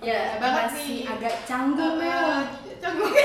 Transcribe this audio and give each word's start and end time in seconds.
Iya, 0.00 0.08
Ya, 0.10 0.20
perdana 0.32 0.40
banget 0.40 0.64
masih 0.70 0.88
nih. 0.90 1.00
agak 1.06 1.34
canggung 1.44 1.94
Uh, 1.94 2.00
Mel. 2.00 2.28
canggung. 2.76 3.12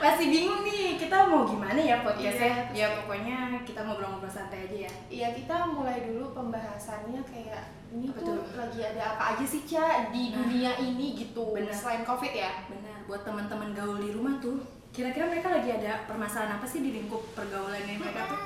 Masih 0.00 0.26
bingung 0.26 0.62
nih, 0.62 0.96
kita 0.96 1.28
mau 1.28 1.44
gimana 1.44 1.76
ya 1.76 2.00
podcastnya? 2.00 2.72
Iya. 2.72 2.88
Ya 2.88 2.96
pokoknya 2.96 3.36
kita 3.60 3.84
ngobrol-ngobrol 3.84 4.28
santai 4.28 4.64
aja 4.64 4.76
ya. 4.84 4.92
Iya 5.10 5.28
kita 5.34 5.68
mulai 5.68 6.00
dulu 6.02 6.32
pembahasannya 6.32 7.20
kayak 7.22 7.68
ini 7.90 8.08
Apa 8.08 8.16
tuh 8.18 8.40
tuh? 8.40 8.56
lagi 8.56 8.80
ada 8.82 9.02
apa 9.10 9.22
aja 9.30 9.44
sih 9.44 9.60
Ca 9.62 10.08
di 10.08 10.22
Nah. 10.26 10.40
dunia 10.40 10.72
ini 10.78 11.12
gitu 11.14 11.52
Bener. 11.52 11.68
selain 11.70 12.00
covid 12.02 12.32
ya 12.32 12.64
Benar, 12.66 13.04
buat 13.04 13.22
teman-teman 13.22 13.70
gaul 13.70 13.98
di 13.98 14.08
rumah 14.10 14.40
tuh, 14.40 14.56
kira-kira 14.88 15.28
mereka 15.28 15.52
lagi 15.52 15.68
ada 15.70 16.04
permasalahan 16.06 16.56
apa 16.56 16.64
sih 16.64 16.80
di 16.80 16.90
lingkup 16.94 17.20
pergaulannya 17.34 17.92
mereka 17.94 18.22
tuh? 18.26 18.40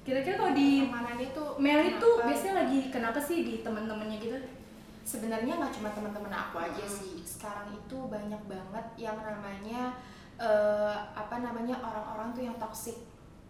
Kira-kira 0.00 0.34
kalau 0.38 0.52
di 0.54 0.80
Pertemanannya 0.82 1.28
tuh 1.30 1.48
Mel 1.58 1.80
itu 1.84 2.08
kenapa? 2.10 2.24
biasanya 2.24 2.54
lagi 2.58 2.78
kenapa 2.88 3.18
sih 3.18 3.38
di 3.42 3.54
teman-temannya 3.60 4.16
gitu? 4.18 4.38
Sebenarnya 5.06 5.54
nggak 5.54 5.72
cuma 5.72 5.94
teman-teman 5.94 6.34
aku 6.34 6.58
aja 6.58 6.82
Hmm. 6.82 6.90
sih 6.90 7.22
sekarang 7.22 7.70
itu 7.70 7.96
banyak 8.06 8.42
banget 8.44 8.86
yang 8.98 9.16
namanya 9.16 9.94
eh, 10.36 10.96
apa 11.14 11.40
namanya 11.40 11.80
orang-orang 11.80 12.34
tuh 12.34 12.42
yang 12.44 12.56
toksik 12.58 12.98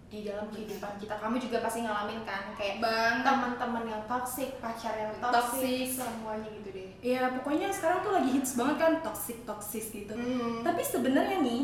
di 0.07 0.23
dalam 0.23 0.47
kehidupan 0.55 0.95
kita 1.03 1.19
kamu 1.19 1.35
juga 1.43 1.59
pasti 1.59 1.83
ngalamin 1.83 2.23
kan 2.23 2.55
kayak 2.55 2.79
Bang, 2.79 3.27
teman-teman 3.27 3.83
yang 3.91 4.03
toksik 4.07 4.63
pacar 4.63 4.95
yang 4.95 5.11
toksik 5.19 5.91
semuanya 5.91 6.47
gitu 6.47 6.71
deh 6.71 6.91
ya 7.03 7.27
pokoknya 7.35 7.75
sekarang 7.75 8.07
tuh 8.07 8.15
lagi 8.15 8.31
hits 8.31 8.55
banget 8.55 8.77
kan 8.79 8.93
toxic 9.03 9.43
toksis 9.43 9.91
gitu. 9.91 10.15
Hmm. 10.15 10.63
Tapi 10.63 10.83
sebenarnya 10.83 11.39
nih, 11.39 11.63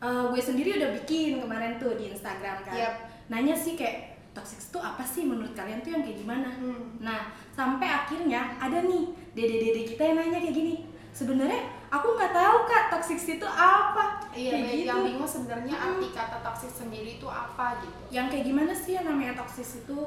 eh, 0.00 0.24
gue 0.28 0.40
sendiri 0.40 0.80
udah 0.80 0.90
bikin 1.00 1.40
kemarin 1.40 1.76
tuh 1.76 1.92
di 1.96 2.08
Instagram 2.08 2.64
kan. 2.64 2.72
Yap. 2.76 2.94
Nanya 3.28 3.52
sih 3.56 3.72
kayak 3.72 4.20
toxic 4.32 4.60
itu 4.60 4.78
apa 4.80 5.04
sih 5.04 5.24
menurut 5.24 5.52
kalian 5.52 5.80
tuh 5.80 5.92
yang 5.92 6.02
kayak 6.04 6.18
gimana? 6.20 6.48
Hmm. 6.48 6.96
Nah, 7.00 7.28
sampai 7.52 7.88
akhirnya 7.88 8.56
ada 8.56 8.84
nih 8.84 9.12
dede-dede 9.32 9.82
kita 9.86 10.02
yang 10.02 10.16
nanya 10.18 10.38
kayak 10.40 10.54
gini. 10.54 10.74
Sebenarnya 11.12 11.60
aku 11.88 12.16
nggak 12.16 12.32
tahu 12.32 12.56
kak 12.64 12.84
toxic 12.88 13.20
itu 13.20 13.44
apa. 13.44 14.24
Iya, 14.32 14.50
kayak 14.56 14.72
gitu. 14.72 14.88
yang 14.88 15.00
bingung 15.04 15.28
sebenarnya 15.28 15.74
Hmm. 15.76 15.86
arti 16.00 16.08
kata 16.08 16.38
toksik 16.40 16.72
sendiri 16.72 17.20
itu 17.20 17.28
apa 17.28 17.76
gitu. 17.84 18.00
Yang 18.08 18.26
kayak 18.32 18.44
gimana 18.48 18.72
sih 18.72 18.92
yang 18.96 19.04
namanya 19.04 19.36
toxic 19.36 19.68
itu? 19.84 19.98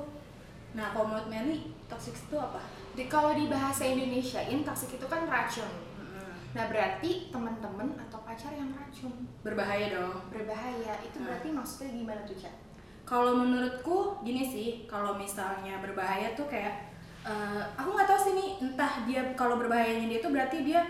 Nah, 0.76 0.92
kalau 0.92 1.08
menurut 1.08 1.30
Meli, 1.30 1.72
toxic 1.88 2.18
itu 2.18 2.36
apa? 2.36 2.60
Di, 2.98 3.06
kalau 3.06 3.32
di 3.32 3.46
bahasa 3.48 3.86
Indonesiain 3.86 4.66
toksik 4.66 4.98
itu 4.98 5.06
kan 5.06 5.30
racun. 5.30 5.70
Nah 6.56 6.72
berarti 6.72 7.28
teman-teman 7.36 8.00
atau 8.00 8.24
pacar 8.24 8.56
yang 8.56 8.72
racun 8.72 9.12
Berbahaya 9.44 9.92
dong. 9.92 10.16
berbahaya 10.32 10.96
itu 11.04 11.20
Hmm. 11.20 11.28
berarti 11.28 11.52
maksudnya 11.52 11.92
gimana 11.92 12.22
tuh 12.24 12.38
cak? 12.40 12.56
Kalau 13.04 13.36
menurutku 13.36 14.24
gini 14.24 14.40
sih, 14.42 14.88
kalau 14.88 15.20
misalnya 15.20 15.84
berbahaya 15.84 16.32
tuh 16.32 16.48
kayak 16.48 16.95
eh, 17.26 17.64
aku 17.76 17.90
nggak 17.92 18.08
tahu 18.08 18.20
sih 18.22 18.34
nih, 18.38 18.50
entah 18.62 18.94
dia 19.10 19.22
kalau 19.34 19.58
berbahayanya 19.58 20.08
dia 20.08 20.20
tuh 20.22 20.32
berarti 20.32 20.62
dia 20.62 20.82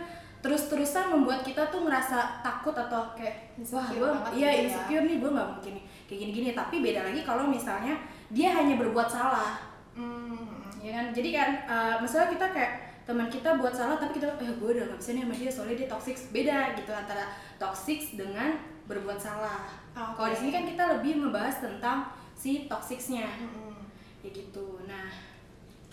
terus-terusan 0.45 1.09
membuat 1.09 1.41
kita 1.41 1.73
tuh 1.73 1.81
ngerasa 1.89 2.45
takut 2.45 2.77
atau 2.77 3.09
kayak 3.17 3.57
wah 3.73 3.89
gue 3.89 4.09
iya 4.37 4.53
gitu 4.53 4.61
ya. 4.61 4.61
insecure 4.69 5.05
nih 5.09 5.17
gue 5.17 5.29
nggak 5.33 5.49
mungkin 5.57 5.73
kayak 6.05 6.19
gini-gini 6.21 6.49
tapi 6.53 6.85
beda 6.85 7.01
lagi 7.01 7.25
kalau 7.25 7.49
misalnya 7.49 7.97
dia 8.29 8.53
hanya 8.53 8.77
berbuat 8.77 9.09
salah 9.09 9.57
Hmm. 9.95 10.59
ya 10.83 10.91
kan 10.91 11.05
jadi 11.15 11.29
kan 11.31 11.49
eh, 11.65 11.95
misalnya 12.03 12.27
kita 12.35 12.45
kayak 12.51 12.71
teman 13.07 13.31
kita 13.31 13.55
buat 13.55 13.71
salah 13.71 13.95
tapi 13.95 14.19
kita 14.19 14.27
eh 14.37 14.53
gue 14.59 14.69
udah 14.75 14.91
gak 14.91 14.99
bisa 14.99 15.09
nih 15.15 15.23
sama 15.23 15.35
dia 15.39 15.49
soalnya 15.49 15.77
dia 15.79 15.87
toxic 15.87 16.17
beda 16.35 16.57
gitu 16.75 16.91
antara 16.91 17.25
toxic 17.55 17.99
dengan 18.13 18.59
berbuat 18.85 19.15
salah 19.15 19.65
Oke. 19.95 20.13
kalau 20.19 20.29
di 20.29 20.37
sini 20.37 20.51
kan 20.51 20.63
kita 20.67 20.83
lebih 20.99 21.13
membahas 21.15 21.63
tentang 21.63 22.11
si 22.35 22.67
toxicsnya 22.67 23.23
Mm-mm. 23.23 23.87
ya 24.19 24.29
gitu 24.29 24.83
nah 24.83 25.07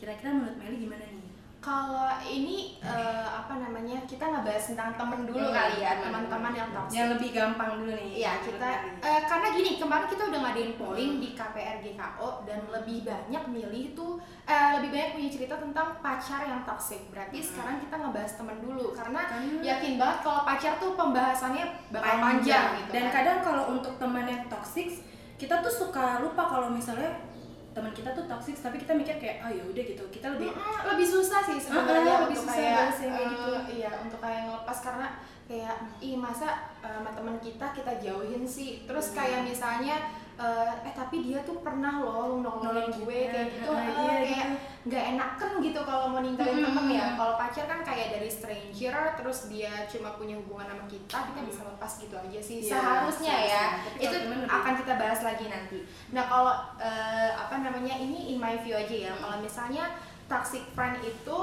kira-kira 0.03 0.31
menurut 0.33 0.59
Meli 0.59 0.77
gimana 0.81 1.07
nih 1.07 1.31
Kalau 1.63 2.11
ini 2.21 2.59
eh, 2.83 3.23
apa 3.31 3.55
namanya 3.55 4.03
kita 4.03 4.27
ngebahas 4.27 4.65
tentang 4.67 4.99
temen 4.99 5.23
dulu 5.23 5.39
Hmm, 5.41 5.55
kali 5.55 5.79
ya 5.79 5.95
teman. 5.95 6.27
teman-teman 6.27 6.53
yang 6.53 6.71
toksik. 6.73 6.91
yang 6.93 7.09
lebih 7.09 7.31
gampang 7.31 7.71
dulu 7.79 7.93
nih 7.95 8.11
Iya 8.19 8.33
kita 8.43 8.69
eh, 8.99 9.21
karena 9.23 9.47
gini 9.53 9.71
kemarin 9.79 10.07
kita 10.11 10.23
udah 10.27 10.41
ngadain 10.43 10.75
polling 10.75 11.13
di 11.17 11.29
KPR 11.33 11.79
GKO 11.79 12.29
dan 12.43 12.67
lebih 12.69 13.07
banyak 13.07 13.45
milih 13.49 13.95
tuh 13.95 14.19
eh, 14.45 14.71
lebih 14.75 14.91
banyak 14.91 15.11
punya 15.15 15.31
cerita 15.31 15.55
tentang 15.57 16.03
pacar 16.03 16.43
yang 16.43 16.67
toksik. 16.67 17.07
Berarti 17.09 17.39
Hmm. 17.39 17.47
sekarang 17.47 17.77
kita 17.79 17.95
ngebahas 17.97 18.33
temen 18.35 18.59
dulu 18.59 18.87
karena 18.91 19.21
Karena- 19.23 19.63
yakin 19.65 19.93
banget 19.97 20.19
kalau 20.21 20.41
pacar 20.43 20.73
tuh 20.77 20.91
pembahasannya 20.93 21.65
bakal 21.89 22.15
panjang, 22.19 22.67
gitu. 22.77 22.91
dan 22.91 23.05
kan. 23.05 23.15
kadang 23.15 23.39
kalau 23.41 23.65
untuk 23.71 23.95
teman 23.97 24.27
yang 24.27 24.43
toxic 24.49 24.99
kita 25.39 25.59
tuh 25.59 25.71
suka 25.73 26.19
lupa 26.19 26.43
kalau 26.45 26.67
misalnya 26.69 27.23
teman 27.73 27.93
kita 27.97 28.13
tuh 28.13 28.25
toxic 28.29 28.57
tapi 28.61 28.77
kita 28.77 28.93
mikir 28.93 29.17
kayak 29.17 29.45
oh 29.45 29.51
ya 29.53 29.65
udah 29.65 29.83
gitu. 29.85 30.05
Kita 30.13 30.27
lebih 30.37 30.53
Mm-mm, 30.53 30.79
lebih 30.93 31.07
susah 31.09 31.41
sih 31.45 31.59
sebenarnya 31.59 32.29
lebih 32.29 32.37
untuk 32.37 32.45
susah 32.45 32.57
kayak 32.57 32.73
yang 32.73 32.93
kayak 32.93 33.17
eh, 33.17 33.31
gitu. 33.33 33.53
iya 33.81 33.91
untuk 34.01 34.21
kayak 34.21 34.41
ngelepas 34.49 34.79
karena 34.85 35.09
kayak 35.49 35.77
ih 36.01 36.17
masa 36.17 36.49
eh, 36.85 36.93
sama 36.93 37.11
teman 37.13 37.37
kita 37.41 37.67
kita 37.73 37.93
jauhin 38.01 38.45
sih? 38.45 38.85
Terus 38.85 39.17
kayak 39.17 39.45
misalnya 39.49 39.97
eh, 40.39 40.73
eh 40.89 40.95
tapi 40.97 41.25
dia 41.25 41.45
tuh 41.45 41.61
pernah 41.61 42.01
loh 42.01 42.41
nolongin 42.41 42.93
gue 43.05 43.21
kayak 43.29 43.49
gitu. 43.53 43.71
Eh, 43.73 43.89
iya, 43.93 44.17
kayak 44.25 44.49
nggak 44.83 45.05
enakan 45.15 45.51
gitu 45.63 45.81
kalau 45.87 46.11
mau 46.11 46.21
ninggalin 46.21 46.59
Hmm. 46.59 46.67
temen 46.75 46.87
ya. 46.91 47.07
Kalau 47.15 47.35
pacar 47.39 47.65
kan 47.71 47.81
kayak 47.87 48.19
dari 48.19 48.31
stranger 48.33 48.97
terus 49.15 49.39
dia 49.47 49.87
cuma 49.87 50.17
punya 50.19 50.35
hubungan 50.41 50.67
sama 50.67 50.85
kita 50.91 51.19
kita 51.31 51.41
bisa 51.47 51.61
lepas 51.69 51.93
gitu 52.01 52.15
aja 52.19 52.41
sih. 52.43 52.57
Iya, 52.67 52.73
seharusnya 52.75 53.35
ya. 53.35 53.47
seharusnya. 53.47 53.65
Tapi 53.87 53.99
itu 54.03 54.17
temen 54.27 54.41
akan 54.49 54.73
kita 54.81 54.93
bahas 54.99 55.21
lagi 55.23 55.47
nanti. 55.47 55.79
Nah 56.11 56.25
kalau 56.27 56.55
eh, 56.81 57.31
apa 57.37 57.55
namanya 57.63 57.95
ini 58.01 58.35
in 58.35 58.39
my 58.41 58.57
view 58.65 58.75
aja 58.75 58.97
ya. 59.11 59.13
Kalau 59.15 59.39
misalnya 59.39 59.85
toxic 60.27 60.65
friend 60.73 60.99
itu 61.05 61.39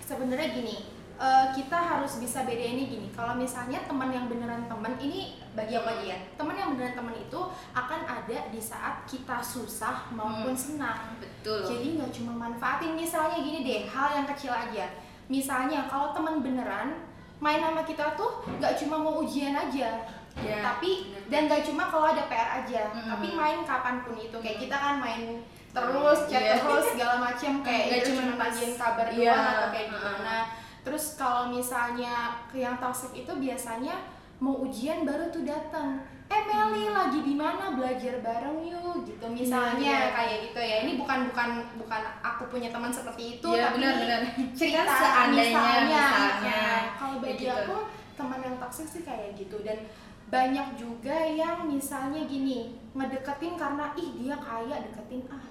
sebenarnya 0.00 0.48
gini 0.54 0.76
eh, 1.16 1.46
kita 1.52 1.76
harus 1.76 2.18
bisa 2.18 2.42
bedainnya 2.42 2.84
gini. 2.84 3.08
Kalau 3.10 3.34
misalnya 3.34 3.78
teman 3.82 4.10
yang 4.10 4.26
beneran 4.26 4.66
teman 4.66 4.98
ini 4.98 5.38
bagi 5.52 5.74
aku 5.74 5.86
aja 5.88 6.04
ya. 6.10 6.18
Teman 6.34 6.54
yang 6.54 6.74
beneran 6.74 6.94
teman 6.94 7.14
itu 7.14 7.40
akan 7.70 8.00
ada 8.02 8.38
di 8.48 8.58
saat 8.58 9.04
kita 9.04 9.38
susah 9.38 10.10
maupun 10.10 10.50
Hmm. 10.50 10.58
senang. 10.58 11.14
Betul. 11.16 11.62
Jadi 11.64 11.86
nggak 11.96 12.10
cuma 12.12 12.32
manfaatin. 12.40 12.92
Misalnya 12.92 13.38
gini 13.38 13.62
deh 13.62 13.86
hal 13.86 14.08
yang 14.14 14.26
kecil 14.26 14.50
aja. 14.50 14.90
Misalnya 15.26 15.86
kalau 15.86 16.10
teman 16.10 16.40
beneran 16.40 16.98
main 17.38 17.58
sama 17.58 17.82
kita 17.82 18.14
tuh 18.14 18.42
nggak 18.48 18.74
cuma 18.76 18.96
mau 18.96 19.20
ujian 19.20 19.54
aja. 19.54 20.02
Ya, 20.34 20.58
tapi 20.58 21.14
bener. 21.14 21.30
dan 21.30 21.42
gak 21.46 21.62
cuma 21.62 21.86
kalau 21.86 22.10
ada 22.10 22.26
PR 22.26 22.66
aja. 22.66 22.90
Mm-mm. 22.90 23.06
tapi 23.06 23.26
main 23.32 23.62
kapan 23.62 24.02
pun 24.02 24.18
itu. 24.18 24.34
Kayak 24.34 24.58
kita 24.60 24.74
kan 24.74 24.98
main 24.98 25.46
terus 25.70 26.26
chat 26.26 26.42
Iya. 26.42 26.58
terus 26.58 26.84
segala 26.90 27.22
macem. 27.22 27.62
Kayak 27.62 27.82
kita 27.86 27.98
cuma 28.10 28.22
nanyain 28.34 28.74
kabar 28.74 29.06
iya, 29.14 29.30
doang 29.30 29.46
atau 29.46 29.68
kayak 29.70 29.88
gimana 29.94 30.36
terus 30.84 31.16
kalau 31.16 31.48
misalnya 31.48 32.12
ke 32.46 32.60
yang 32.60 32.76
toxic 32.76 33.10
itu 33.16 33.32
biasanya 33.32 33.96
mau 34.36 34.60
ujian 34.60 35.02
baru 35.02 35.28
tuh 35.28 35.42
datang 35.42 35.96
eh 36.26 36.42
Meli 36.44 36.88
lagi 36.88 37.20
di 37.20 37.34
mana 37.34 37.72
belajar 37.72 38.18
bareng 38.18 38.58
yuk 38.60 39.04
gitu 39.04 39.26
misalnya 39.26 39.78
Iya. 39.78 40.12
kayak 40.12 40.36
gitu 40.44 40.60
ya 40.60 40.76
ini 40.82 40.92
bukan 40.96 41.28
bukan 41.28 41.48
bukan 41.76 42.02
aku 42.20 42.48
punya 42.48 42.68
teman 42.68 42.88
seperti 42.88 43.38
itu 43.38 43.48
Iya, 43.48 43.68
tapi 43.68 43.76
benar-benar. 43.78 44.20
cerita 44.52 44.82
Kan 44.82 44.96
seandainya, 44.96 45.52
misalnya, 45.52 45.84
misalnya, 45.86 46.58
Nah, 46.58 46.80
kalau 46.94 47.16
bagi 47.18 47.36
gitu. 47.38 47.52
aku 47.54 47.76
teman 48.14 48.40
yang 48.40 48.56
toksik 48.56 48.86
sih 48.86 49.02
kayak 49.02 49.32
gitu 49.34 49.56
dan 49.60 49.78
banyak 50.26 50.68
juga 50.74 51.16
yang 51.22 51.64
misalnya 51.64 52.24
gini 52.24 52.58
ngedeketin 52.90 53.54
karena 53.54 53.92
ih 53.94 54.10
dia 54.16 54.36
kaya 54.36 54.76
deketin 54.80 55.22
ah 55.28 55.44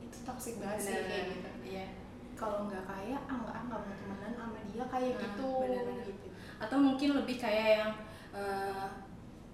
itu 0.00 0.18
toksik 0.22 0.54
banget 0.58 0.78
sih 0.80 0.94
kayak 0.96 1.24
gitu 1.28 1.50
Iya. 1.66 1.84
Kalau 2.40 2.64
nggak 2.64 2.80
kaya 2.82 3.20
ah 3.28 3.36
nggak 3.36 3.52
ah 3.52 3.62
nggak 3.68 3.80
mau 3.80 3.94
temenan 4.00 4.32
sama 4.32 4.58
dia 4.64 4.84
kayak 4.88 5.12
Nah, 5.12 5.20
gitu. 5.22 5.48
benar-benar. 5.60 6.04
gitu. 6.08 6.26
Atau 6.56 6.76
mungkin 6.80 7.08
lebih 7.14 7.36
kayak 7.36 7.68
yang 7.76 7.90
eh, 8.32 8.86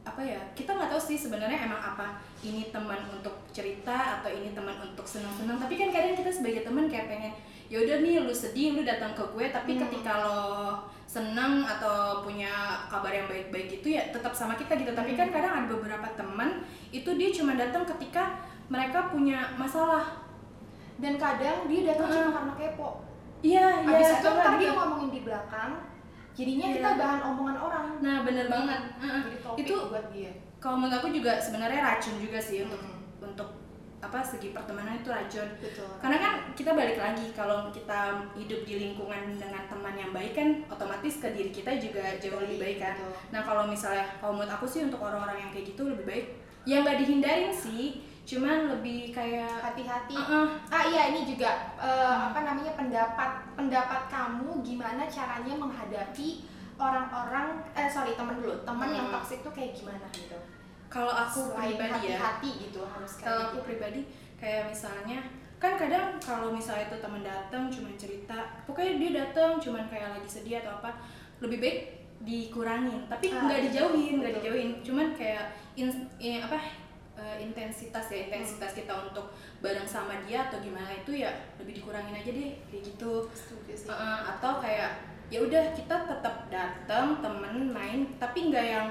apa 0.06 0.22
ya 0.22 0.38
kita 0.54 0.70
nggak 0.70 0.86
tahu 0.86 1.02
sih 1.02 1.18
sebenarnya 1.18 1.66
emang 1.66 1.82
apa 1.82 2.22
ini 2.40 2.70
teman 2.70 3.02
untuk 3.10 3.42
cerita 3.50 4.22
atau 4.22 4.30
ini 4.30 4.54
teman 4.54 4.78
untuk 4.80 5.02
senang-senang. 5.02 5.58
Tapi 5.58 5.74
kan 5.74 5.90
kadang 5.90 6.14
kita 6.14 6.30
sebagai 6.30 6.62
teman 6.62 6.86
kayak 6.86 7.10
pengen 7.10 7.34
ya 7.66 7.82
udah 7.82 7.98
nih 7.98 8.22
lu 8.22 8.30
sedih 8.30 8.78
lu 8.78 8.86
datang 8.86 9.10
ke 9.12 9.24
gue. 9.26 9.50
Tapi 9.50 9.74
Hmm. 9.74 9.82
ketika 9.82 10.12
lo 10.22 10.40
senang 11.06 11.62
atau 11.64 12.22
punya 12.22 12.50
kabar 12.86 13.10
yang 13.10 13.26
baik-baik 13.26 13.66
gitu 13.72 13.90
ya 13.90 14.06
tetap 14.08 14.30
sama 14.30 14.54
kita 14.54 14.78
gitu. 14.78 14.94
Tapi 14.94 15.14
kan 15.14 15.34
kadang 15.34 15.52
ada 15.58 15.66
beberapa 15.66 16.06
teman 16.14 16.62
itu 16.90 17.10
dia 17.14 17.34
cuma 17.34 17.58
datang 17.58 17.82
ketika 17.88 18.38
mereka 18.66 19.10
punya 19.10 19.54
masalah 19.56 20.25
dan 20.96 21.14
kadang 21.16 21.58
dia 21.66 21.80
datang 21.86 22.08
cuma 22.08 22.30
karena 22.32 22.52
kepo. 22.54 22.88
Iya 23.40 23.66
iya 23.78 23.86
habis 23.86 24.10
itu 24.14 24.28
ntar 24.30 24.54
dia 24.56 24.70
ngomongin 24.72 25.10
di 25.10 25.20
belakang 25.20 25.70
jadinya 26.32 26.66
Iya. 26.66 26.74
kita 26.74 26.90
bahan 26.94 27.20
omongan 27.26 27.56
orang. 27.58 27.86
Nah 28.00 28.16
bener 28.22 28.46
banget. 28.46 28.80
Jadi 28.98 29.36
topik 29.40 29.60
Itu- 29.62 29.88
buat 29.88 30.06
dia. 30.10 30.32
kalau 30.56 30.76
menurut 30.76 30.98
aku 30.98 31.08
juga 31.10 31.36
sebenarnya 31.36 31.80
racun 31.80 32.16
juga 32.16 32.38
sih 32.38 32.64
untuk 32.64 32.80
Hmm. 32.80 32.96
untuk 33.22 33.48
apa 33.96 34.20
segi 34.20 34.52
pertemanan 34.52 34.96
itu 34.96 35.08
racun. 35.08 35.48
Betul. 35.58 35.88
Karena 35.98 36.16
kan 36.16 36.32
kita 36.52 36.72
balik 36.72 36.96
lagi 36.96 37.32
kalau 37.32 37.68
kita 37.70 38.00
hidup 38.34 38.60
di 38.62 38.74
lingkungan 38.78 39.34
dengan 39.34 39.64
teman 39.66 39.94
yang 39.94 40.12
baik 40.12 40.32
kan 40.32 40.48
otomatis 40.66 41.18
ke 41.18 41.28
diri 41.30 41.48
kita 41.50 41.74
juga 41.74 42.04
jauh 42.16 42.38
lebih 42.38 42.58
baik 42.58 42.78
kan. 42.78 42.94
Betul. 42.94 43.12
nah 43.30 43.40
kalau 43.42 43.64
misalnya 43.64 44.04
kalau 44.16 44.32
menurut 44.34 44.52
aku 44.52 44.64
sih 44.64 44.80
untuk 44.82 45.00
orang-orang 45.00 45.38
yang 45.38 45.50
kayak 45.50 45.66
gitu 45.66 45.82
lebih 45.86 46.04
baik. 46.04 46.26
Yang 46.64 46.80
nggak 46.82 46.98
dihindarin 47.00 47.52
sih 47.52 47.84
cuman 48.26 48.58
lebih 48.68 49.14
kayak 49.14 49.62
hati-hati. 49.62 50.18
Uh-uh, 50.18 50.50
ah 50.66 50.82
iya 50.84 51.14
ini 51.14 51.22
juga 51.24 51.46
eh, 51.78 52.16
apa 52.26 52.42
namanya 52.42 52.74
pendapat 52.74 53.30
pendapat 53.54 54.10
kamu 54.10 54.60
gimana 54.60 55.06
caranya 55.06 55.54
menghadapi 55.54 56.42
orang-orang 56.76 57.62
eh 57.72 57.86
sorry 57.86 58.12
temen 58.12 58.36
dulu. 58.36 58.52
Temen 58.62 58.90
yang 58.90 59.06
Hmm. 59.08 59.14
toxic 59.16 59.40
tuh 59.40 59.50
kayak 59.50 59.72
gimana 59.72 60.02
gitu? 60.10 60.34
Kalau 60.86 61.10
aku 61.10 61.54
Selain 61.54 61.74
pribadi 61.74 61.86
ya. 61.86 62.18
hati-hati 62.18 62.50
gitu 62.62 62.80
harus 62.82 63.12
kayak 63.14 63.26
kalau 63.26 63.40
aku 63.44 63.54
gitu. 63.54 63.64
pribadi 63.64 64.00
kayak 64.36 64.62
misalnya 64.66 65.18
kan 65.56 65.72
kadang 65.74 66.20
kalau 66.20 66.52
misalnya 66.52 66.84
itu 66.84 66.98
teman 67.00 67.24
datang 67.24 67.72
cuman 67.72 67.94
cerita 67.96 68.36
pokoknya 68.68 68.92
dia 68.98 69.10
datang 69.16 69.56
cuman 69.56 69.88
kayak 69.88 70.12
lagi 70.12 70.28
sedih 70.28 70.60
atau 70.60 70.76
apa 70.76 70.90
lebih 71.38 71.58
baik 71.58 71.78
dikurangin. 72.20 73.06
Tapi 73.06 73.26
Ah, 73.30 73.44
nggak 73.44 73.60
dijauhin 73.66 74.14
nggak 74.18 74.34
dijauhin. 74.36 74.70
Cuman 74.82 75.12
kayak 75.12 75.46
in, 75.74 75.88
in- 76.18 76.40
apa 76.40 76.58
eh, 77.16 77.36
intensitas 77.42 78.06
ya 78.12 78.28
intensitas 78.28 78.76
kita 78.76 78.92
untuk 78.92 79.32
bareng 79.64 79.88
sama 79.88 80.20
dia 80.28 80.46
atau 80.46 80.60
gimana 80.60 80.92
itu 80.92 81.24
ya 81.24 81.32
lebih 81.58 81.80
dikurangin 81.82 82.14
aja 82.14 82.30
deh 82.30 82.52
kayak 82.68 82.82
gitu. 82.92 83.26
Setuju 83.32 83.72
sih. 83.72 83.88
Uh, 83.88 84.20
atau 84.36 84.60
kayak 84.60 85.00
ya 85.26 85.42
udah 85.42 85.74
kita 85.74 86.06
tetap 86.06 86.46
datang 86.46 87.18
temen 87.18 87.74
main 87.74 88.14
tapi 88.22 88.52
nggak 88.52 88.66
yang 88.68 88.86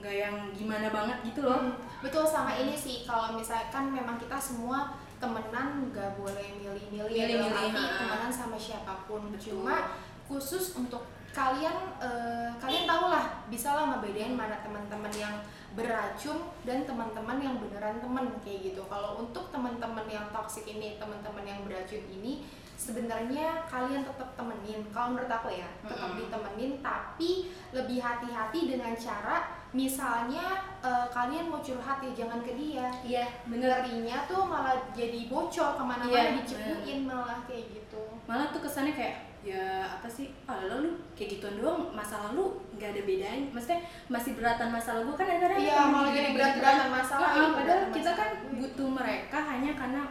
nggak 0.00 0.16
yang 0.16 0.36
gimana 0.56 0.88
banget 0.88 1.18
gitu 1.28 1.44
loh. 1.44 1.60
Hmm, 1.60 1.76
betul 2.00 2.24
sama 2.24 2.56
ini 2.56 2.72
sih 2.72 3.04
kalau 3.04 3.36
misalkan 3.36 3.92
memang 3.92 4.16
kita 4.16 4.40
semua 4.40 4.96
temenan 5.20 5.92
nggak 5.92 6.16
boleh 6.16 6.56
milih-milih 6.56 7.12
ya, 7.12 7.26
Milih-milih, 7.28 7.76
arti 7.76 7.84
temenan 8.00 8.32
sama 8.32 8.56
siapa 8.56 9.04
pun. 9.04 9.28
Betul. 9.28 9.60
cuma 9.60 9.92
khusus 10.24 10.78
untuk 10.78 11.04
kalian 11.30 11.94
eh, 12.02 12.50
kalian 12.58 12.86
tahu 12.90 13.04
lah 13.10 13.46
bisa 13.46 13.70
lah 13.74 13.94
ngebedain 13.94 14.34
mana 14.34 14.58
teman-teman 14.62 15.12
yang 15.14 15.34
beracun 15.78 16.50
dan 16.66 16.82
teman-teman 16.82 17.38
yang 17.38 17.56
beneran 17.62 18.02
temen 18.02 18.26
kayak 18.42 18.74
gitu. 18.74 18.82
Kalau 18.90 19.22
untuk 19.22 19.54
teman-teman 19.54 20.06
yang 20.10 20.26
toxic 20.34 20.66
ini 20.66 20.98
teman-teman 20.98 21.46
yang 21.46 21.62
beracun 21.62 22.02
ini 22.10 22.42
sebenarnya 22.74 23.68
kalian 23.70 24.02
tetap 24.02 24.34
temenin. 24.34 24.82
Kalau 24.90 25.14
menurut 25.14 25.30
aku 25.30 25.52
ya 25.54 25.68
tetap 25.86 26.10
Mm-mm. 26.10 26.20
ditemenin 26.26 26.72
tapi 26.82 27.52
lebih 27.70 28.02
hati-hati 28.02 28.60
dengan 28.66 28.96
cara 28.98 29.60
misalnya 29.70 30.66
eh, 30.82 31.06
kalian 31.14 31.46
mau 31.46 31.62
curhat 31.62 32.02
ya 32.02 32.10
jangan 32.26 32.42
ke 32.42 32.58
dia. 32.58 32.90
Iya. 33.06 33.24
Ngerinya 33.46 34.26
tuh 34.26 34.42
malah 34.42 34.90
jadi 34.90 35.30
bocor 35.30 35.78
ke 35.78 35.84
mana-mana 35.86 36.10
Iya, 36.10 36.42
dicepuin 36.42 37.06
malah 37.06 37.38
kayak 37.46 37.78
gitu. 37.78 38.02
Malah 38.26 38.50
tuh 38.50 38.58
kesannya 38.66 38.98
kayak 38.98 39.29
ya 39.40 39.64
apa 39.86 40.04
sih? 40.06 40.28
Ah 40.44 40.60
lalu 40.62 40.92
kayak 41.12 41.36
gituan 41.36 41.56
doang 41.56 41.88
masa 41.90 42.20
lalu 42.28 42.44
nggak 42.74 42.92
ada 42.92 43.02
bedanya. 43.02 43.46
Maksudnya 43.50 43.80
masih 44.06 44.32
beratan 44.34 44.68
masalah 44.68 45.00
gue 45.00 45.14
kan 45.14 45.26
ada 45.26 45.56
Iya, 45.56 45.80
malah 45.86 46.10
jadi 46.10 46.30
berat-beratan 46.32 46.88
masalah, 46.90 47.28
Iya, 47.28 47.36
iya, 47.36 47.48
padahal 47.50 47.56
berat-beratan 47.56 47.96
kita 47.96 48.10
kan 48.12 48.30
masalah. 48.30 48.58
butuh 48.60 48.88
mereka 48.90 49.38
hanya 49.46 49.70
karena 49.72 50.02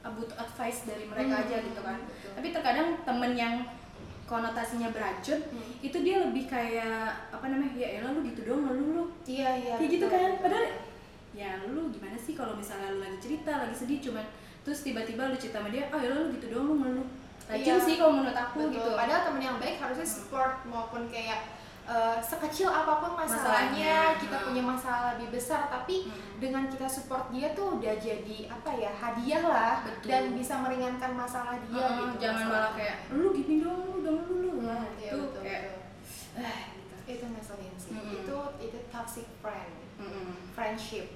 uh, 0.00 0.12
butuh 0.12 0.36
advice 0.36 0.80
dari 0.84 1.04
mereka 1.04 1.32
Hmm, 1.32 1.42
aja 1.44 1.56
gitu 1.60 1.80
kan. 1.80 1.98
betul. 2.00 2.32
tapi 2.32 2.48
terkadang 2.50 2.88
temen 3.02 3.32
yang 3.34 3.54
konotasinya 4.22 4.88
beracun 4.88 5.40
Hmm. 5.44 5.72
itu 5.78 5.96
dia 6.00 6.16
lebih 6.18 6.44
kayak 6.46 7.04
apa 7.28 7.46
namanya 7.46 7.76
ya 7.76 8.00
elah 8.00 8.10
lu 8.10 8.24
gitu 8.24 8.40
doang 8.42 8.64
lu 8.66 8.86
lu. 8.92 9.04
Iya 9.24 9.48
iya 9.58 9.74
kayak 9.76 9.90
gitu 9.90 10.06
kan. 10.08 10.30
padahal 10.40 10.66
ya 11.32 11.50
lu 11.66 11.88
gimana 11.88 12.16
sih 12.16 12.32
kalau 12.32 12.52
misalnya 12.52 12.88
lu 12.88 13.00
lagi 13.00 13.18
cerita 13.18 13.52
lagi 13.58 13.72
sedih 13.74 14.00
cuman 14.00 14.24
terus 14.62 14.80
tiba-tiba 14.80 15.28
lu 15.28 15.36
cerita 15.36 15.58
sama 15.58 15.68
dia 15.68 15.84
ah 15.88 15.98
ya 15.98 16.08
lu 16.10 16.28
gitu 16.30 16.48
doang 16.48 16.66
lu 16.66 16.76
ngeluh 16.78 17.08
racun 17.44 17.62
Iya. 17.72 17.82
sih 17.82 17.94
kalau 17.96 18.12
menurut 18.14 18.38
aku 18.38 18.58
Betul. 18.62 18.74
gitu 18.74 18.90
Padahal 18.92 19.22
temen 19.24 19.42
yang 19.42 19.56
baik 19.56 19.76
harusnya 19.76 20.06
support 20.06 20.62
maupun 20.64 21.06
kayak 21.06 21.40
eh, 21.82 22.18
sekecil 22.20 22.70
apa 22.70 22.94
pun 22.96 23.12
masalahnya, 23.12 23.34
Masalahnya, 23.74 23.98
kita 24.16 24.36
hmm. 24.36 24.46
punya 24.46 24.62
masalah 24.64 25.02
lebih 25.12 25.28
besar 25.32 25.66
tapi 25.66 25.96
Hmm. 26.04 26.38
dengan 26.38 26.64
kita 26.64 26.86
support 26.86 27.26
dia 27.28 27.50
tuh 27.52 27.76
udah 27.76 27.94
jadi 27.96 28.38
apa 28.48 28.70
ya 28.72 28.90
hadiah 28.92 29.42
lah 29.42 29.74
Betul. 29.82 30.06
dan 30.06 30.22
bisa 30.32 30.54
meringankan 30.58 31.12
masalah 31.12 31.58
dia 31.60 31.82
Heeh, 31.82 31.98
gitu. 32.08 32.18
jangan 32.20 32.38
masalah. 32.38 32.54
malah 32.54 32.72
kayak 32.72 32.96
lu 33.10 33.28
gini 33.32 33.54
doang 33.58 33.82
lu 33.82 33.98
dong 34.00 34.20
lu 34.22 34.34
lu 34.36 34.50
Hmm, 34.52 34.68
Nah, 34.68 34.86
iya, 34.94 35.10
itu 35.10 35.18
betul, 35.20 35.42
kayak 35.42 35.62
betul. 35.66 35.82
ah 36.38 36.60
gitu 36.70 36.94
itu 37.04 37.24
ngeselin 37.28 37.74
sih. 37.76 37.92
Mm-mm. 37.92 38.14
Itu 38.14 38.38
itu 38.62 38.78
toxic 38.88 39.26
friend, 39.38 39.74
Mm-mm. 39.98 40.26
friendship. 40.54 41.06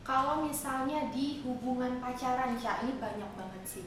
Kalau 0.00 0.40
misalnya 0.40 1.08
di 1.08 1.40
hubungan 1.40 1.96
pacaran, 1.96 2.56
Cak, 2.56 2.80
ini 2.80 2.96
banyak 2.96 3.30
banget 3.30 3.62
sih. 3.62 3.84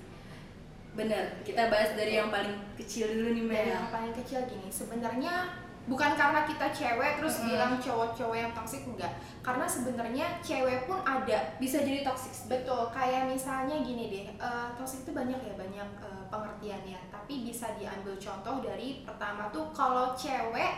Bener 0.98 1.30
kita 1.46 1.70
bahas 1.70 1.94
dari 1.94 2.18
yang 2.18 2.34
paling 2.34 2.58
kecil 2.74 3.06
dulu 3.14 3.30
nih 3.38 3.46
Mel 3.46 3.68
yang 3.70 3.88
paling 3.94 4.12
kecil 4.18 4.42
gini, 4.50 4.66
sebenarnya 4.74 5.46
bukan 5.88 6.20
karena 6.20 6.44
kita 6.44 6.68
cewek 6.76 7.16
terus 7.16 7.40
Mm-mm. 7.40 7.48
bilang 7.56 7.74
cowok-cowok 7.80 8.36
yang 8.36 8.52
toksik 8.52 8.84
enggak. 8.84 9.14
Karena 9.40 9.64
sebenarnya 9.64 10.26
cewek 10.44 10.84
pun 10.84 11.00
ada. 11.08 11.56
bisa 11.64 11.80
jadi 11.80 12.04
toxic 12.04 12.36
Betul, 12.52 12.92
kayak 12.92 13.32
misalnya 13.32 13.80
gini 13.80 14.12
deh, 14.12 14.26
eh 14.36 14.68
toksik 14.76 15.08
itu 15.08 15.16
banyak 15.16 15.40
ya, 15.40 15.54
banyak 15.56 15.90
eh, 16.04 16.24
pengertiannya. 16.28 17.00
Tapi 17.08 17.48
bisa 17.48 17.72
diambil 17.80 18.20
contoh 18.20 18.60
dari 18.60 19.08
pertama 19.08 19.48
tuh 19.56 19.72
kalau 19.72 20.12
cewek 20.12 20.76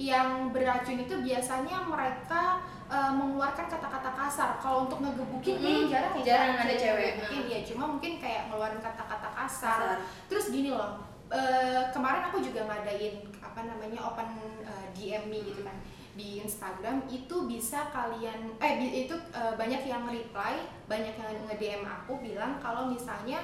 yang 0.00 0.48
beracun 0.48 0.96
itu 0.96 1.12
biasanya 1.20 1.84
mereka 1.84 2.64
eh, 2.88 3.12
mengeluarkan 3.12 3.68
kata-kata 3.68 4.10
kasar. 4.16 4.50
Kalau 4.56 4.88
untuk 4.88 5.04
ngegebukin 5.04 5.60
Mm-mm. 5.60 5.62
kayaknya 5.62 5.84
jarang 5.92 6.14
ya. 6.16 6.24
Jarang 6.24 6.54
ada 6.64 6.74
cewek. 6.80 7.12
Mungkin 7.20 7.40
ya, 7.52 7.58
cuma 7.68 7.84
mungkin 7.84 8.12
kayak 8.16 8.42
ngeluarin 8.48 8.80
kata-kata 8.80 9.28
kasar. 9.36 9.78
Kasar. 9.84 9.98
Terus 10.32 10.48
gini 10.48 10.72
loh, 10.72 11.04
eh, 11.28 11.84
kemarin 11.92 12.32
aku 12.32 12.40
juga 12.40 12.64
ngadain 12.64 13.28
apa 13.44 13.60
namanya 13.68 14.00
open 14.08 14.28
eh, 14.64 14.86
DM 14.96 15.28
me 15.28 15.44
gitu 15.44 15.60
kan 15.60 15.76
di 16.10 16.42
Instagram 16.42 17.06
itu 17.06 17.46
bisa 17.46 17.86
kalian 17.94 18.58
eh 18.58 19.06
itu 19.06 19.14
eh, 19.30 19.54
banyak 19.54 19.84
yang 19.84 20.08
reply, 20.08 20.64
banyak 20.90 21.14
yang 21.14 21.30
nge-DM 21.46 21.84
aku 21.86 22.18
bilang 22.18 22.58
kalau 22.58 22.90
misalnya 22.90 23.38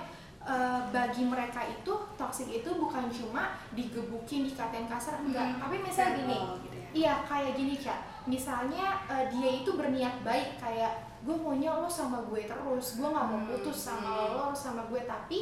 eh, 0.46 0.80
bagi 0.88 1.22
mereka 1.22 1.60
itu 1.60 1.90
toxic 2.14 2.46
itu 2.52 2.70
bukan 2.72 3.10
cuma 3.10 3.42
digebukin, 3.70 4.46
dikatain 4.46 4.86
kasar 4.86 5.18
enggak, 5.18 5.42
Hmm. 5.52 5.60
tapi 5.60 5.76
misalnya 5.80 6.14
gini, 6.16 6.36
Oh, 6.36 6.54
gitu 6.62 6.76
ya. 6.76 6.86
Iya 6.94 7.14
kayak 7.24 7.52
gini 7.54 7.74
Ca, 7.76 7.96
misalnya 8.24 8.86
eh, 9.06 9.26
dia 9.28 9.50
itu 9.58 9.70
berniat 9.72 10.22
baik 10.22 10.56
kayak 10.56 10.92
gue 11.20 11.34
maunya 11.34 11.74
lo 11.74 11.90
sama 11.90 12.22
gue 12.22 12.46
terus, 12.46 12.86
gue 12.94 13.04
nggak 13.04 13.26
mau 13.26 13.36
Hmm, 13.36 13.48
putus 13.50 13.78
sama 13.84 14.06
hmm. 14.06 14.32
lo 14.32 14.46
sama 14.52 14.86
gue 14.86 15.02
tapi 15.02 15.38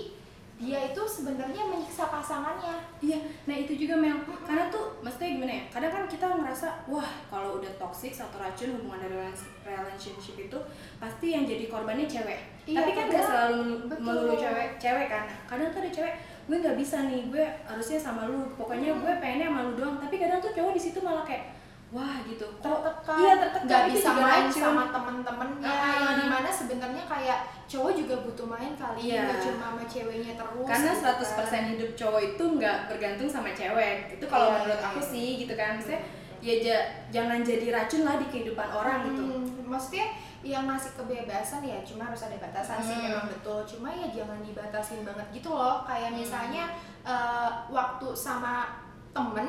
dia 0.55 0.79
itu 0.87 1.03
sebenarnya 1.03 1.67
menyiksa 1.67 2.07
pasangannya. 2.07 2.79
Iya, 3.03 3.19
nah 3.45 3.57
itu 3.59 3.75
juga 3.75 3.99
Mel. 3.99 4.15
Karena 4.47 4.71
tuh, 4.71 5.03
maksudnya 5.03 5.35
gimana 5.35 5.53
ya? 5.53 5.63
Kadang 5.67 5.91
kan 5.91 6.05
kita 6.07 6.27
ngerasa, 6.31 6.69
wah 6.87 7.11
kalau 7.27 7.59
udah 7.59 7.73
toxic 7.75 8.15
atau 8.15 8.39
racun 8.39 8.71
hubungan 8.79 9.03
dari 9.03 9.35
relationship 9.67 10.37
itu 10.39 10.59
pasti 10.97 11.35
yang 11.35 11.43
jadi 11.43 11.67
korbannya 11.67 12.07
cewek. 12.07 12.41
Iya, 12.65 12.81
Tapi 12.81 12.91
kan 12.95 13.05
nggak 13.11 13.25
selalu 13.27 13.63
betul. 13.91 14.05
melulu 14.07 14.35
cewek, 14.39 14.69
cewek 14.79 15.07
kan. 15.11 15.25
Kadang 15.45 15.69
tuh 15.75 15.81
ada 15.83 15.91
cewek, 15.91 16.15
gue 16.47 16.57
nggak 16.63 16.77
bisa 16.79 16.97
nih, 17.11 17.21
gue 17.29 17.45
harusnya 17.67 17.99
sama 17.99 18.23
lu. 18.31 18.47
Pokoknya 18.55 18.95
Hmm. 18.95 19.03
gue 19.03 19.13
pengennya 19.21 19.49
sama 19.51 19.61
lu 19.67 19.73
doang. 19.75 19.97
Tapi 19.99 20.15
kadang 20.17 20.39
tuh 20.39 20.53
cowok 20.55 20.73
di 20.73 20.81
situ 20.81 20.99
malah 21.03 21.27
kayak, 21.27 21.51
wah 21.95 22.19
gitu. 22.25 22.43
Kok 22.59 22.81
tertekan, 22.83 23.17
Iya 23.17 23.33
tertekan. 23.39 23.65
nggak 23.65 23.83
bisa 23.89 24.09
main 24.13 24.45
racun. 24.45 24.61
sama 24.61 24.85
temen-temennya, 24.91 25.71
Ah. 25.71 25.95
yang 25.97 26.15
di 26.19 26.27
mana 26.27 26.49
sebenarnya 26.51 27.05
kayak 27.07 27.39
cowok 27.65 27.93
juga 27.95 28.15
butuh 28.21 28.47
main 28.47 28.75
kali, 28.75 28.99
Iya. 29.07 29.23
nggak 29.25 29.39
cuma 29.41 29.65
sama 29.65 29.83
ceweknya 29.87 30.33
terus. 30.35 30.67
karena 30.67 30.91
gitu 30.91 31.01
100% 31.01 31.39
kan. 31.57 31.71
hidup 31.71 31.91
cowok 31.95 32.21
itu 32.27 32.45
nggak 32.53 32.79
bergantung 32.87 33.29
sama 33.29 33.51
cewek 33.53 33.95
itu 34.13 34.25
kalau 34.27 34.47
Iya, 34.49 34.55
menurut 34.57 34.77
iya, 34.77 34.89
aku 34.89 34.99
iya. 34.99 35.09
sih 35.09 35.29
gitu 35.39 35.55
kan 35.55 35.71
maksudnya 35.73 36.03
ya 36.41 36.55
ja- 36.61 36.87
jangan 37.11 37.41
jadi 37.41 37.67
racun 37.71 38.03
lah 38.03 38.17
di 38.17 38.27
kehidupan 38.27 38.69
orang 38.69 38.99
gitu 39.07 39.23
Hmm, 39.25 39.65
maksudnya 39.65 40.07
yang 40.43 40.67
ngasih 40.67 40.93
kebebasan 40.93 41.63
ya 41.63 41.81
cuma 41.81 42.05
harus 42.05 42.21
ada 42.21 42.37
batasan 42.37 42.77
sih 42.79 42.93
Hmm. 42.93 43.05
memang 43.07 43.27
betul 43.31 43.65
cuma 43.65 43.89
ya 43.89 44.13
jangan 44.13 44.43
dibatasin 44.43 45.01
banget 45.03 45.25
gitu 45.33 45.49
loh 45.49 45.81
kayak 45.83 46.11
Hmm. 46.11 46.21
misalnya 46.21 46.65
eh, 47.01 47.51
waktu 47.71 48.09
sama 48.13 48.77
temen 49.11 49.49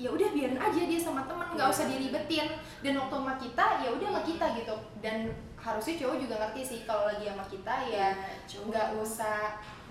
ya 0.00 0.08
udah 0.08 0.28
biarin 0.30 0.56
aja 0.56 0.80
dia 0.82 0.96
sama 0.98 1.20
temen 1.22 1.44
nggak 1.46 1.60
Iya. 1.62 1.74
usah 1.76 1.86
diribetin 1.86 2.46
dan 2.80 2.92
waktu 2.96 3.14
sama 3.14 3.34
kita 3.36 3.66
ya 3.78 3.88
udah 3.90 4.08
sama 4.08 4.22
kita 4.24 4.46
gitu 4.56 4.74
dan 4.98 5.16
harusnya 5.54 5.94
cowok 5.94 6.16
juga 6.18 6.34
ngerti 6.38 6.60
sih 6.64 6.78
kalau 6.82 7.04
lagi 7.04 7.28
sama 7.28 7.44
kita 7.44 7.74
ya 7.86 8.08
cowok. 8.48 8.64
nggak 8.66 8.86
usah 8.96 9.38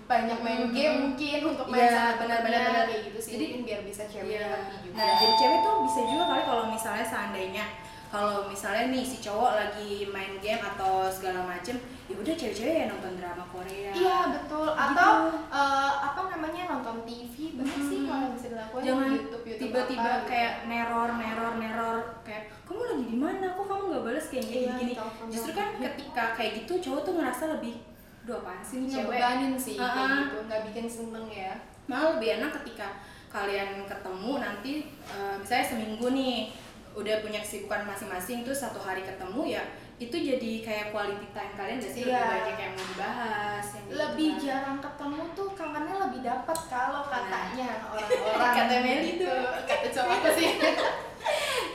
banyak 0.04 0.38
main 0.42 0.60
Hmm. 0.60 0.74
game 0.74 0.96
mungkin 1.06 1.38
untuk 1.46 1.66
main 1.70 1.86
Iya, 1.86 1.94
sama 1.94 2.10
benar, 2.18 2.38
temennya, 2.42 2.42
benar, 2.42 2.62
benar. 2.66 2.84
kayak 2.90 3.02
gitu 3.06 3.18
sih 3.22 3.32
Jadi, 3.32 3.44
biar 3.62 3.80
bisa 3.80 4.02
cewek 4.04 4.34
Iya. 4.34 4.46
ngerti 4.50 4.74
juga 4.82 4.96
Nah, 4.98 5.12
jadi 5.14 5.34
cewek 5.38 5.58
tuh 5.60 5.74
bisa 5.86 6.00
juga 6.04 6.24
kali 6.26 6.42
kalau 6.44 6.64
misalnya 6.66 7.06
seandainya 7.06 7.64
kalau 8.10 8.44
misalnya 8.44 8.90
nih 8.90 9.00
si 9.00 9.16
cowok 9.18 9.52
lagi 9.54 9.90
main 10.06 10.34
game 10.36 10.58
atau 10.58 11.06
segala 11.06 11.46
macem, 11.46 11.78
ya 12.04 12.14
udah 12.14 12.34
cewek-cewek 12.34 12.74
ya 12.76 12.86
nonton 12.86 13.14
drama 13.14 13.46
Korea. 13.46 13.90
Iya 13.90 14.18
betul. 14.32 14.66
Gitu. 14.66 14.82
Atau 14.82 15.12
eh, 15.46 15.92
apa 16.02 16.20
namanya 16.28 16.62
nonton 16.68 16.96
TV 17.02 17.34
banyak 17.54 17.80
sih 17.80 17.98
Hmm. 18.00 18.08
kalau 18.10 18.28
bisa 18.34 18.46
dilakukan 18.48 18.82
Jangan 18.82 19.06
di 19.06 19.14
YouTube 19.16 19.44
YouTube 19.44 19.62
tiba-tiba 19.62 20.02
apa, 20.02 20.16
gitu. 20.16 20.28
kayak 20.28 20.52
neror, 20.66 21.10
neror, 21.14 21.52
neror 21.54 21.96
kayak 22.20 22.42
kamu 22.62 22.82
lagi 22.84 23.04
di 23.06 23.16
mana? 23.16 23.46
Kok 23.50 23.64
kamu 23.64 23.82
nggak 23.86 24.02
balas 24.04 24.26
kayak 24.26 24.44
gini 24.44 24.58
Iya, 24.60 24.72
gini? 24.76 24.92
Justru 25.30 25.50
kan 25.52 25.68
ketika 25.80 26.24
kayak 26.34 26.52
gitu 26.58 26.72
cowok 26.80 27.00
tuh 27.02 27.14
ngerasa 27.14 27.44
lebih 27.52 27.74
dua 28.20 28.36
apaan 28.38 28.60
sih 28.60 28.76
nih 28.76 28.88
cewek? 28.90 29.06
ngebebanin 29.06 29.54
sih 29.56 29.74
kayak 29.74 29.86
Ah, 29.88 30.02
ah. 30.02 30.18
gitu, 30.20 30.36
nggak 30.44 30.60
bikin 30.66 30.86
seneng 30.86 31.26
ya. 31.26 31.54
malah 31.86 32.14
lebih 32.14 32.28
enak 32.36 32.50
ketika 32.58 32.86
kalian 33.28 33.82
ketemu 33.82 34.32
nanti 34.36 34.72
eh, 35.08 35.34
misalnya 35.36 35.66
seminggu 35.68 36.06
nih 36.10 36.50
udah 36.92 37.14
punya 37.20 37.38
kesibukan 37.38 37.84
masing-masing 37.84 38.42
tuh 38.42 38.52
satu 38.52 38.78
hari 38.78 39.00
ketemu 39.00 39.42
ya 39.48 39.62
itu 39.96 40.10
jadi 40.12 40.52
kayak 40.60 40.86
quality 40.90 41.28
time 41.30 41.52
kalian 41.54 41.76
gak 41.76 41.86
sih 41.88 42.02
Iya. 42.02 42.16
lebih 42.16 42.30
banyak 42.34 42.56
yang 42.58 42.72
mau 42.72 42.86
dibahas 42.86 43.66
yang 43.70 43.84
gitu 43.84 43.94
lebih 43.96 44.30
jarang 44.38 44.78
ketemu 44.78 45.22
tuh 45.32 45.48
kangennya 45.52 45.96
lebih 46.00 46.20
dapat 46.20 46.58
kalau 46.66 47.02
Nah. 47.02 47.10
katanya 47.12 47.68
orang-orang 47.90 48.52
Kata 48.56 48.76
Meli 48.80 49.10
gitu. 49.12 49.24
tuh. 49.24 49.44
kata 49.62 49.88
cowok 49.90 50.14
aku 50.16 50.28
sih 50.32 50.48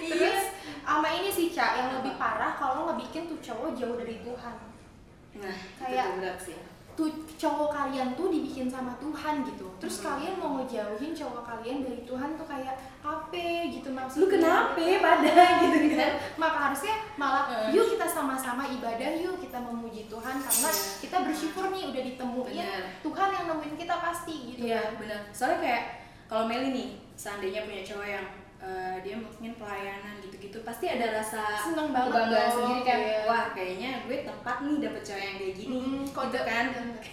Iya. 0.02 0.10
terus 0.12 0.44
sama 0.82 1.08
ini 1.12 1.30
sih 1.30 1.48
cak 1.50 1.72
yang 1.76 1.90
lebih 1.94 2.14
parah 2.16 2.54
kalau 2.54 2.88
ngebikin 2.88 3.26
tuh 3.26 3.40
cowok 3.40 3.74
jauh 3.74 3.96
dari 3.96 4.20
Tuhan 4.20 4.56
nah 5.36 5.56
kayak- 5.78 6.06
itu 6.06 6.20
berat 6.20 6.40
sih 6.40 6.58
tuh 6.96 7.08
cowok 7.36 7.70
kalian 7.70 8.16
tuh 8.16 8.28
dibikin 8.28 8.66
sama 8.66 8.96
Tuhan 8.96 9.44
gitu 9.44 9.68
terus 9.78 10.00
Hmm. 10.00 10.08
kalian 10.10 10.36
mau 10.36 10.52
ngejauhin 10.56 11.12
cowok 11.12 11.44
kalian 11.44 11.84
dari 11.84 12.02
Tuhan 12.02 12.30
tuh 12.34 12.48
kayak 12.48 12.76
apa 13.02 13.44
gitu 13.68 13.92
maksudnya 13.92 14.22
lu 14.22 14.28
kenapa 14.32 14.80
pada 14.80 15.36
gitu 15.62 15.78
kan 15.92 16.12
maka 16.36 16.58
harusnya 16.66 16.96
malah 17.16 17.44
Heeh. 17.46 17.76
yuk 17.76 17.86
kita 17.92 18.08
sama-sama 18.08 18.64
ibadah 18.66 19.12
yuk 19.14 19.36
kita 19.38 19.60
memuji 19.60 20.08
Tuhan 20.08 20.36
karena 20.38 20.70
Iya. 20.72 20.84
kita 21.04 21.18
bersyukur 21.22 21.66
nih 21.70 21.84
udah 21.92 22.04
ditemuin 22.06 22.56
Benar. 22.56 22.84
Tuhan 23.04 23.30
yang 23.30 23.46
nemuin 23.50 23.76
kita 23.76 23.96
pasti 23.98 24.36
gitu 24.50 24.60
Iya 24.64 24.82
benar. 24.96 25.20
Soalnya 25.30 25.60
kayak 25.60 25.84
kalau 26.26 26.48
Meli 26.48 26.70
nih 26.72 26.88
seandainya 27.14 27.62
punya 27.64 27.84
cowok 27.84 28.08
yang 28.10 28.26
eh, 28.66 28.96
dia 29.00 29.16
mungkin 29.16 29.52
pelayanan 29.56 30.20
gitu-gitu 30.20 30.60
pasti 30.62 30.86
ada 30.88 31.14
rasa 31.14 31.56
Seneng 31.56 31.90
banget 31.90 32.12
kebanggaan 32.12 32.44
dong, 32.44 32.52
sendiri 32.52 32.82
kan. 32.82 32.98
iya. 33.00 33.18
Wah 33.24 33.44
kayaknya 33.52 33.90
gue 34.04 34.18
tempat 34.24 34.56
nih 34.60 34.76
dapet 34.80 35.02
cowok 35.04 35.22
yang 35.22 35.36
kayak 35.36 35.54
gini. 35.56 35.68
Hmm, 35.72 36.04
gitu 36.04 36.40
kan. 36.42 36.64
Bener. 36.72 36.98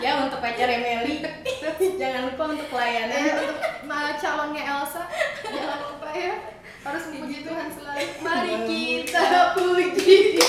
ya 0.00 0.10
untuk 0.18 0.38
pacarnya 0.38 0.78
Meli 0.78 1.14
jangan 2.00 2.20
lupa 2.26 2.42
untuk 2.48 2.62
Eh, 2.62 2.70
pelayanan. 2.70 3.22
untuk 3.42 3.58
ma- 3.84 4.14
calonnya 4.14 4.62
Elsa 4.64 5.02
jangan 5.42 5.78
lupa 5.82 6.08
ya 6.10 6.32
harus 6.80 7.02
memuji 7.08 7.42
Tuhan 7.42 7.66
selalu 7.68 8.06
mari 8.20 8.52
kita 8.64 9.22
puji 9.52 10.16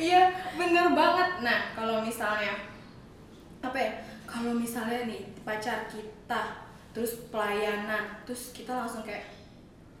Iya 0.00 0.20
bener 0.56 0.86
banget. 0.90 1.28
Nah 1.40 1.58
kalau 1.72 2.00
misalnya 2.00 2.52
apa 3.60 3.76
ya? 3.76 3.92
Kalau 4.24 4.50
misalnya 4.50 5.04
nih 5.04 5.20
pacar 5.42 5.84
kita 5.86 6.40
terus 6.92 7.24
pelayanan 7.32 8.20
terus 8.28 8.52
kita 8.52 8.72
langsung 8.72 9.00
kayak 9.00 9.24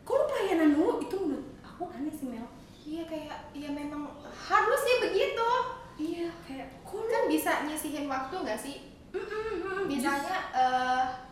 kok 0.04 0.12
lu 0.12 0.24
pelayanan 0.28 0.76
dulu 0.76 1.00
itu 1.00 1.16
menurut 1.16 1.48
aku 1.64 1.88
aneh 1.88 2.12
sih 2.12 2.28
Mel. 2.28 2.44
Iya 2.82 3.02
kayak 3.06 3.54
ya 3.56 3.70
memang 3.72 4.10
harusnya 4.28 4.96
begitu. 5.00 5.50
Iya 5.96 6.28
kayak 6.44 6.68
kok 6.84 6.96
lu 7.00 7.06
kan 7.08 7.24
bisa 7.30 7.50
nyisihin 7.64 8.06
waktu 8.06 8.34
nggak 8.34 8.60
sih? 8.60 8.76
Mm-mm, 9.12 9.84
misalnya 9.88 10.48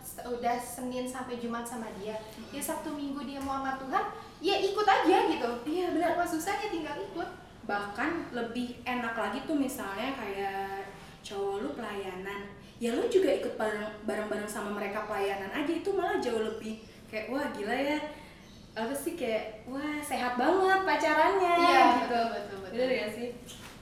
se- 0.05 0.21
udah 0.25 0.57
Senin 0.61 1.09
sampai 1.09 1.41
Jumat 1.41 1.65
sama 1.65 1.89
dia. 1.97 2.13
Ya 2.53 2.61
Sabtu 2.61 2.93
Minggu 2.93 3.25
dia 3.25 3.41
mau 3.41 3.61
sama 3.61 3.77
Tuhan 3.81 4.05
ya 4.41 4.57
ikut 4.57 4.85
aja 4.85 5.17
gitu. 5.29 5.51
Iya 5.65 5.93
benar. 5.97 6.17
Apa 6.17 6.25
susahnya 6.25 6.69
tinggal 6.69 6.97
ikut? 7.01 7.29
Bahkan 7.65 8.33
lebih 8.33 8.81
enak 8.85 9.13
lagi 9.17 9.45
tuh 9.45 9.57
misalnya 9.57 10.13
kayak 10.17 10.89
cowok 11.21 11.57
lu 11.61 11.69
pelayanan 11.77 12.49
ya 12.81 12.97
lu 12.97 13.05
juga 13.13 13.29
ikut 13.29 13.61
bareng 13.61 14.09
bareng-bareng 14.09 14.49
sama 14.49 14.73
mereka 14.73 15.05
pelayanan 15.05 15.53
aja 15.53 15.69
itu 15.69 15.93
malah 15.93 16.17
jauh 16.17 16.41
lebih 16.41 16.81
kayak 17.13 17.29
wah 17.29 17.45
gila 17.53 17.77
ya. 17.77 18.01
Apa 18.73 18.95
sih 18.97 19.21
kayak 19.21 19.69
wah 19.69 20.01
sehat 20.01 20.41
banget 20.41 20.81
pacarannya 20.89 21.55
gitu. 21.61 21.77
betul 22.09 22.25
betul 22.33 22.59
betul. 22.65 22.89
Ya 22.89 23.07
sih? 23.13 23.29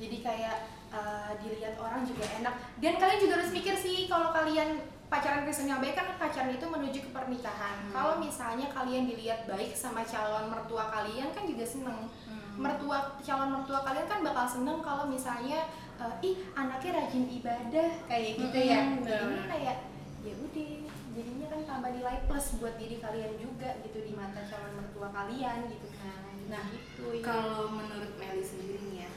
Jadi 0.02 0.16
kayak 0.26 0.56
eh, 0.90 1.30
dilihat 1.38 1.78
orang 1.78 2.02
juga 2.02 2.26
enak. 2.42 2.54
Dan 2.82 2.98
kalian 2.98 3.20
juga 3.22 3.32
harus 3.38 3.54
mikir 3.54 3.78
sih 3.78 4.10
kalau 4.10 4.34
kalian 4.34 4.82
pacaran 5.08 5.46
Kristen 5.46 5.70
yang 5.70 5.80
baik 5.80 5.96
kan 5.96 6.18
pacaran 6.20 6.52
itu 6.52 6.66
menuju 6.68 6.98
ke 7.00 7.10
pernikahan. 7.14 7.80
Hmm. 7.88 7.94
kalau 7.94 8.14
misalnya 8.20 8.68
kalian 8.68 9.08
dilihat 9.08 9.48
baik 9.48 9.72
sama 9.72 10.04
calon 10.04 10.50
mertua 10.50 10.90
kalian 10.90 11.30
kan 11.30 11.46
juga 11.46 11.64
seneng. 11.64 12.10
Mertua 12.58 13.14
calon 13.22 13.54
mertua 13.54 13.86
kalian 13.86 14.10
kan 14.10 14.26
bakal 14.26 14.44
seneng 14.50 14.82
kalau 14.82 15.06
misalnya 15.06 15.70
eh, 15.98 16.14
ih 16.22 16.36
anaknya 16.52 16.90
rajin 16.96 17.26
ibadah 17.28 17.88
kayak 18.06 18.30
gitu 18.36 18.58
ya 18.58 18.78
Mm-mm, 18.80 19.02
jadinya 19.02 19.26
benar. 19.34 19.48
kayak 19.50 19.76
ya 20.20 20.32
udah 20.34 20.70
jadinya 21.12 21.46
kan 21.48 21.60
tambah 21.64 21.90
nilai 21.92 22.16
plus 22.24 22.46
buat 22.56 22.74
diri 22.74 22.96
kalian 22.98 23.34
juga 23.36 23.70
gitu 23.82 23.98
di 24.00 24.12
mata 24.12 24.40
calon 24.42 24.72
mertua 24.74 25.08
kalian 25.10 25.66
gitu 25.66 25.88
kan 25.94 26.22
Nah, 26.48 26.64
gitu 26.72 27.12
ya. 27.12 27.20
kalau 27.20 27.68
menurut 27.68 28.16
Meli 28.16 28.40
sendiri 28.40 28.80
nih 28.80 29.04
ya 29.04 29.10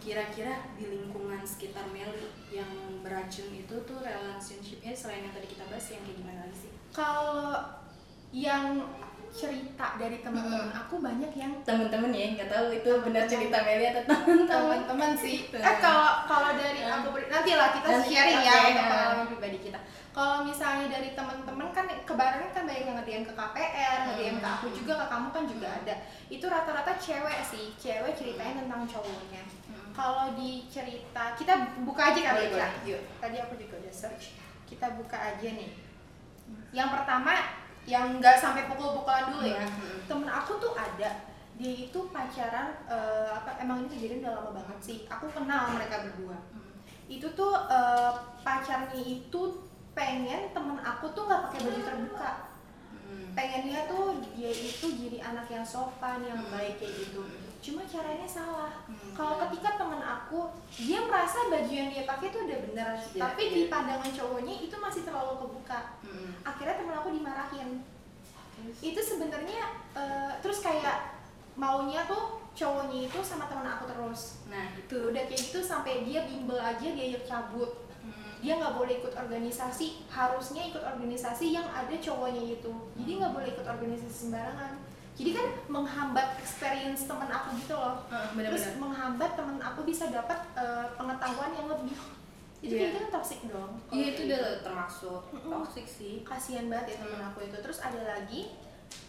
kira-kira 0.00 0.72
di 0.74 0.88
lingkungan 0.88 1.44
sekitar 1.44 1.84
Meli 1.92 2.32
yang 2.48 2.72
beracun 3.04 3.52
itu 3.52 3.74
tuh 3.84 4.00
relationshipnya 4.00 4.96
selain 4.96 5.20
yang 5.20 5.36
tadi 5.36 5.52
kita 5.52 5.68
bahas 5.68 5.84
yang 5.92 6.00
kayak 6.00 6.16
gimana 6.16 6.40
lagi 6.42 6.56
sih 6.58 6.72
kalau 6.90 7.60
yang 8.30 8.88
cerita 9.30 9.96
dari 9.96 10.18
teman-teman. 10.18 10.70
Aku 10.74 10.98
banyak 10.98 11.32
yang 11.32 11.52
temen-temen 11.62 12.10
ya 12.10 12.26
nggak 12.34 12.48
tahu 12.48 12.66
itu 12.72 12.90
benar 13.02 13.24
cerita 13.24 13.58
Meli 13.62 13.84
atau 13.88 14.02
teman-teman. 14.46 15.10
Sih. 15.14 15.48
Tuh. 15.48 15.58
eh 15.58 15.76
kalau 15.78 16.24
kalau 16.24 16.50
dari 16.54 16.80
Hmm. 16.82 17.04
aku 17.04 17.20
nanti 17.26 17.52
lah 17.52 17.68
kita 17.70 17.88
Nanti, 17.88 18.08
sharing 18.08 18.40
ya 18.40 18.52
untuk 18.52 18.74
ya. 18.74 18.84
pengalaman 18.86 19.26
pribadi 19.28 19.58
kita. 19.60 19.78
Kalau 20.08 20.42
misalnya 20.42 20.86
dari 20.90 21.14
teman-teman 21.14 21.68
kan 21.70 21.86
kebarangan 22.02 22.50
kan 22.50 22.62
banyak 22.66 22.82
yang 22.82 22.96
nge-DM 22.98 23.22
ke 23.22 23.32
KPR 23.32 23.98
nge-DM 24.08 24.36
ke 24.40 24.48
aku 24.48 24.66
juga 24.72 24.92
ke 24.98 25.06
kamu 25.06 25.28
kan 25.30 25.44
juga 25.46 25.68
ada. 25.70 25.94
Itu 26.26 26.44
rata-rata 26.48 26.92
cewek 26.98 27.38
sih 27.44 27.64
cewek 27.76 28.12
ceritanya 28.14 28.64
tentang 28.64 28.82
cowoknya. 28.84 29.42
Hmm. 29.68 29.92
kalau 29.92 30.30
di 30.32 30.62
cerita 30.70 31.34
kita 31.34 31.52
buka 31.82 32.14
aja 32.14 32.20
kali 32.30 32.54
ya 32.54 32.70
tadi 33.18 33.36
aku 33.36 33.54
juga 33.56 33.74
udah 33.78 33.90
search. 33.92 34.32
Kita 34.64 34.94
buka 34.94 35.18
aja 35.18 35.48
nih. 35.48 35.70
Yang 36.70 36.88
pertama 36.94 37.34
yang 37.88 38.20
nggak 38.20 38.36
sampai 38.36 38.68
pukul-pukulan 38.68 39.32
dulu 39.32 39.48
ya 39.48 39.64
Hmm. 39.64 40.04
temen 40.04 40.28
aku 40.28 40.52
tuh 40.56 40.72
ada 40.72 41.24
dia 41.56 41.72
itu 41.80 41.98
pacaran 42.08 42.70
eh, 42.86 43.28
apa 43.28 43.56
emang 43.58 43.82
ini 43.82 43.88
kejadian 43.90 44.20
udah 44.20 44.32
lama 44.36 44.50
banget 44.54 44.78
sih 44.78 44.98
aku 45.06 45.26
kenal 45.28 45.72
mereka 45.72 46.04
berdua 46.04 46.36
itu 47.08 47.24
tuh 47.32 47.56
eh, 47.66 48.12
pacarnya 48.40 48.92
itu 48.94 49.40
pengen 49.90 50.52
temen 50.52 50.78
aku 50.78 51.08
tuh 51.10 51.24
nggak 51.24 51.42
pakai 51.44 51.60
baju 51.62 51.80
terbuka 51.82 52.30
Hmm. 53.08 53.32
pengennya 53.32 53.88
tuh 53.88 54.04
dia 54.28 54.52
itu 54.52 54.84
jadi 54.84 55.24
anak 55.24 55.48
yang 55.48 55.64
sopan 55.64 56.20
yang 56.20 56.36
Hmm. 56.36 56.52
baik 56.52 56.76
kayak 56.76 56.92
gitu 57.00 57.24
cuma 57.58 57.80
caranya 57.82 58.28
salah 58.28 58.84
Hmm. 58.84 58.97
Kalau 59.18 59.34
ketika 59.42 59.74
temen 59.74 59.98
aku 59.98 60.46
dia 60.78 61.02
merasa 61.02 61.50
baju 61.50 61.72
yang 61.74 61.90
dia 61.90 62.06
pakai 62.06 62.30
tuh 62.30 62.46
udah 62.46 62.58
bener. 62.70 62.94
Iya, 62.94 63.18
tapi 63.18 63.42
iya. 63.50 63.54
di 63.58 63.62
pandangan 63.66 64.10
cowoknya 64.14 64.54
itu 64.62 64.76
masih 64.78 65.02
terlalu 65.02 65.42
kebuka. 65.42 65.98
Hmm. 66.06 66.38
akhirnya 66.46 66.78
temen 66.78 66.94
aku 66.94 67.08
dimarahin. 67.10 67.82
Itu 68.78 69.00
sebenarnya 69.02 69.74
eh, 69.98 70.32
terus 70.38 70.62
kayak 70.62 71.18
maunya 71.58 72.06
tuh 72.06 72.38
cowoknya 72.54 73.10
itu 73.10 73.18
sama 73.26 73.50
temen 73.50 73.66
aku 73.66 73.90
terus. 73.90 74.46
Nah 74.46 74.70
itu 74.78 75.10
udah 75.10 75.22
kayak 75.26 75.42
gitu 75.50 75.58
sampai 75.66 76.06
dia 76.06 76.22
bimbel 76.22 76.62
aja 76.62 76.86
dia 76.86 77.18
cabut. 77.26 77.90
Hmm. 77.98 78.38
dia 78.38 78.54
nggak 78.54 78.78
boleh 78.78 79.02
ikut 79.02 79.18
organisasi. 79.18 80.06
Harusnya 80.06 80.62
ikut 80.70 80.86
organisasi 80.86 81.58
yang 81.58 81.66
ada 81.74 81.98
cowoknya 81.98 82.54
itu. 82.54 82.70
Jadi 82.94 83.10
nggak 83.18 83.34
boleh 83.34 83.50
ikut 83.50 83.66
organisasi 83.66 84.14
sembarangan 84.30 84.78
jadi 85.18 85.30
kan 85.34 85.46
menghambat 85.68 86.38
experience 86.38 87.04
teman 87.04 87.26
aku 87.28 87.58
gitu 87.58 87.74
loh 87.74 88.06
Ah, 88.06 88.30
terus 88.30 88.38
benar-benar 88.38 88.74
menghambat 88.78 89.30
teman 89.34 89.58
aku 89.58 89.80
bisa 89.82 90.06
dapat 90.08 90.38
eh, 90.54 90.86
pengetahuan 90.94 91.50
yang 91.52 91.66
lebih 91.68 91.98
itu 92.58 92.70
Iya. 92.70 92.78
kayak 92.80 92.88
gitu 92.88 92.98
kan 93.00 93.10
toxic 93.12 93.40
dong 93.44 93.72
iya 93.88 94.06
itu 94.08 94.20
udah 94.24 94.38
gitu. 94.38 94.62
termasuk 94.62 95.20
Mm-mm. 95.28 95.50
toxic 95.52 95.86
sih 95.88 96.14
kasihan 96.22 96.66
banget 96.66 96.86
ya 96.88 96.96
temen 97.00 97.16
Hmm. 97.16 97.28
aku 97.28 97.38
itu 97.44 97.56
terus 97.56 97.78
ada 97.78 98.00
lagi 98.00 98.50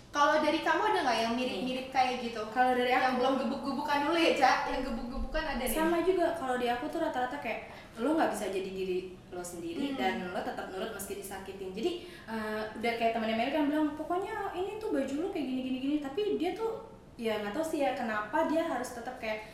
kalau 0.10 0.42
dari 0.42 0.66
kamu 0.66 0.82
ada 0.90 1.00
nggak 1.06 1.18
yang 1.22 1.34
mirip-mirip 1.38 1.88
kayak 1.90 2.26
gitu? 2.26 2.42
Kalau 2.50 2.74
dari 2.74 2.90
yang 2.90 3.04
aku 3.06 3.22
belum 3.22 3.34
gebuk-gebukan 3.46 4.10
dulu 4.10 4.18
ya 4.18 4.34
cak 4.34 4.58
yang 4.74 4.82
gebuk-gebukan 4.82 5.44
ada 5.46 5.62
nih 5.62 5.70
sama 5.70 6.02
juga 6.02 6.34
kalau 6.34 6.58
di 6.58 6.66
aku 6.66 6.90
tuh 6.90 7.00
rata-rata 7.00 7.38
kayak 7.38 7.70
lo 8.02 8.18
nggak 8.18 8.34
bisa 8.34 8.50
jadi 8.50 8.70
diri 8.74 9.00
lo 9.30 9.44
sendiri 9.44 9.94
Hmm. 9.94 9.98
dan 10.02 10.14
lo 10.34 10.42
tetap 10.42 10.74
nurut 10.74 10.90
meski 10.90 11.22
disakitin. 11.22 11.70
Jadi 11.78 11.92
eh, 12.26 12.62
udah 12.74 12.94
kayak 12.98 13.14
temannya 13.14 13.38
Mary 13.38 13.52
kan 13.54 13.70
bilang 13.70 13.94
pokoknya 13.94 14.50
ini 14.54 14.82
tuh 14.82 14.90
baju 14.90 15.14
lo 15.22 15.28
kayak 15.30 15.46
gini 15.46 15.62
gini 15.62 15.78
gini 15.78 15.96
tapi 16.02 16.42
dia 16.42 16.58
tuh 16.58 16.90
ya 17.14 17.38
nggak 17.38 17.54
tahu 17.54 17.66
sih 17.68 17.84
ya 17.84 17.94
kenapa 17.94 18.48
dia 18.48 18.66
harus 18.66 18.90
tetap 18.90 19.20
kayak 19.20 19.46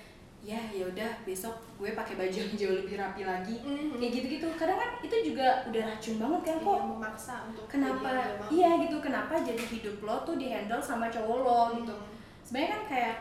ya 0.45 0.61
ya 0.69 0.85
udah 0.85 1.09
besok 1.23 1.49
gue 1.75 1.89
pakai 1.91 2.13
baju 2.15 2.37
yang 2.37 2.53
jauh 2.53 2.77
lebih 2.77 2.95
rapi 2.95 3.21
lagi 3.23 3.57
Mhm. 3.59 3.97
kayak 3.97 4.11
gitu 4.13 4.27
gitu 4.31 4.47
kadang 4.53 4.77
kan 4.77 4.89
itu 4.99 5.15
juga 5.25 5.65
udah 5.65 5.81
racun 5.83 6.15
banget 6.15 6.41
kan 6.43 6.57
kok 6.59 6.77
Iya, 6.77 6.85
memaksa 6.87 7.35
untuk 7.45 7.65
kenapa 7.65 8.09
iya 8.47 8.69
gitu 8.79 8.97
kenapa 8.99 9.33
jadi 9.39 9.63
hidup 9.65 9.97
lo 9.99 10.21
tuh 10.21 10.37
dihandle 10.37 10.77
sama 10.79 11.09
cowok 11.09 11.37
lo 11.39 11.59
gitu 11.75 11.91
Hmm. 11.91 12.13
sebenarnya 12.41 12.71
kan 12.71 12.83
kayak 12.87 13.15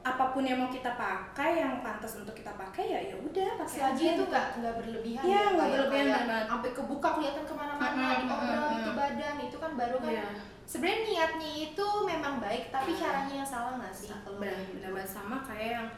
apa 0.00 0.24
pun 0.30 0.42
yang 0.42 0.56
mau 0.56 0.66
kita 0.68 0.94
pakai 0.94 1.58
yang 1.58 1.78
pantas 1.78 2.16
untuk 2.16 2.32
kita 2.32 2.50
pakai 2.52 2.84
ya 2.88 3.00
ya 3.04 3.14
udah 3.14 3.48
pakai 3.56 3.74
selagi 3.76 3.94
aja 3.94 4.02
itu 4.08 4.14
gitu. 4.16 4.24
nggak 4.26 4.46
nggak 4.56 4.74
berlebihan 4.76 5.22
Iya, 5.22 5.36
ya, 5.36 5.48
nggak 5.52 5.68
berlebihan 5.68 6.06
banget. 6.26 6.44
sampai 6.48 6.70
kebuka 6.72 7.08
kelihatan 7.12 7.44
ke 7.44 7.54
mana-mana 7.54 8.02
diobrol 8.16 8.58
mm-mm, 8.58 8.78
itu 8.78 8.90
badan 8.92 9.36
itu 9.38 9.56
kan 9.56 9.72
baru 9.74 9.96
kan 10.00 10.10
Iya. 10.12 10.26
sebenarnya 10.64 11.00
niatnya 11.04 11.50
itu 11.62 11.86
memang 12.02 12.34
baik 12.38 12.64
tapi 12.68 12.90
Mm. 12.90 12.98
caranya 12.98 13.34
yang 13.36 13.48
salah 13.48 13.72
nggak 13.76 13.92
sih 13.92 14.08
kalau 14.16 14.38
benar 14.38 14.50
kayak 14.50 14.64
gitu? 14.64 14.74
benar 14.76 14.90
banget 14.92 15.10
sama 15.12 15.36
kayak 15.40 15.70
yang 15.76 15.88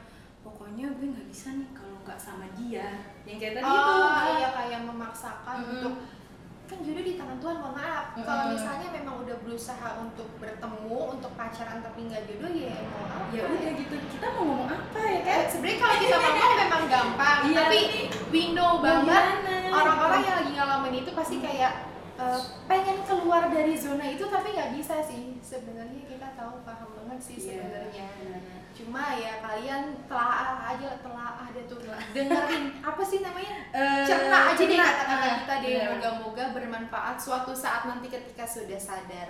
pokoknya 0.41 0.87
gue 0.97 1.07
nggak 1.13 1.29
bisa 1.29 1.49
nih 1.53 1.69
kalau 1.73 1.97
nggak 2.03 2.17
sama 2.17 2.47
dia. 2.57 3.05
Yang 3.29 3.39
kayak 3.39 3.55
tadi 3.59 3.65
oh 3.67 3.77
itu 3.77 4.31
iya 4.37 4.49
kayak 4.51 4.81
memaksakan 4.85 5.57
Mm-mm. 5.61 5.73
untuk 5.77 5.95
kan 6.71 6.79
jodoh 6.87 7.03
di 7.03 7.19
tangan 7.19 7.39
Tuhan 7.43 7.57
mohon 7.59 7.75
maaf. 7.75 8.05
Kalau 8.15 8.45
Mm-mm. 8.47 8.55
misalnya 8.55 8.89
memang 8.95 9.15
udah 9.21 9.37
berusaha 9.43 9.89
untuk 9.99 10.29
bertemu 10.39 10.97
untuk 11.13 11.33
pacaran 11.35 11.83
tapi 11.83 12.01
nggak 12.07 12.23
jodoh 12.25 12.51
ya 12.51 12.73
mau 12.89 13.05
apa 13.05 13.27
ya 13.35 13.43
udah 13.45 13.73
gitu. 13.75 13.95
Kita 14.09 14.27
mau 14.33 14.43
ngomong 14.47 14.71
apa 14.71 15.01
ya 15.03 15.21
kan? 15.27 15.37
Eh, 15.37 15.47
sebenarnya 15.51 15.79
kalau 15.79 15.97
kita 15.99 16.17
ngomong 16.17 16.57
memang 16.57 16.83
gampang. 16.87 17.39
Iya, 17.45 17.55
tapi 17.59 17.79
we 18.31 18.43
know 18.55 18.73
banget 18.79 19.25
orang-orang 19.71 20.21
yang 20.23 20.37
lagi 20.41 20.53
ngalamin 20.55 20.95
itu 21.03 21.11
pasti 21.13 21.37
kayak 21.39 21.73
eh, 22.17 22.41
pengen 22.65 22.99
keluar 23.05 23.51
dari 23.51 23.75
zona 23.75 24.07
itu 24.07 24.25
tapi 24.25 24.55
nggak 24.55 24.71
bisa 24.79 25.03
sih. 25.03 25.37
Sebenarnya 25.43 26.07
kita 26.07 26.33
tahu 26.33 26.63
paham 26.63 26.89
banget 26.97 27.19
sih 27.19 27.37
Iya, 27.37 27.67
sebenarnya. 27.67 28.07
benar. 28.17 28.60
Cuma 28.81 29.13
ya 29.13 29.39
kalian 29.39 29.93
telah 30.09 30.57
aja 30.65 30.89
telah 31.05 31.37
ada 31.37 31.61
tuh 31.69 31.77
dengerin. 32.17 32.65
Apa 32.81 33.03
sih 33.05 33.21
namanya? 33.21 33.55
Eh, 33.71 34.05
cerna 34.09 34.57
aja 34.57 34.63
deh 34.65 34.79
kata-kata 34.79 35.27
Ah, 35.27 35.37
kita 35.39 35.55
deh. 35.61 35.85
moga-moga 35.93 36.45
bermanfaat 36.57 37.21
suatu 37.21 37.53
saat 37.53 37.85
nanti 37.85 38.09
ketika 38.09 38.43
sudah 38.43 38.81
sadar. 38.81 39.29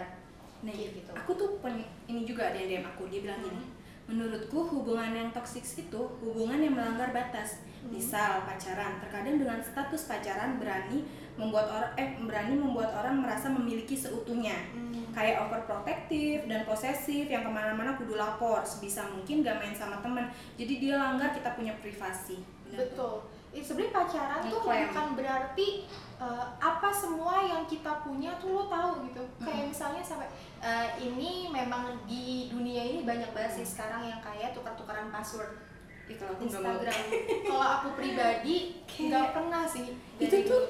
Nah, 0.62 0.70
gitu. 0.70 1.10
aku 1.16 1.32
tuh 1.34 1.58
pen- 1.58 1.88
ini 2.04 2.22
juga 2.22 2.52
ada 2.52 2.56
yang 2.56 2.84
DM 2.84 2.86
aku, 2.86 3.08
dia 3.08 3.24
bilang 3.24 3.40
gini, 3.40 3.64
menurutku 4.04 4.60
hubungan 4.68 5.08
yang 5.10 5.28
toksik 5.32 5.64
itu 5.64 6.00
hubungan 6.20 6.60
yang 6.60 6.76
melanggar 6.76 7.10
batas. 7.10 7.64
Hmm. 7.80 7.96
Misal 7.96 8.44
pacaran, 8.44 9.00
terkadang 9.00 9.40
dengan 9.40 9.56
status 9.58 10.04
pacaran 10.04 10.60
berani 10.60 11.08
membuat 11.40 11.64
orang 11.72 11.92
eh 11.96 12.08
berani 12.20 12.60
membuat 12.60 12.92
orang 12.92 13.24
merasa 13.24 13.48
memiliki 13.90 13.96
seutuhnya. 13.98 14.58
Hmm. 14.70 15.10
Kayak 15.10 15.50
overprotective 15.50 16.46
dan 16.46 16.62
posesif 16.62 17.26
yang 17.26 17.42
ke 17.42 17.50
mana-mana 17.50 17.98
kudu 17.98 18.14
lapor 18.14 18.62
sebisa 18.62 19.02
mungkin 19.10 19.42
gak 19.42 19.58
main 19.58 19.74
sama 19.74 19.98
teman. 19.98 20.30
Jadi 20.54 20.78
dia 20.78 20.94
langgar 20.94 21.34
kita 21.34 21.58
punya 21.58 21.74
privasi. 21.82 22.38
Benar 22.70 22.86
betul 22.86 23.26
Eh, 23.50 23.58
sebenarnya 23.58 23.90
pacaran 23.90 24.46
tuh 24.46 24.62
bukan 24.62 25.06
berarti 25.18 25.82
eh, 26.22 26.46
apa 26.62 26.86
semua 26.94 27.42
yang 27.42 27.66
kita 27.66 27.98
punya 28.06 28.38
tuh 28.38 28.54
lo 28.54 28.70
tahu 28.70 29.10
gitu 29.10 29.26
kayak 29.42 29.74
misalnya 29.74 29.98
sampai 30.06 30.30
eh, 30.62 31.02
ini 31.02 31.50
memang 31.50 31.98
di 32.06 32.46
dunia 32.46 32.78
ini 32.78 33.02
banyak 33.02 33.34
banget 33.34 33.58
sih 33.58 33.66
sekarang 33.66 34.06
yang 34.06 34.22
kayak 34.22 34.54
tukar-tukaran 34.54 35.10
password 35.10 35.58
Kalau 36.12 36.32
aku 36.32 36.42
nggak. 36.42 36.60
Instagram 36.60 37.00
kalau 37.44 37.66
aku 37.72 37.88
pribadi 37.94 38.56
nggak 38.82 39.26
pernah 39.30 39.62
sih 39.64 39.86
Itu 40.16 40.36
tuh 40.42 40.62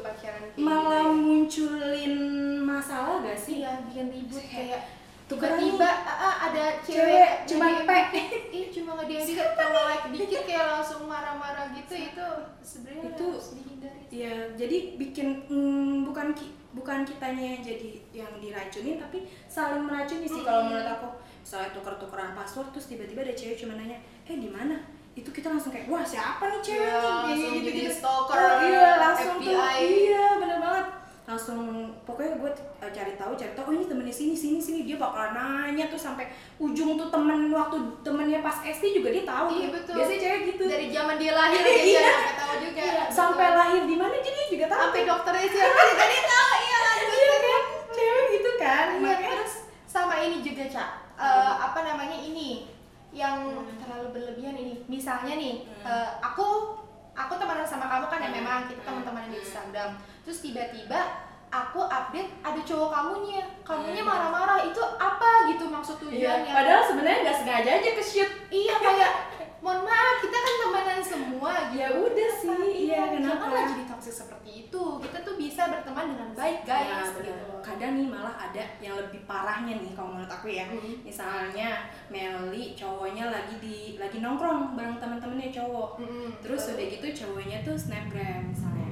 Malah 0.57 1.05
gitu. 1.05 1.17
munculin 1.17 2.15
masalah 2.61 3.19
gak 3.21 3.37
sih? 3.37 3.59
iya 3.59 3.81
bikin 3.83 4.07
ribut 4.09 4.43
kayak 4.43 4.83
tiba-tiba 5.27 5.87
ah, 6.05 6.37
ada 6.43 6.65
Cewek 6.81 6.99
cewek 7.07 7.31
cuma 7.49 7.65
nge-DM 7.69 7.87
P. 7.87 7.93
dikit, 8.11 8.43
ih 8.51 8.67
cuma 8.69 8.91
nge 8.93 9.05
DM 9.07 9.25
dikit 9.25 9.49
kalau 9.55 9.81
like 9.87 10.07
dikit 10.11 10.43
kayak 10.45 10.67
langsung 10.69 11.03
marah-marah 11.05 11.71
gitu 11.71 11.95
itu 11.95 12.27
sebenarnya 12.61 13.03
Itu- 13.09 13.31
harus 13.33 13.49
dihindari 13.55 13.99
Ya, 14.11 14.35
jadi 14.53 14.99
bikin 14.99 15.47
mm, 15.47 16.03
bukan 16.03 16.35
ki- 16.35 16.51
bukan 16.73 17.03
kitanya 17.03 17.55
yang 17.55 17.63
jadi 17.63 17.91
yang 18.13 18.33
diracunin 18.37 18.99
tapi 18.99 19.23
saling 19.47 19.87
meracuni 19.87 20.27
sih 20.27 20.43
kalau 20.43 20.67
Mm-mm. 20.67 20.75
menurut 20.75 20.91
aku. 20.93 21.09
Misalnya 21.41 21.71
tuker-tukeran 21.73 22.35
password 22.35 22.69
terus 22.71 22.87
tiba-tiba 22.87 23.23
ada 23.23 23.31
cewek 23.33 23.55
cuma 23.57 23.75
nanya, 23.75 23.97
"Eh, 24.25 24.35
di 24.35 24.47
mana?" 24.47 24.83
Itu 25.21 25.31
kita 25.31 25.49
langsung 25.49 25.69
kayak, 25.69 25.87
"Wah, 25.87 26.01
siapa 26.03 26.45
nih 26.47 26.61
cewek 26.61 26.81
Iya, 26.81 26.97
nih?" 26.97 27.05
langsung 27.05 27.29
Kayak 27.29 27.61
jadi 27.61 27.61
gitu-gitu. 27.63 27.93
stalker, 27.95 28.35
Oh, 28.35 28.57
iya, 28.63 28.89
langsung 28.99 29.37
tuh. 29.37 29.45
FBI. 29.47 29.79
Iya, 29.85 30.27
bener 30.39 30.59
banget. 30.59 30.87
Langsung 31.23 31.59
pokoknya 32.03 32.33
gue 32.37 32.51
uh, 32.81 32.91
cari 32.91 33.13
tahu, 33.15 33.33
cari 33.35 33.53
tahu, 33.53 33.65
"Oh, 33.65 33.73
ini 33.73 33.85
temennya 33.85 34.11
sini, 34.11 34.35
sini, 34.35 34.59
sini." 34.59 34.81
Dia 34.83 34.97
bakal 34.97 35.31
nanya 35.31 35.87
tuh 35.87 35.95
sampai 35.97 36.27
ujung 36.59 36.97
tuh 36.97 37.07
temen 37.07 37.47
waktu 37.49 37.77
temennya 38.01 38.41
pas 38.41 38.59
SD 38.59 38.99
juga 38.99 39.09
dia 39.11 39.23
tahu. 39.25 39.47
Iya, 39.53 39.69
tuh. 39.69 39.73
betul. 39.77 39.95
Biasanya 39.95 40.21
cewek 40.21 40.41
gitu. 40.49 40.63
dari 40.67 40.87
zaman 40.89 41.17
dia 41.17 41.33
lahir 41.33 41.61
dia 41.63 41.79
Iya. 41.79 42.03
sampai 42.03 42.35
tahu 42.35 42.55
juga 42.61 42.81
Iya, 42.81 42.93
Betul. 42.99 43.15
sampai 43.15 43.47
lahir 43.53 43.83
di 43.85 43.95
mana 43.95 44.15
jadi 44.17 44.31
dia 44.35 44.47
juga 44.49 44.67
tahu. 44.67 44.81
sampai 44.83 45.03
dokternya 45.05 45.47
siapa 45.47 45.81
juga 45.87 46.05
dia 46.07 46.23
tahu 46.27 46.53
iya 46.59 46.79
lanjut 46.81 47.09
Iya 47.13 47.37
kan? 47.39 47.63
Cewek 47.91 48.25
gitu 48.33 48.51
kan? 48.57 48.87
Iya, 48.97 49.15
terus 49.21 49.53
sama 49.87 50.15
ini 50.19 50.37
juga 50.41 50.65
cak 50.67 50.91
Apa? 51.15 51.53
apa 51.69 51.79
namanya 51.85 52.17
ini 52.17 52.65
yang 53.13 53.37
Hmm. 53.53 53.75
terlalu 53.77 54.09
berlebihan 54.13 54.55
ini 54.55 54.87
misalnya 54.87 55.35
nih 55.35 55.67
Hmm. 55.81 55.85
eh, 55.85 56.09
aku 56.21 56.79
aku 57.13 57.33
temenan 57.35 57.65
sama 57.65 57.87
kamu 57.87 58.07
kan 58.07 58.19
ya 58.19 58.29
Hmm. 58.29 58.37
memang 58.37 58.59
kita 58.65 58.81
teman-teman 58.81 59.27
di 59.27 59.35
Hmm. 59.35 59.43
Instagram 59.43 59.91
terus 60.23 60.39
tiba-tiba 60.41 61.01
aku 61.49 61.83
update 61.83 62.31
ada 62.41 62.61
cowok 62.61 62.89
kamunya 62.89 63.43
kamunya 63.61 64.01
Hmm. 64.01 64.11
marah-marah 64.11 64.63
itu 64.63 64.79
apa 64.97 65.31
gitu 65.49 65.67
maksud 65.67 65.99
Iya, 65.99 66.07
tujuannya 66.39 66.53
padahal 66.53 66.83
sebenarnya 66.85 67.19
nggak 67.21 67.37
sengaja 67.37 67.71
aja 67.75 67.91
ke 67.91 68.03
shoot. 68.03 68.31
iya 68.49 68.75
kayak 68.77 69.13
mohon 69.61 69.85
maaf 69.85 70.17
kita 70.19 70.35
kan 70.35 70.55
temenan 70.59 71.01
semua 71.01 71.53
gitu 71.69 71.79
Ya 71.79 71.89
udah 71.93 72.31
sih, 72.33 72.49
Kenapa? 72.49 72.65
iya, 72.73 73.03
kenapa? 73.13 73.29
janganlah 73.45 73.65
jadi 73.69 73.85
toxic 73.87 74.15
seperti 74.15 74.51
itu 74.65 74.83
kita 74.99 75.19
tuh 75.21 75.35
bisa 75.37 75.63
berteman 75.69 76.07
dengan 76.11 76.29
baik 76.33 76.61
guys 76.65 76.89
Ya, 76.89 77.01
gitu. 77.13 77.33
Kadang 77.61 77.93
nih 77.95 78.09
malah 78.09 78.37
ada 78.41 78.65
yang 78.81 78.97
lebih 78.97 79.21
parahnya 79.25 79.77
nih 79.77 79.93
kalau 79.93 80.17
menurut 80.17 80.33
aku 80.33 80.49
ya. 80.49 80.65
Hmm. 80.65 80.97
Misalnya 81.05 81.85
Meli 82.09 82.73
cowoknya 82.73 83.29
lagi 83.29 83.61
di 83.61 83.77
lagi 83.95 84.19
nongkrong 84.19 84.73
bareng 84.75 84.97
teman-temannya 84.97 85.53
cowok. 85.53 86.01
Mm-mm. 86.01 86.29
Terus 86.41 86.73
udah 86.73 86.87
gitu 86.89 87.07
cowoknya 87.15 87.61
tuh 87.61 87.77
snapgram 87.77 88.49
misalnya. 88.49 88.91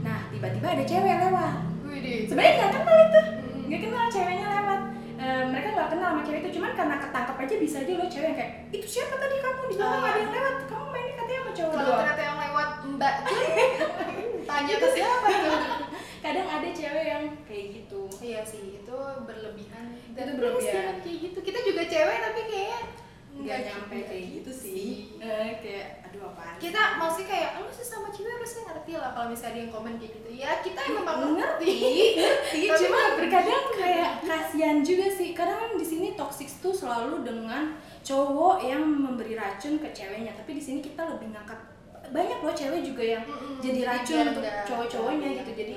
Nah 0.00 0.32
tiba-tiba 0.32 0.68
ada 0.72 0.84
cewek 0.84 1.16
lewat. 1.20 1.56
Sebenarnya 2.24 2.52
nggak 2.56 2.72
kenal 2.74 2.98
itu. 2.98 3.20
Mm-mm. 3.20 3.62
nggak 3.68 3.80
kenal 3.84 4.04
ceweknya 4.08 4.46
lewat 4.50 4.80
Eh, 5.18 5.44
mereka 5.44 5.68
nggak 5.72 5.88
kenal 5.90 6.08
sama 6.08 6.22
cewek 6.22 6.40
itu 6.40 6.50
cuman 6.54 6.70
karena 6.72 6.96
ketangkap 6.96 7.36
aja 7.36 7.54
bisa 7.58 7.76
aja 7.80 7.92
lo 7.92 8.06
cewek 8.06 8.22
yang 8.24 8.38
kayak 8.38 8.52
itu 8.70 8.86
siapa 8.88 9.14
tadi 9.14 9.36
kamu? 9.36 9.60
Di 9.64 9.74
belakang 9.74 9.90
Oh, 9.90 9.98
iya. 9.98 10.08
ada 10.08 10.20
yang 10.20 10.32
lewat. 10.32 10.54
Kamu 10.64 10.84
mainnya 10.88 11.14
katanya 11.16 11.40
sama 11.40 11.52
cowok. 11.52 11.72
Kalau 11.74 11.92
ternyata 11.92 12.22
yang 12.22 12.38
lewat 12.38 12.68
mbak 12.88 13.14
tanya 14.48 14.74
ke 14.76 14.88
siapa 14.88 15.26
tuh 15.28 15.58
kadang 16.24 16.48
ada 16.48 16.68
cewek 16.70 17.04
yang 17.04 17.24
kayak 17.44 17.66
gitu. 17.74 18.00
Iya 18.18 18.40
sih 18.42 18.64
itu 18.76 18.96
berlebihan 19.20 19.84
dan 20.12 20.24
Itu 20.24 20.32
berlebihan. 20.36 20.72
terus 20.86 21.02
kayak 21.02 21.18
gitu. 21.20 21.38
Kita 21.42 21.58
juga 21.62 21.82
cewek 21.84 22.18
tapi 22.22 22.40
kayak 22.46 22.82
nggak 23.38 23.58
nyampe 23.70 23.96
kayak 24.10 24.24
gitu 24.40 24.50
sih. 24.50 25.14
Eh, 25.22 25.50
kayak 25.62 25.86
aduh 26.10 26.32
apaan 26.34 26.58
sih? 26.58 26.68
kita 26.68 26.82
masih 26.98 27.24
kayak 27.28 27.50
lu 27.62 27.70
sih 27.70 27.86
sama 27.86 28.08
cewek 28.10 28.34
harusnya 28.34 28.62
ngerti 28.72 28.92
lah 28.98 29.10
kalau 29.14 29.28
misalnya 29.30 29.54
ada 29.54 29.60
yang 29.62 29.70
komen 29.70 29.94
kayak 29.98 30.12
gitu. 30.18 30.30
Ya 30.34 30.50
kita 30.58 30.80
memang 30.90 31.18
ngerti 31.38 31.38
ngerti. 31.38 31.74
Tapi 32.58 32.66
cuma 32.82 33.00
terkadang 33.18 33.66
kayak 33.76 34.10
kasihan 34.26 34.78
juga 34.82 35.06
sih. 35.12 35.28
Kadang 35.36 35.58
kan 35.58 35.72
di 35.78 35.86
sini 35.86 36.08
toxic 36.18 36.48
tuh 36.58 36.74
selalu 36.74 37.22
dengan 37.22 37.78
cowok 38.02 38.56
yang 38.64 38.82
memberi 38.82 39.38
racun 39.38 39.78
ke 39.78 39.88
ceweknya. 39.94 40.34
Tapi 40.34 40.50
di 40.58 40.62
sini 40.62 40.78
kita 40.82 41.06
lebih 41.06 41.30
ngangkat 41.34 41.60
banyak 42.08 42.38
loh 42.40 42.54
cewek 42.56 42.80
juga 42.80 43.04
yang 43.04 43.24
Mm-mm. 43.28 43.60
jadi 43.60 43.80
racun 43.84 44.24
untuk 44.32 44.44
cowok-cowoknya 44.64 45.28
gitu. 45.44 45.52
Jadi. 45.52 45.76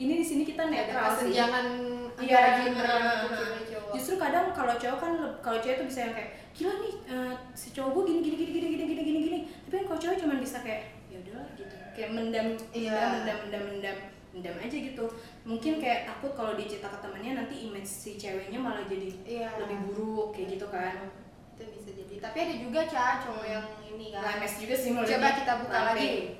Ini 0.00 0.12
di 0.16 0.24
sini 0.24 0.42
kita 0.48 0.72
netral 0.72 1.12
sih 1.12 1.28
kesenjangan 1.28 1.66
Iya, 2.20 2.36
nah, 2.36 2.76
nah. 2.76 3.56
cowok 3.64 3.96
justru 3.96 4.20
kadang 4.20 4.52
kalau 4.52 4.76
cowok 4.76 4.98
kan 5.00 5.12
kalau 5.40 5.58
cewek 5.64 5.80
tuh 5.80 5.86
bisa 5.88 6.00
yang 6.04 6.12
kayak 6.12 6.30
gila 6.52 6.74
nih 6.84 6.94
eh, 7.08 7.32
si 7.56 7.68
cowok 7.72 7.90
gue 7.96 8.02
gini 8.12 8.20
gini 8.20 8.36
gini 8.36 8.50
gini 8.52 8.66
gini 8.68 8.84
gini 8.84 9.00
gini. 9.00 9.20
Gini 9.24 9.38
tapi 9.64 9.74
kan 9.80 9.84
kalau 9.88 10.00
cowok 10.04 10.16
cuma 10.20 10.34
bisa 10.36 10.58
kayak 10.60 10.82
ya 11.08 11.16
udahlah 11.16 11.48
gitu. 11.56 11.74
Kayak 11.96 12.10
mendam 12.12 12.46
Iya. 12.76 12.98
mendam 13.24 13.36
mendam 13.48 13.62
mendam 13.72 13.96
mendam 14.36 14.54
aja 14.60 14.76
gitu. 14.76 15.04
Mungkin 15.48 15.72
kayak 15.80 16.00
takut 16.12 16.32
kalau 16.36 16.52
dicerita 16.60 16.92
ke 16.92 16.98
temannya 17.00 17.32
nanti 17.40 17.54
image 17.64 17.88
si 17.88 18.20
ceweknya 18.20 18.60
malah 18.60 18.84
jadi 18.84 19.08
iya. 19.24 19.48
lebih 19.56 19.78
buruk 19.88 20.36
kayak 20.36 20.60
gitu 20.60 20.66
kan. 20.68 21.08
Itu 21.56 21.62
bisa 21.72 21.90
jadi. 21.96 22.14
Tapi 22.20 22.36
ada 22.36 22.54
juga 22.60 22.80
cah 22.84 23.24
cowok 23.24 23.46
yang 23.48 23.64
ini 23.88 24.12
kan. 24.12 24.22
Lames 24.28 24.54
juga 24.60 24.74
sih 24.76 24.92
Coba 24.92 25.28
kita 25.40 25.52
buka 25.64 25.78
lagi. 25.92 26.36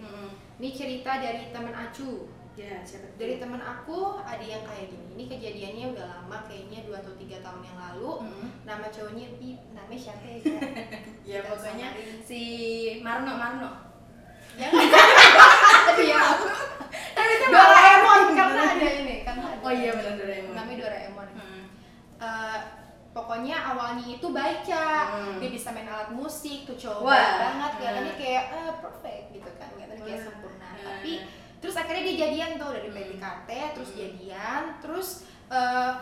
Ini 0.60 0.68
cerita 0.76 1.24
dari 1.24 1.48
teman 1.56 1.72
acu 1.72 2.28
ya 2.60 2.84
siapa 2.84 3.16
dari 3.16 3.40
teman 3.40 3.64
aku 3.64 4.20
ada 4.20 4.44
yang 4.44 4.60
kayak 4.68 4.92
gini. 4.92 5.06
Ini 5.16 5.24
kejadiannya 5.32 5.86
udah 5.96 6.06
lama 6.20 6.38
kayaknya 6.44 6.84
dua 6.84 7.00
atau 7.00 7.16
tiga 7.16 7.40
tahun 7.40 7.64
yang 7.64 7.78
lalu. 7.80 8.10
Mm-mm. 8.28 8.48
nama 8.68 8.86
cowoknya 8.92 9.26
Pi 9.40 9.56
namanya 9.72 9.96
siapa 9.96 10.24
ya 10.28 10.38
ya 11.30 11.38
pokoknya 11.48 11.88
si 12.20 12.40
Marno 13.00 13.32
Marno. 13.40 13.70
Ya 14.60 14.68
iya 14.68 16.20
tapi 17.16 17.32
itu 17.32 17.46
Doraemon. 17.48 18.20
Karena 18.36 18.62
ada 18.76 18.88
ini 18.92 19.16
karena 19.24 19.44
ada. 19.56 19.64
Oh 19.64 19.72
iya 19.72 19.90
benar 19.96 20.14
Doraemon. 20.20 20.52
Namanya 20.52 20.78
Doraemon. 20.84 21.28
Hmm. 21.32 21.64
Eh, 22.20 22.58
pokoknya 23.16 23.56
awalnya 23.72 24.04
itu 24.04 24.26
baik. 24.28 24.68
Hmm. 24.68 25.40
dia 25.40 25.48
bisa 25.48 25.72
main 25.72 25.88
alat 25.88 26.12
musik 26.12 26.68
tuh 26.68 26.76
cowok 26.76 27.08
banget. 27.08 27.70
Kelihatannya 27.80 28.14
kayak 28.20 28.44
eh, 28.52 28.72
perfect 28.84 29.24
gitu 29.32 29.50
kan. 29.56 29.68
Kelihatannya 29.72 30.04
kayak 30.04 30.20
sempurna. 30.28 30.68
Hmm. 30.68 30.84
tapi 30.84 31.39
terus 31.60 31.76
akhirnya 31.76 32.02
dia 32.02 32.16
jadian 32.24 32.56
tuh 32.56 32.72
dari 32.72 32.88
Hmm. 32.88 32.96
PDKT 32.96 33.48
terus 33.76 33.90
Hmm. 33.92 34.00
jadian 34.00 34.62
terus 34.80 35.08
eh, 35.50 35.92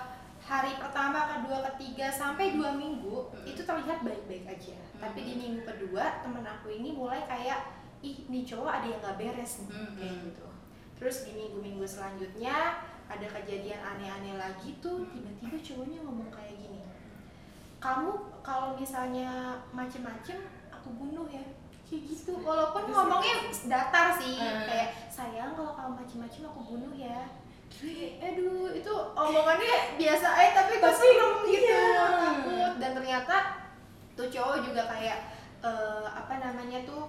hari 0.40 0.72
pertama 0.76 1.24
kedua 1.26 1.60
ketiga 1.72 2.08
sampai 2.08 2.52
dua 2.52 2.72
minggu 2.72 3.28
Hmm. 3.28 3.44
itu 3.44 3.60
terlihat 3.60 4.00
baik-baik 4.00 4.44
aja 4.46 4.76
Hmm. 4.76 5.00
tapi 5.02 5.20
di 5.22 5.34
minggu 5.36 5.60
kedua 5.62 6.20
temen 6.20 6.42
aku 6.42 6.68
ini 6.70 6.92
mulai 6.92 7.24
kayak 7.24 7.68
ih 7.98 8.24
nih 8.26 8.44
cowok 8.44 8.70
ada 8.70 8.86
yang 8.86 9.00
gak 9.00 9.16
beres 9.16 9.52
nih 9.60 9.70
Hmm. 9.72 9.94
kayak 9.94 10.16
gitu 10.22 10.46
terus 10.94 11.16
di 11.24 11.32
minggu-minggu 11.32 11.82
selanjutnya 11.82 12.56
ada 13.08 13.26
kejadian 13.26 13.80
aneh-aneh 13.80 14.36
lagi 14.36 14.76
tuh 14.78 15.02
Hmm. 15.02 15.10
tiba-tiba 15.10 15.56
cowoknya 15.58 15.98
ngomong 16.02 16.28
kayak 16.28 16.54
gini 16.54 16.80
kamu 17.78 18.10
kalau 18.40 18.74
misalnya 18.74 19.30
macem-macem 19.70 20.38
aku 20.68 20.88
bunuh 20.92 21.24
ya 21.26 21.42
kayak 21.88 22.02
gitu 22.04 22.32
walaupun 22.38 22.84
Terus 22.84 22.94
ngomongnya 22.94 23.36
datar 23.66 24.06
sih 24.14 24.36
Hmm. 24.36 24.62
kayak 24.62 24.88
sayang 25.08 25.52
kalau 25.52 25.72
kamu 25.72 25.92
macem-macem 25.98 26.42
aku 26.44 26.60
bunuh 26.66 26.92
ya 26.92 27.24
Kayak, 27.68 28.12
aduh 28.24 28.72
itu 28.72 28.92
omongannya 29.14 29.74
biasa 29.96 30.26
aja 30.30 30.50
tapi 30.58 30.72
Tapi, 30.78 30.92
serem 30.94 31.34
gitu 31.46 31.68
iya. 31.68 32.04
takut 32.18 32.72
dan 32.76 32.90
ternyata 32.92 33.36
tuh 34.12 34.26
cowok 34.26 34.56
juga 34.62 34.82
kayak 34.86 35.18
eh, 35.60 36.06
apa 36.06 36.34
namanya 36.38 36.82
tuh 36.82 37.08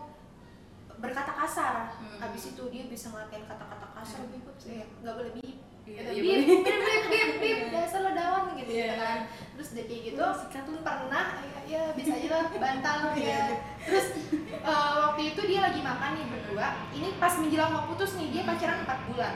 berkata 0.95 1.31
kasar 1.33 1.87
Hmm. 1.95 2.19
habis 2.19 2.51
itu 2.51 2.63
dia 2.67 2.83
bisa 2.85 3.07
ngatain 3.09 3.43
kata-kata 3.45 3.87
kasar 3.93 4.19
Hmm. 4.21 4.39
saya 4.55 4.83
nggak 4.99 5.15
boleh 5.15 5.31
bip 5.33 5.43
gitu, 5.47 5.58
bip 5.89 6.13
bip 6.45 6.61
bip 6.63 7.01
bip 7.09 7.29
bip 7.39 7.59
dasar 7.71 7.99
lo 8.01 8.11
dawan 8.11 8.53
gitu 8.55 8.69
Iya. 8.69 8.93
kan. 8.95 9.19
terus 9.55 9.69
kayak 9.75 10.01
gitu 10.05 10.21
lu. 10.21 10.79
pernah 10.79 11.25
ya, 11.43 11.51
ya 11.67 11.81
bisa 11.91 12.13
aja 12.15 12.27
lah 12.31 12.43
bantal 12.49 12.97
Iya. 13.13 13.27
ya 13.27 13.41
terus 13.83 14.05
eh, 14.53 14.91
waktu 14.99 15.21
itu 15.27 15.41
dia 15.43 15.59
lagi 15.59 15.81
makan 15.81 16.09
nih 16.15 16.25
berdua. 16.27 16.67
Ini 16.91 17.07
pas 17.17 17.33
menjelang 17.35 17.71
mau 17.71 17.83
putus 17.85 18.15
nih 18.15 18.27
dia 18.31 18.43
pacaran 18.43 18.85
4 18.85 19.09
bulan. 19.11 19.33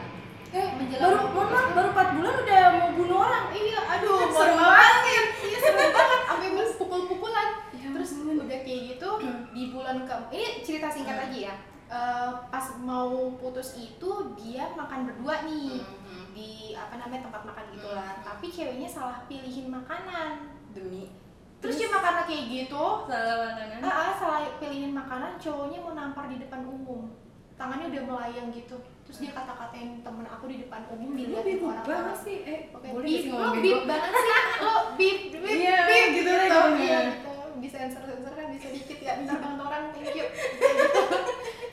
Eh, 0.54 0.68
Menjelang 0.78 1.10
baru 1.10 1.34
mohon 1.34 1.48
maaf, 1.50 1.68
baru 1.74 1.90
4 1.92 2.16
bulan 2.16 2.34
udah 2.40 2.62
mau 2.78 2.90
bunuh 2.94 3.20
orang. 3.20 3.46
iya 3.52 3.80
aduh 3.90 4.18
Serem 4.22 4.32
serem 4.32 4.56
banget. 4.56 5.26
iya 5.42 5.58
serem 5.58 5.90
banget. 5.92 6.20
Sampai 6.24 6.50
pukul-pukulan. 6.78 7.48
Ya 7.74 7.88
terus 7.90 8.12
udah 8.22 8.60
kayak 8.62 8.82
gitu 8.88 9.10
Hmm. 9.18 9.42
di 9.50 9.64
bulan 9.74 9.98
ke 10.06 10.16
ini 10.32 10.48
cerita 10.62 10.88
singkat 10.88 11.18
Hmm. 11.18 11.26
aja 11.28 11.40
ya. 11.50 11.56
Eh, 11.90 12.30
pas 12.48 12.66
mau 12.80 13.12
putus 13.36 13.76
itu 13.76 14.10
dia 14.36 14.70
makan 14.74 15.10
berdua 15.10 15.44
nih. 15.44 15.82
Hmm. 15.82 16.23
Di 16.34 16.52
apa 16.74 16.98
namanya 16.98 17.22
tempat 17.24 17.42
makan 17.44 17.66
gitulah. 17.72 18.10
Hmm. 18.12 18.26
tapi 18.26 18.46
ceweknya 18.48 18.86
salah 18.88 19.24
pilihin 19.26 19.70
makanan. 19.70 20.52
Demi 20.70 21.14
terus 21.58 21.80
cuma 21.80 21.98
karena 21.98 22.28
kayak 22.28 22.44
gitu. 22.46 22.86
Salah 23.08 23.38
makanan. 23.48 23.80
ah, 23.80 23.88
ah, 23.88 24.12
salah 24.14 24.40
pilihin 24.58 24.92
makanan 24.92 25.40
cowoknya 25.40 25.80
mau 25.80 25.94
nampar 25.94 26.28
di 26.28 26.36
depan 26.38 26.60
umum. 26.62 27.08
Tangannya 27.54 27.88
udah 27.88 28.04
melayang 28.04 28.52
gitu. 28.52 28.76
Terus 29.04 29.18
dia 29.20 29.32
kata-katain 29.32 30.02
temen 30.02 30.26
aku 30.26 30.48
di 30.48 30.60
depan 30.60 30.84
umum 30.90 31.12
Lu 31.12 31.16
dilihatin 31.16 31.48
bego 31.56 31.66
orang-orang. 31.70 31.88
banget 31.88 32.18
sih. 32.20 32.38
Eh, 32.44 32.60
Oke, 32.70 32.88
boleh 32.90 33.06
bip, 33.06 33.24
lo 33.30 33.50
bip 33.56 33.80
banget 33.86 34.12
sih, 34.12 34.32
lo 34.60 34.74
bip, 34.96 35.18
bip, 35.32 35.44
Iya, 35.46 35.78
bip, 35.86 36.08
gitu 36.14 36.30
lah, 36.30 36.44
gitu. 36.44 36.62
iya, 36.82 37.00
gitu. 37.14 37.32
Bisa 37.62 37.76
sensor-sensor 37.80 38.34
kan 38.34 38.46
bisa 38.50 38.68
dikit 38.70 39.00
ya, 39.00 39.14
ntar 39.24 39.38
kantoran, 39.44 39.84
thank 39.94 40.12
you, 40.12 40.26
kayak 40.28 40.76
gitu. 40.84 41.04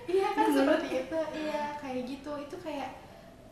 Iya 0.06 0.28
kan 0.28 0.46
seperti 0.52 0.88
itu, 1.00 1.18
iya 1.34 1.62
kayak 1.78 2.00
gitu, 2.04 2.32
itu 2.36 2.56
kayak, 2.60 2.88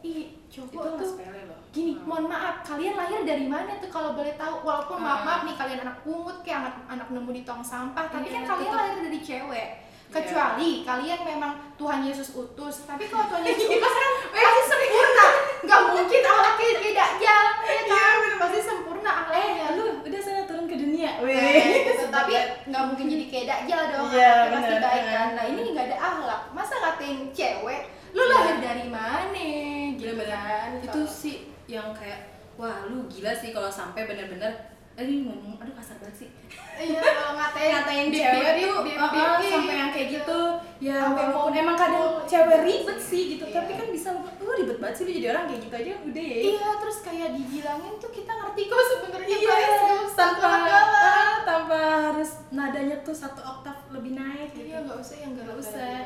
ih 0.01 0.31
Itu 0.47 0.65
cowok 0.65 0.73
nggak 0.73 0.95
tuh 0.97 1.09
sepele 1.09 1.41
loh. 1.45 1.59
gini, 1.69 1.93
Hmm. 1.93 2.05
mohon 2.05 2.25
maaf, 2.27 2.63
kalian 2.63 2.95
lahir 2.95 3.21
dari 3.23 3.45
mana 3.45 3.77
tuh 3.77 3.87
kalau 3.89 4.11
boleh 4.13 4.35
tahu? 4.35 4.63
Walaupun 4.63 4.97
maaf 4.97 5.19
Hmm. 5.19 5.29
maaf 5.29 5.41
nih 5.43 5.57
kalian 5.57 5.81
anak 5.83 5.97
pungut 6.01 6.37
kayak 6.41 6.59
anak 6.63 6.75
anak 6.89 7.09
nemu 7.09 7.31
di 7.33 7.43
tong 7.43 7.61
sampah, 7.61 8.07
tapi 8.07 8.27
Iya, 8.27 8.35
kan 8.39 8.43
kalian 8.49 8.73
lahir 8.73 8.97
dari 9.03 9.21
cewek. 9.21 9.69
Iya. 9.69 9.87
Kecuali 10.09 10.71
kalian 10.83 11.21
memang 11.23 11.53
Tuhan 11.77 12.01
Yesus 12.01 12.33
utus, 12.33 12.87
tapi 12.87 13.05
kalau 13.07 13.29
Tuhan 13.29 13.43
Yesus 13.47 13.69
utus 13.69 13.93
kan 13.93 14.13
pasti 14.33 14.63
sempurna, 14.65 15.27
nggak 15.61 15.81
mungkin 15.85 16.21
akhlaknya 16.25 16.73
kayak 16.81 16.95
dajjal, 16.97 17.45
ya 17.61 17.83
kan? 17.85 18.17
Pasti 18.39 18.59
sempurna 18.63 19.11
Eh, 19.11 19.19
akhlaknya. 19.21 19.67
lu 19.77 19.85
udah 20.01 20.21
sana 20.23 20.43
turun 20.45 20.65
ke 20.65 20.77
dunia. 20.77 21.11
Gitu. 21.19 22.05
tapi 22.09 22.33
nggak 22.65 22.83
mungkin 22.85 23.07
jadi 23.07 23.25
kayak 23.29 23.47
dajjal 23.47 23.83
dong, 23.91 24.07
Iya, 24.09 24.29
akhlaknya 24.33 24.55
pasti 24.57 24.75
baik 24.81 25.05
kan. 25.07 25.29
Nah 25.35 25.45
ini 25.45 25.61
nggak 25.69 25.87
ada 25.87 25.99
akhlak, 26.01 26.41
masa 26.51 26.75
ngatain 26.79 27.19
cewek? 27.31 27.83
Lu 28.09 28.23
Iya. 28.23 28.33
lahir 28.33 28.57
dari 28.59 28.87
mana? 28.89 29.45
Gitu 30.19 30.27
Bener-bener. 30.27 30.85
Itu 30.85 31.01
sih 31.05 31.37
yang 31.67 31.93
kayak 31.93 32.21
wah 32.55 32.83
lu 32.85 33.07
gila 33.07 33.31
sih 33.33 33.51
kalau 33.51 33.71
sampai 33.71 34.03
bener-bener 34.05 34.51
eh, 34.93 35.05
ini 35.05 35.23
ngomong 35.23 35.63
aduh 35.63 35.75
kasar 35.75 35.95
banget 35.99 36.27
sih 36.27 36.29
Iya, 36.75 36.99
kalau 36.99 37.35
ngatain 37.35 37.71
ngatain 37.73 38.07
cewek 38.09 38.53
tuh 38.63 38.71
uh, 38.71 39.03
uh, 39.03 39.39
bip, 39.39 39.51
sampai 39.51 39.75
yang 39.77 39.91
kayak 39.91 40.09
gitu 40.13 40.41
ya 40.79 40.97
Sampai 41.03 41.25
walaupun 41.27 41.55
emang 41.55 41.75
kadang 41.75 42.03
mukul, 42.19 42.23
cewek 42.25 42.51
gitu. 42.51 42.67
ribet 42.67 42.99
sih 42.99 43.23
gitu 43.35 43.45
Iya. 43.47 43.55
tapi 43.59 43.73
kan 43.75 43.89
bisa 43.91 44.09
lu 44.15 44.51
ribet 44.55 44.79
banget 44.79 44.95
sih 44.95 45.05
lu 45.05 45.13
jadi 45.15 45.27
orang 45.35 45.45
kayak 45.47 45.61
gitu 45.63 45.75
aja 45.77 45.93
udah 46.03 46.25
ya 46.25 46.39
Iya, 46.39 46.69
terus 46.79 46.99
kayak 47.03 47.29
dibilangin 47.35 47.95
tuh 47.99 48.11
kita 48.11 48.33
ngerti 48.33 48.63
kok 48.67 48.83
sebenarnya 48.89 49.27
Iya, 49.29 49.39
guys, 49.43 49.71
usah 50.07 50.15
tanpa 50.17 50.51
ah, 50.51 51.35
tanpa 51.43 51.79
harus 52.11 52.31
nadanya 52.51 52.97
tuh 53.03 53.15
satu 53.15 53.39
oktav 53.43 53.77
lebih 53.91 54.15
naik 54.15 54.51
gitu 54.51 54.67
Iya, 54.67 54.79
nggak 54.83 54.99
usah 54.99 55.17
yang 55.19 55.33
Nggak 55.35 55.57
usah. 55.59 55.99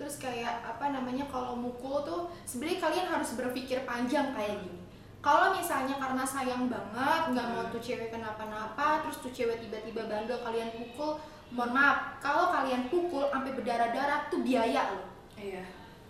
Terus 0.00 0.16
kayak 0.16 0.64
apa 0.64 0.88
namanya 0.88 1.28
kalau 1.28 1.52
mukul 1.52 2.00
tuh 2.00 2.20
sebenarnya 2.42 2.80
kalian 2.80 3.06
harus 3.06 3.36
berpikir 3.36 3.84
panjang 3.84 4.32
kayak 4.32 4.56
gini. 4.58 4.80
Kalau 5.20 5.52
misalnya 5.52 6.00
karena 6.00 6.24
sayang 6.24 6.64
banget, 6.66 7.22
nggak 7.30 7.46
mau 7.46 7.60
Hmm. 7.60 7.70
tuh 7.70 7.82
cewek 7.84 8.08
kenapa-napa, 8.08 9.04
terus 9.04 9.20
tuh 9.20 9.28
cewek 9.28 9.60
tiba-tiba 9.60 10.08
bandel 10.08 10.40
kalian 10.40 10.72
pukul, 10.72 11.20
mohon 11.52 11.70
maaf, 11.70 12.16
kalau 12.16 12.48
kalian 12.48 12.88
pukul 12.88 13.28
sampai 13.28 13.52
berdarah-darah 13.52 14.32
tuh 14.32 14.40
biaya 14.40 14.88
loh. 14.90 15.04
iya 15.36 15.60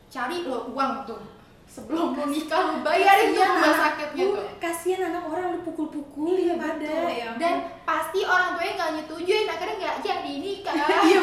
Cari 0.07 0.43
lo 0.43 0.71
uang 0.71 1.03
tuh 1.05 1.19
sebelum 1.67 2.15
mau 2.15 2.27
nikah 2.27 2.59
lo 2.61 2.73
bayarin 2.81 3.31
tuh 3.31 3.43
rumah 3.45 3.75
sakitnya 3.77 4.25
tuh. 4.27 4.47
kasihan 4.59 5.07
anak 5.07 5.23
orang 5.25 5.55
lu 5.55 5.61
pukul-pukulin 5.63 6.35
Iya 6.41 6.55
pada 6.55 6.87
ya 7.09 7.27
ampun. 7.31 7.39
Dan 7.39 7.55
pasti 7.83 8.21
orang 8.23 8.55
tuanya 8.55 8.73
nggak 8.77 8.91
nyetujuin, 8.97 9.47
akhirnya 9.49 9.77
nggak 9.77 9.97
jadi 10.03 10.33
nikah. 10.37 10.75
iya 11.07 11.19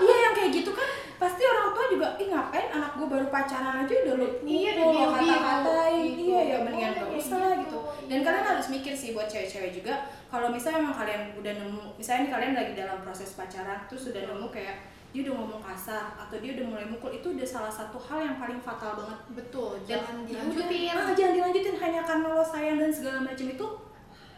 iya 0.00 0.14
yang 0.20 0.34
kayak 0.34 0.50
gitu 0.52 0.70
kan 0.70 0.86
pasti 1.14 1.42
orang 1.42 1.70
tua 1.70 1.86
juga 1.88 2.08
ih 2.16 2.28
ngapain 2.28 2.68
anak 2.70 2.90
gue 2.94 3.06
baru 3.06 3.26
pacaran 3.28 3.76
aja 3.80 3.94
udah 3.96 4.14
lu 4.14 4.26
Iya, 4.42 4.70
udah 4.72 4.84
lu 4.84 4.90
biru-biru. 4.90 5.14
kata-katain 5.14 5.94
Gitu. 5.96 6.20
iya 6.20 6.40
ya 6.40 6.44
Nggak 6.44 6.60
mendingan 6.64 6.92
gak 6.96 7.10
usah 7.14 7.38
lah 7.40 7.52
gitu. 7.54 7.62
gitu 7.62 7.78
dan 8.04 8.16
Iya. 8.16 8.24
kalian 8.24 8.46
harus 8.46 8.66
mikir 8.68 8.92
sih 8.92 9.10
buat 9.10 9.26
cewek-cewek 9.26 9.70
juga 9.72 9.94
kalau 10.26 10.48
misalnya 10.48 10.78
emang 10.80 10.96
kalian 10.96 11.22
udah 11.34 11.52
nemu 11.54 11.82
misalnya 11.94 12.20
nih 12.20 12.32
kalian 12.32 12.54
lagi 12.54 12.72
dalam 12.74 12.98
proses 13.00 13.30
pacaran 13.32 13.78
terus 13.84 14.04
udah 14.06 14.22
nemu 14.24 14.46
kayak 14.48 14.76
dia 15.10 15.22
udah 15.22 15.34
ngomong 15.36 15.62
kasar 15.62 16.04
atau 16.16 16.36
dia 16.36 16.50
udah 16.52 16.66
mulai 16.66 16.84
mukul 16.84 17.06
itu 17.08 17.26
udah 17.30 17.46
salah 17.46 17.70
satu 17.70 17.94
hal 17.96 18.18
yang 18.20 18.34
paling 18.34 18.58
fatal 18.58 18.98
banget 18.98 19.18
Betul, 19.32 19.78
Dan 19.80 20.02
jangan 20.02 20.16
dilanjutin. 20.26 20.90
ah, 20.90 21.14
jangan 21.14 21.32
dilanjutin 21.32 21.76
hanya 21.78 22.00
karena 22.02 22.26
lo 22.28 22.42
sayang 22.42 22.76
dan 22.76 22.90
segala 22.90 23.22
macam 23.22 23.46
itu 23.46 23.66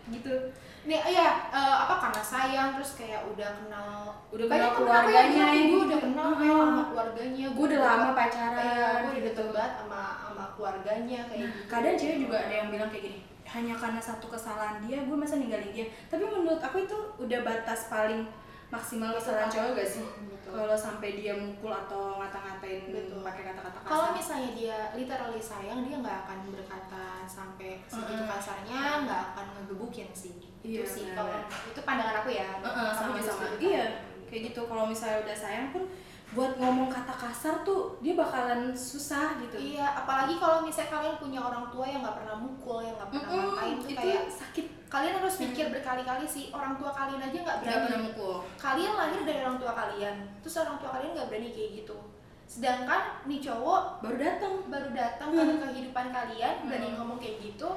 gitu 0.06 0.34
Nih, 0.86 1.02
iya, 1.02 1.50
eh, 1.50 1.76
apa 1.82 1.94
karena 1.98 2.22
sayang 2.22 2.68
terus 2.78 2.94
kayak 2.94 3.26
udah 3.26 3.50
kenal 3.58 4.14
Udah 4.30 4.46
kenal 4.46 4.58
yang 4.62 4.74
keluarganya, 4.78 5.44
"Ih, 5.50 5.64
gue 5.74 5.80
udah 5.90 5.98
kenal 5.98 6.28
kayak 6.38 6.54
sama 6.62 6.82
keluarganya. 6.94 7.46
Gue 7.50 7.64
udah 7.66 7.80
lama 7.82 8.08
pacaran 8.14 8.62
iya, 8.62 8.86
gue 9.02 9.10
udah 9.10 9.14
gitu. 9.18 9.26
deket 9.34 9.46
banget 9.50 9.72
sama 9.82 10.00
sama 10.22 10.44
keluarganya 10.54 11.20
kayak 11.26 11.42
Nah, 11.42 11.50
gitu. 11.58 11.66
Kadang 11.66 11.94
cewek 11.98 12.18
juga 12.22 12.36
ada 12.38 12.54
yang 12.54 12.68
bilang 12.70 12.90
kayak 12.90 13.04
gini 13.10 13.20
hanya 13.46 13.74
karena 13.78 14.00
satu 14.02 14.26
kesalahan 14.26 14.82
dia 14.82 14.98
gue 15.06 15.16
masa 15.16 15.38
ninggalin 15.38 15.70
dia. 15.70 15.86
Tapi 16.10 16.22
menurut 16.22 16.58
aku 16.58 16.82
itu 16.82 16.96
udah 17.18 17.40
batas 17.42 17.86
paling 17.86 18.26
maksimal 18.70 19.14
kesalahan 19.14 19.50
cowok 19.50 19.70
gak 19.78 19.88
sih? 19.88 20.06
Kalau 20.46 20.78
sampai 20.78 21.18
dia 21.18 21.34
mukul 21.36 21.74
atau 21.74 22.22
ngata-ngatain 22.22 22.86
pakai 23.20 23.42
kata-kata 23.50 23.78
kasar. 23.82 23.90
Kalau 23.90 24.08
misalnya 24.14 24.50
dia 24.54 24.76
literally 24.94 25.42
sayang 25.42 25.82
dia 25.84 25.98
nggak 25.98 26.18
akan 26.24 26.38
berkata 26.54 27.04
sampai 27.26 27.82
segitu 27.90 28.22
Mm-mm. 28.24 28.30
kasarnya 28.30 28.80
nggak 29.04 29.22
akan 29.34 29.46
ngegebukin 29.58 30.08
sih. 30.14 30.38
Iya, 30.62 30.86
itu 30.86 30.86
sih 30.86 31.04
kalau 31.12 31.44
itu 31.50 31.80
pandangan 31.82 32.22
aku 32.24 32.30
ya. 32.30 32.48
Kamu 32.62 32.72
juga 32.72 32.94
sama-sama 32.94 33.42
setuju 33.42 33.58
kan? 33.58 33.60
iya 33.68 33.84
kayak 34.30 34.42
gitu. 34.50 34.60
Kalau 34.70 34.84
misalnya 34.86 35.18
udah 35.26 35.36
sayang 35.36 35.68
pun 35.74 35.82
buat 36.34 36.52
ngomong 36.58 36.90
kata 36.90 37.14
kasar 37.14 37.54
tuh 37.62 37.98
dia 38.02 38.14
bakalan 38.18 38.70
susah 38.74 39.38
gitu. 39.42 39.56
Iya, 39.58 39.86
apalagi 40.02 40.38
kalau 40.42 40.62
misalnya 40.66 40.90
kalian 40.94 41.16
punya 41.22 41.38
orang 41.42 41.70
tua 41.70 41.86
yang 41.86 42.02
nggak 42.02 42.18
pernah 42.22 42.36
mukul, 42.38 42.82
yang 42.82 42.94
nggak 42.98 43.08
pernah 43.14 43.28
Mm-mm, 43.30 43.46
ngapain 43.50 43.76
tuh 43.78 43.88
itu 43.90 43.98
kayak 43.98 44.24
sakit 44.30 44.66
kalian 44.86 45.18
harus 45.18 45.36
mikir 45.36 45.66
berkali-kali 45.68 46.22
sih 46.24 46.48
orang 46.50 46.78
tua 46.78 46.90
kalian 46.90 47.18
aja 47.20 47.38
nggak 47.42 47.58
berani. 47.60 48.06
mukul 48.06 48.38
Kalian 48.54 48.92
lahir 48.94 49.20
dari 49.22 49.40
orang 49.42 49.58
tua 49.58 49.72
kalian, 49.74 50.14
terus 50.40 50.56
orang 50.56 50.78
tua 50.78 50.90
kalian 50.94 51.10
nggak 51.12 51.28
berani 51.28 51.50
kayak 51.50 51.70
gitu. 51.82 51.96
Sedangkan 52.46 53.26
nih 53.26 53.42
cowok 53.42 53.98
baru 54.00 54.16
datang 54.16 54.54
baru 54.70 54.88
datang 54.94 55.34
Hmm. 55.34 55.58
ke 55.58 55.66
kehidupan 55.66 56.06
kalian, 56.08 56.54
berani 56.64 56.88
Hmm. 56.90 56.96
ngomong 57.02 57.18
kayak 57.18 57.42
gitu, 57.42 57.68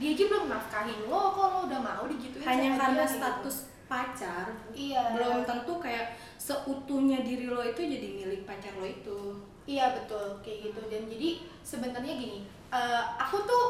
dia 0.00 0.10
aja 0.10 0.24
belum 0.26 0.44
nafkahin 0.48 1.00
lo, 1.04 1.20
kok 1.30 1.46
lo 1.52 1.58
udah 1.68 1.80
mau 1.80 2.04
digituin 2.08 2.42
hanya 2.42 2.68
karena 2.74 2.88
dia, 2.88 2.96
kayak 3.04 3.12
status 3.12 3.56
pacar 3.84 4.46
gitu. 4.72 4.96
Iya. 4.96 5.02
belum 5.12 5.44
tentu 5.44 5.72
kayak 5.76 6.16
seutuhnya 6.40 7.20
diri 7.20 7.52
lo 7.52 7.60
itu 7.60 7.84
jadi 7.84 8.08
milik 8.16 8.48
pacar 8.48 8.72
lo 8.80 8.88
itu 8.88 9.36
Iya 9.64 9.92
betul 9.96 10.40
kayak 10.40 10.72
gitu 10.72 10.80
dan 10.88 11.04
jadi 11.04 11.28
sebenarnya 11.60 12.14
gini 12.16 12.48
eh, 12.68 13.02
aku 13.16 13.44
tuh 13.44 13.64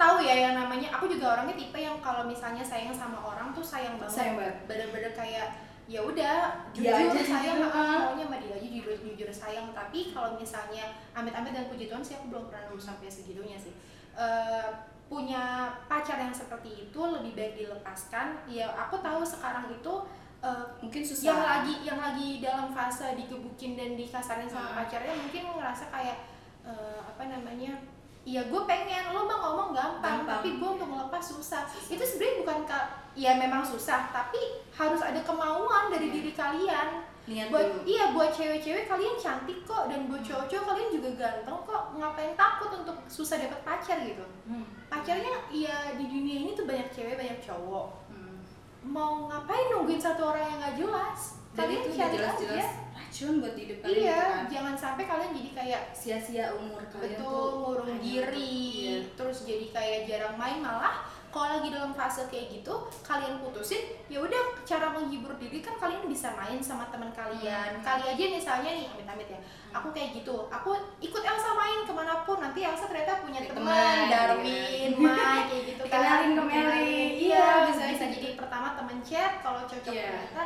tahu 0.00 0.16
ya 0.18 0.34
yang 0.40 0.54
namanya 0.56 0.88
aku 0.90 1.04
juga 1.06 1.36
orangnya 1.36 1.54
tipe 1.54 1.76
yang 1.76 2.00
kalau 2.00 2.24
misalnya 2.24 2.64
sayang 2.64 2.90
sama 2.90 3.20
orang 3.20 3.52
tuh 3.52 3.60
sayang 3.62 4.00
banget 4.00 4.16
Sayang 4.16 4.36
banget. 4.40 4.56
bener-bener 4.64 5.12
kayak 5.12 5.46
ya 5.84 6.00
udah 6.00 6.38
Dia 6.72 6.96
jujur 6.96 7.12
aja 7.12 7.20
sayang 7.20 7.58
gitu. 7.60 7.68
maunya 7.68 8.24
sama 8.24 8.36
dia 8.38 8.54
aja 8.54 8.68
jujur 8.70 8.94
jujur 8.96 9.28
sayang 9.28 9.68
tapi 9.70 10.10
kalau 10.10 10.34
misalnya 10.34 10.84
amit-amit 11.12 11.50
dan 11.50 11.66
puji 11.66 11.84
Tuhan 11.84 12.00
sih 12.00 12.14
aku 12.14 12.30
belum 12.30 12.46
pernah 12.46 12.66
lulus 12.68 12.88
sampai 12.88 13.06
segitunya 13.06 13.54
sih 13.56 13.76
Eh, 14.10 14.68
punya 15.06 15.42
pacar 15.86 16.18
yang 16.18 16.34
seperti 16.34 16.84
itu 16.84 17.00
lebih 17.00 17.32
baik 17.32 17.54
dilepaskan 17.56 18.42
ya 18.46 18.68
aku 18.76 18.98
tahu 18.98 19.22
sekarang 19.22 19.70
itu 19.70 19.94
eh, 20.40 20.64
mungkin 20.78 21.02
susah 21.02 21.26
yang 21.26 21.40
lagi 21.40 21.74
yang 21.80 21.98
lagi 21.98 22.28
dalam 22.38 22.70
fase 22.70 23.14
dikebukin 23.14 23.74
dan 23.74 23.94
dikasarin 23.94 24.46
sama 24.46 24.70
Hmm. 24.70 24.78
pacarnya 24.82 25.14
mungkin 25.14 25.42
ngerasa 25.52 25.84
kayak 25.88 26.18
eh, 26.62 27.00
apa 27.00 27.22
namanya 27.24 27.80
Iya 28.22 28.42
gue 28.44 28.62
pengen 28.64 29.10
lo 29.10 29.24
mah 29.24 29.38
ngomong 29.40 29.70
gampang, 29.70 30.22
Gampang. 30.22 30.28
tapi 30.38 30.48
gue 30.54 30.68
untuk 30.70 30.86
ngelepas 30.86 31.22
susah. 31.22 31.64
Susah. 31.64 31.90
Itu 31.90 32.04
sebenarnya 32.04 32.36
bukan 32.38 32.58
ka- 32.64 32.88
ya 33.12 33.32
memang 33.34 33.62
susah, 33.62 34.08
tapi 34.08 34.38
harus 34.70 35.00
ada 35.00 35.20
kemauan 35.20 35.88
dari 35.88 36.06
Iya. 36.06 36.14
diri 36.14 36.32
kalian. 36.32 36.88
Niat 37.22 37.46
buat 37.48 37.62
dulu. 37.64 37.80
iya 37.86 38.04
buat 38.10 38.30
cewek-cewek 38.30 38.84
kalian 38.86 39.14
cantik 39.14 39.62
kok 39.62 39.86
dan 39.86 40.04
buat 40.04 40.20
cowok-cowok 40.20 40.66
kalian 40.66 40.90
juga 40.90 41.10
ganteng 41.16 41.58
kok 41.62 41.82
ngapain 41.92 42.32
takut 42.34 42.70
untuk 42.74 42.96
susah 43.06 43.36
dapat 43.38 43.60
pacar 43.60 44.02
gitu 44.02 44.24
Hmm. 44.44 44.64
pacarnya 44.88 45.28
ya 45.48 45.94
di 45.94 46.04
dunia 46.04 46.36
ini 46.40 46.50
tuh 46.52 46.64
banyak 46.64 46.90
cewek 46.90 47.14
banyak 47.14 47.38
cowok 47.38 47.86
Hmm. 48.08 48.40
mau 48.82 49.28
ngapain 49.28 49.68
nungguin 49.70 50.00
satu 50.00 50.26
orang 50.26 50.42
yang 50.44 50.58
nggak 50.58 50.76
jelas 50.76 51.39
kalian 51.52 51.80
itu 51.80 51.90
cari 51.92 52.14
jelas-jelas 52.14 52.56
aja 52.56 52.68
racun 52.92 53.34
buat 53.38 53.54
hidup 53.54 53.78
kalian 53.80 53.96
iya 53.96 54.14
gitu 54.14 54.30
kan. 54.30 54.44
jangan 54.48 54.74
sampai 54.76 55.04
kalian 55.04 55.30
jadi 55.32 55.50
kayak 55.52 55.82
sia-sia 55.92 56.46
umur 56.54 56.82
kalian 56.88 57.18
betul 57.18 57.48
ngurung 57.58 57.98
diri 57.98 58.54
iya. 58.80 58.96
terus 59.12 59.38
jadi 59.42 59.66
kayak 59.68 60.00
jarang 60.06 60.36
main 60.36 60.58
malah 60.58 61.02
kalau 61.30 61.46
lagi 61.56 61.70
dalam 61.70 61.90
fase 61.92 62.26
kayak 62.26 62.50
gitu 62.52 62.74
kalian 63.02 63.38
putusin 63.38 63.82
ya 64.06 64.18
udah 64.18 64.38
cara 64.60 64.90
menghibur 64.90 65.30
diri 65.36 65.58
kan 65.58 65.74
kalian 65.76 66.02
bisa 66.04 66.34
main 66.34 66.58
sama 66.58 66.86
teman 66.88 67.10
kalian 67.10 67.70
Hmm. 67.72 67.82
kali 67.82 68.02
aja 68.08 68.24
misalnya 68.28 68.70
nih 68.72 68.86
amit-amit 68.88 69.28
ya 69.28 69.38
aku 69.70 69.90
kayak 69.90 70.10
gitu 70.12 70.46
aku 70.46 70.70
ikut 70.98 71.22
Elsa 71.22 71.50
main 71.52 71.82
ke 71.82 71.92
mana 71.92 72.22
pun 72.24 72.38
nanti 72.38 72.62
Elsa 72.62 72.86
ternyata 72.86 73.22
punya 73.22 73.42
teman 73.44 73.62
teman, 73.62 74.10
Darwin 74.10 74.90
Mike 74.92 75.46
kayak 75.46 75.62
gitu 75.68 75.82
kan 75.84 75.98
Dikenalin 76.02 76.30
ke 76.30 76.42
Meli. 76.42 76.94
Iya, 77.20 77.38
iya 77.38 77.46
bisa- 77.64 77.86
bisa 77.86 78.06
bisa 78.06 78.06
jadi 78.12 78.28
pertama 78.34 78.74
teman 78.74 78.98
chat 79.00 79.32
kalau 79.40 79.62
cocok 79.64 79.86
Iya. 79.88 80.02
ternyata 80.04 80.44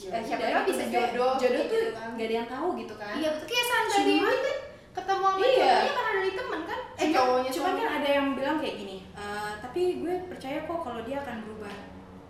Ya 0.00 0.18
siapa 0.20 0.44
tahu 0.44 0.64
bisa 0.64 0.84
jodoh 0.86 1.32
jodoh 1.34 1.64
tuh 1.64 1.74
gitu 1.74 1.90
kan. 1.92 2.08
gak 2.14 2.24
ada 2.24 2.34
yang 2.36 2.48
tahu 2.48 2.66
gitu 2.76 2.94
kan 2.94 3.12
iya 3.14 3.28
betul 3.30 3.46
kayak 3.46 3.66
Sandra 3.66 3.90
Cuma- 3.92 4.06
Dewi 4.06 4.36
kan 4.38 4.56
ketemu 4.94 5.24
sama 5.24 5.38
Iya. 5.40 5.66
cowoknya 5.68 5.92
karena 5.92 6.12
dari 6.14 6.32
temen 6.32 6.60
kan 6.64 6.78
eh 6.78 6.98
Cuman- 7.00 7.14
cowoknya 7.16 7.50
cuman 7.50 7.66
suami. 7.68 7.80
kan 7.80 7.90
ada 7.92 8.08
yang 8.12 8.26
bilang 8.32 8.56
kayak 8.56 8.76
gini 8.76 8.96
"Eh, 9.12 9.50
tapi 9.58 9.80
gue 9.98 10.14
percaya 10.26 10.58
kok 10.60 10.78
kalau 10.78 11.00
dia 11.02 11.16
akan 11.18 11.36
berubah 11.40 11.74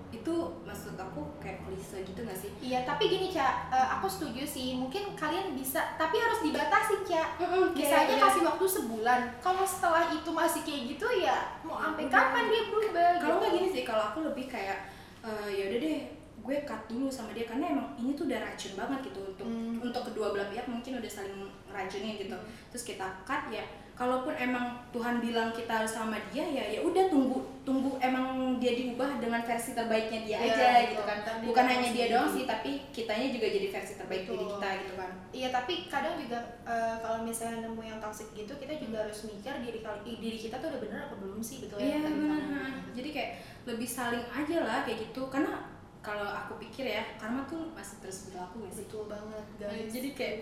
itu 0.08 0.34
maksud 0.62 0.96
aku 0.96 1.20
kayak 1.38 1.60
klise 1.62 2.00
gitu 2.00 2.20
gak 2.22 2.32
sih 2.34 2.48
Iya, 2.58 2.80
tapi 2.82 3.04
gini 3.06 3.28
Ca, 3.28 3.68
Eh, 3.68 3.88
aku 3.90 4.06
setuju 4.06 4.40
sih. 4.42 4.72
Mungkin 4.74 5.12
kalian 5.14 5.52
bisa, 5.52 5.84
tapi 5.94 6.16
harus 6.16 6.40
dibatasi 6.40 7.04
Ca. 7.04 7.36
Misalnya 7.70 8.08
Kayak- 8.08 8.22
kasih 8.26 8.42
waktu 8.42 8.64
sebulan. 8.66 9.20
Kalau 9.38 9.62
setelah 9.62 10.08
itu 10.08 10.30
masih 10.30 10.60
kayak 10.62 10.82
gitu 10.88 11.06
ya, 11.18 11.36
mau 11.60 11.76
sampai 11.78 12.08
kapan 12.08 12.44
dia 12.46 12.62
berubah? 12.66 13.10
kalau 13.14 13.36
gitu. 13.36 13.40
nggak 13.42 13.52
gini 13.54 13.68
sih 13.70 13.82
kalau 13.82 14.02
aku 14.06 14.18
lebih 14.24 14.46
kayak 14.46 14.88
eh, 15.20 15.48
ya 15.50 15.64
udah 15.66 15.78
deh 15.78 16.00
gue 16.48 16.64
cut 16.64 16.80
dulu 16.86 17.06
sama 17.06 17.30
dia 17.30 17.44
karena 17.44 17.68
emang 17.68 17.92
ini 17.94 18.12
tuh 18.12 18.24
udah 18.24 18.40
racun 18.40 18.72
banget 18.74 19.00
gitu 19.04 19.20
untuk 19.22 19.44
Hmm. 19.44 19.76
untuk 19.78 20.00
kedua 20.02 20.32
belah 20.32 20.48
pihak 20.48 20.64
mungkin 20.64 20.96
udah 20.96 21.10
saling 21.10 21.36
racunin 21.68 22.16
gitu 22.16 22.32
terus 22.66 22.84
kita 22.84 23.04
cut 23.22 23.48
ya 23.48 23.60
kalaupun 23.92 24.30
emang 24.32 24.62
Tuhan 24.88 25.18
bilang 25.18 25.50
kita 25.50 25.68
harus 25.74 25.90
sama 25.90 26.16
dia 26.28 26.40
ya 26.40 26.64
ya 26.70 26.80
udah 26.80 27.04
tunggu 27.06 27.36
tunggu 27.62 27.98
emang 27.98 28.24
dia 28.56 28.72
diubah 28.72 29.18
dengan 29.18 29.42
versi 29.42 29.74
terbaiknya 29.74 30.22
dia 30.22 30.38
Iya, 30.38 30.48
aja 30.48 30.66
betul. 30.72 30.86
gitu 30.88 31.02
kan 31.02 31.18
bukan 31.42 31.64
dia 31.64 31.72
hanya 31.74 31.88
dia 31.90 32.06
doang 32.08 32.30
sih 32.30 32.44
tapi 32.44 32.70
kitanya 32.88 33.28
juga 33.28 33.46
jadi 33.50 33.68
versi 33.68 33.92
terbaik 33.94 34.22
diri 34.24 34.38
Betul. 34.38 34.50
kita 34.54 34.68
gitu 34.80 34.94
kan 34.96 35.10
Iya, 35.28 35.48
tapi 35.50 35.74
kadang 35.84 36.16
juga 36.16 36.38
eh, 36.64 36.96
kalau 36.96 37.20
misalnya 37.20 37.58
nemu 37.62 37.82
yang 37.84 38.00
toxic 38.00 38.32
gitu, 38.32 38.48
kita 38.56 38.72
juga 38.74 39.04
harus 39.04 39.28
mikir 39.28 39.52
diri 39.60 39.84
diri 40.16 40.38
kita 40.40 40.56
tuh 40.56 40.72
udah 40.72 40.80
bener 40.80 40.98
apa 41.02 41.14
belum 41.14 41.36
sih 41.38 41.60
betul 41.60 41.76
Iya 41.76 41.94
ya? 41.94 42.00
benar. 42.00 42.40
bilang. 42.40 42.72
Jadi 42.90 43.08
kayak 43.12 43.30
lebih 43.66 43.84
saling 43.86 44.24
aja 44.24 44.56
lah 44.62 44.78
kayak 44.82 45.04
gitu. 45.04 45.28
Karena 45.28 45.52
kalau 46.00 46.24
aku 46.24 46.56
pikir 46.58 46.86
ya, 46.86 47.02
karma 47.16 47.42
tuh 47.44 47.68
masih 47.72 47.98
terus 47.98 48.30
berlaku 48.30 48.64
gak 48.64 48.72
sih? 48.72 48.84
Betul 48.86 49.04
banget, 49.06 49.44
Nah, 49.58 49.68
guys. 49.68 49.90
jadi 49.90 50.08
kayak 50.12 50.36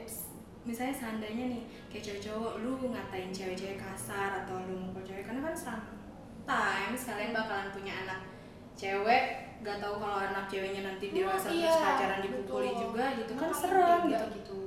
misalnya 0.62 0.94
seandainya 0.94 1.44
nih 1.48 1.62
kayak 1.86 2.04
cowok-cowok 2.04 2.52
lu 2.60 2.72
ngatain 2.90 3.30
cewek-cewek 3.30 3.78
kasar 3.78 4.42
atau 4.42 4.58
lu 4.62 4.74
mukul 4.76 5.00
cewek 5.00 5.22
karena 5.22 5.40
kan 5.40 5.54
sometimes 5.56 7.00
kalian 7.02 7.30
bakalan 7.30 7.70
punya 7.70 7.94
anak 7.96 8.20
cewek 8.72 9.24
gak 9.58 9.78
tahu 9.78 9.94
kalau 9.96 10.18
anak 10.20 10.44
ceweknya 10.46 10.82
nanti 10.84 11.08
Hmm, 11.08 11.16
dewasa 11.16 11.48
iya, 11.48 11.64
terus 11.64 11.80
pacaran 11.80 12.20
dipukuli 12.20 12.68
betul. 12.68 12.80
juga 12.82 13.04
gitu 13.14 13.32
kan 13.32 13.48
Makanya 13.48 13.56
serem 13.56 14.00
tega 14.04 14.20
gitu. 14.34 14.58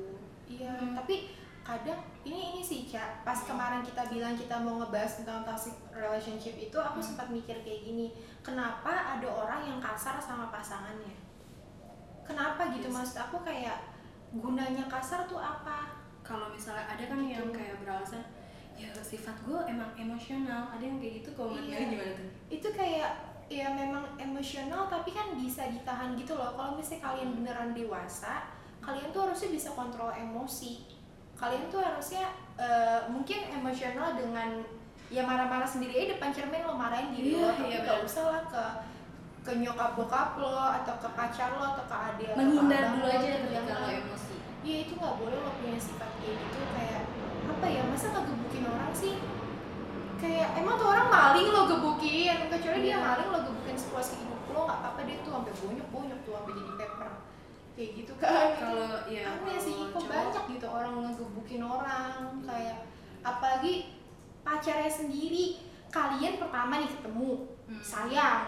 Iya, 0.50 0.72
Hmm. 0.74 0.94
tapi 0.98 1.16
kadang 1.62 2.00
ini 2.24 2.40
ini 2.50 2.62
sih 2.62 2.82
Ca, 2.84 3.22
pas 3.22 3.38
Hmm. 3.38 3.48
kemarin 3.48 3.82
kita 3.84 4.02
bilang 4.08 4.34
kita 4.34 4.56
mau 4.58 4.82
ngebahas 4.82 5.22
tentang 5.22 5.46
toxic 5.46 5.76
relationship 5.94 6.58
itu 6.58 6.74
aku 6.74 6.98
Hmm. 6.98 7.06
sempat 7.06 7.28
mikir 7.30 7.62
kayak 7.62 7.86
gini, 7.86 8.10
kenapa 8.42 9.18
ada 9.18 9.28
orang 9.28 9.62
yang 9.66 9.80
kasar 9.80 10.16
sama 10.18 10.48
pasangannya? 10.50 11.16
Kenapa 12.24 12.70
gitu 12.70 12.88
Yes. 12.88 12.96
maksud 12.96 13.18
aku 13.20 13.38
kayak 13.42 13.78
gunanya 14.32 14.86
kasar 14.86 15.26
tuh 15.26 15.42
apa? 15.42 15.90
Kalau 16.22 16.54
misalnya 16.54 16.86
ada 16.86 17.04
kan 17.04 17.20
yang 17.26 17.50
Gitu. 17.50 17.58
kayak 17.58 17.82
beralasan 17.82 18.22
ya 18.80 18.88
sifat 18.96 19.36
gue 19.44 19.60
emang 19.68 19.92
emosional 19.94 20.72
ada 20.72 20.80
yang 20.80 21.02
kayak 21.02 21.20
gitu 21.20 21.30
kalau 21.36 21.52
Iya. 21.52 21.90
Gimana 21.90 22.14
tuh? 22.16 22.30
Itu 22.48 22.68
kayak 22.72 23.12
ya 23.50 23.66
memang 23.74 24.06
emosional 24.16 24.86
tapi 24.88 25.10
kan 25.10 25.34
bisa 25.34 25.68
ditahan 25.68 26.14
gitu 26.14 26.38
loh. 26.38 26.54
Kalau 26.54 26.78
misalnya 26.78 27.02
kalian 27.04 27.34
beneran 27.34 27.74
dewasa, 27.74 28.46
kalian 28.80 29.10
tuh 29.10 29.26
harusnya 29.26 29.50
bisa 29.50 29.70
kontrol 29.74 30.14
emosi. 30.14 30.86
Kalian 31.34 31.66
tuh 31.68 31.82
harusnya 31.82 32.30
eh, 32.56 33.02
mungkin 33.10 33.50
emosional 33.50 34.14
dengan 34.14 34.62
ya 35.10 35.22
marah-marah 35.24 35.66
sendiri 35.66 35.94
aja 35.96 36.08
depan 36.14 36.30
cermin 36.30 36.64
lo 36.64 36.74
marahin 36.74 37.10
diri 37.12 37.34
Iya, 37.34 37.42
lo, 37.42 37.50
tapi 37.52 37.66
iya, 37.68 37.80
gak 37.82 38.00
usah 38.06 38.26
lah 38.26 38.44
ke 38.46 38.64
ke 39.40 39.52
nyokap 39.58 39.98
bokap 39.98 40.38
lo 40.38 40.54
atau 40.54 40.96
ke 41.02 41.10
pacar 41.14 41.50
lo 41.56 41.64
atau 41.74 41.84
ke 41.84 41.96
adik 41.96 42.30
menghindar 42.38 42.94
dulu 42.94 43.02
lo, 43.02 43.10
aja 43.10 43.30
ketika 43.40 43.62
jangan. 43.66 43.82
lo 43.82 43.90
emosi. 43.90 44.36
Iya 44.60 44.78
itu 44.84 44.94
nggak 44.94 45.16
boleh 45.16 45.38
lo 45.40 45.52
punya 45.58 45.80
sifat 45.80 46.10
kayak 46.20 46.36
gitu. 46.38 46.60
Kayak 46.70 47.02
apa 47.50 47.66
ya 47.66 47.82
masa 47.88 48.06
ngegebukin 48.12 48.64
orang 48.68 48.94
sih? 48.94 49.16
Kayak 50.20 50.48
emang 50.60 50.76
tuh 50.76 50.88
orang 50.92 51.08
maling 51.10 51.48
lo 51.50 51.62
gebukin. 51.66 52.38
Kecuali 52.52 52.80
dia 52.84 52.92
Iya. 52.92 52.98
maling 53.00 53.28
lo 53.32 53.40
gebukin 53.48 53.76
sepuas 53.80 54.08
hidup 54.14 54.42
lo 54.52 54.60
nggak 54.68 54.80
apa-apa 54.84 55.02
dia 55.08 55.18
tuh 55.24 55.32
sampai 55.34 55.54
bonyok 55.56 55.88
bonyok 55.90 56.20
tuh 56.22 56.34
sampai 56.36 56.54
jadi 56.54 56.74
paper 56.78 57.10
kayak 57.80 57.92
gitu 57.96 58.14
kan 58.20 58.48
kalau 58.60 58.92
ya 59.08 59.22
aneh 59.24 59.56
sih 59.56 59.76
kok 59.88 60.04
banyak 60.04 60.44
gitu 60.52 60.68
orang 60.68 60.94
ngegebukin 61.02 61.62
orang. 61.64 62.14
Kayak 62.44 62.78
apalagi 63.24 63.74
pacarnya 64.50 64.90
sendiri 64.90 65.62
kalian 65.90 66.38
pertama 66.38 66.82
nih 66.82 66.90
ketemu 66.90 67.46
Hmm. 67.70 67.78
sayang 67.80 68.42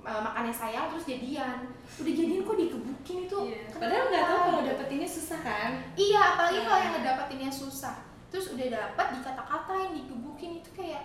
eh, 0.00 0.20
makannya 0.22 0.48
sayang 0.50 0.88
terus 0.88 1.04
jadian 1.04 1.68
udah 1.92 2.12
jadian 2.14 2.40
kok 2.40 2.56
digebukin 2.56 3.18
itu 3.28 3.38
Iya. 3.44 3.68
padahal 3.68 4.04
nggak 4.08 4.24
tahu 4.24 4.40
kalau 4.40 4.62
dapetinnya 4.64 5.04
susah 5.06 5.38
kan 5.42 5.70
Iya, 5.92 6.20
apalagi 6.32 6.58
kalau 6.62 6.72
Nah. 6.72 6.80
yang 6.80 6.94
ngedapetinnya 6.96 7.52
susah. 7.52 7.96
Terus 8.26 8.56
udah 8.56 8.66
dapat 8.66 9.06
dikata-katain, 9.12 9.90
digebukin 9.92 10.58
itu 10.58 10.70
kayak 10.72 11.04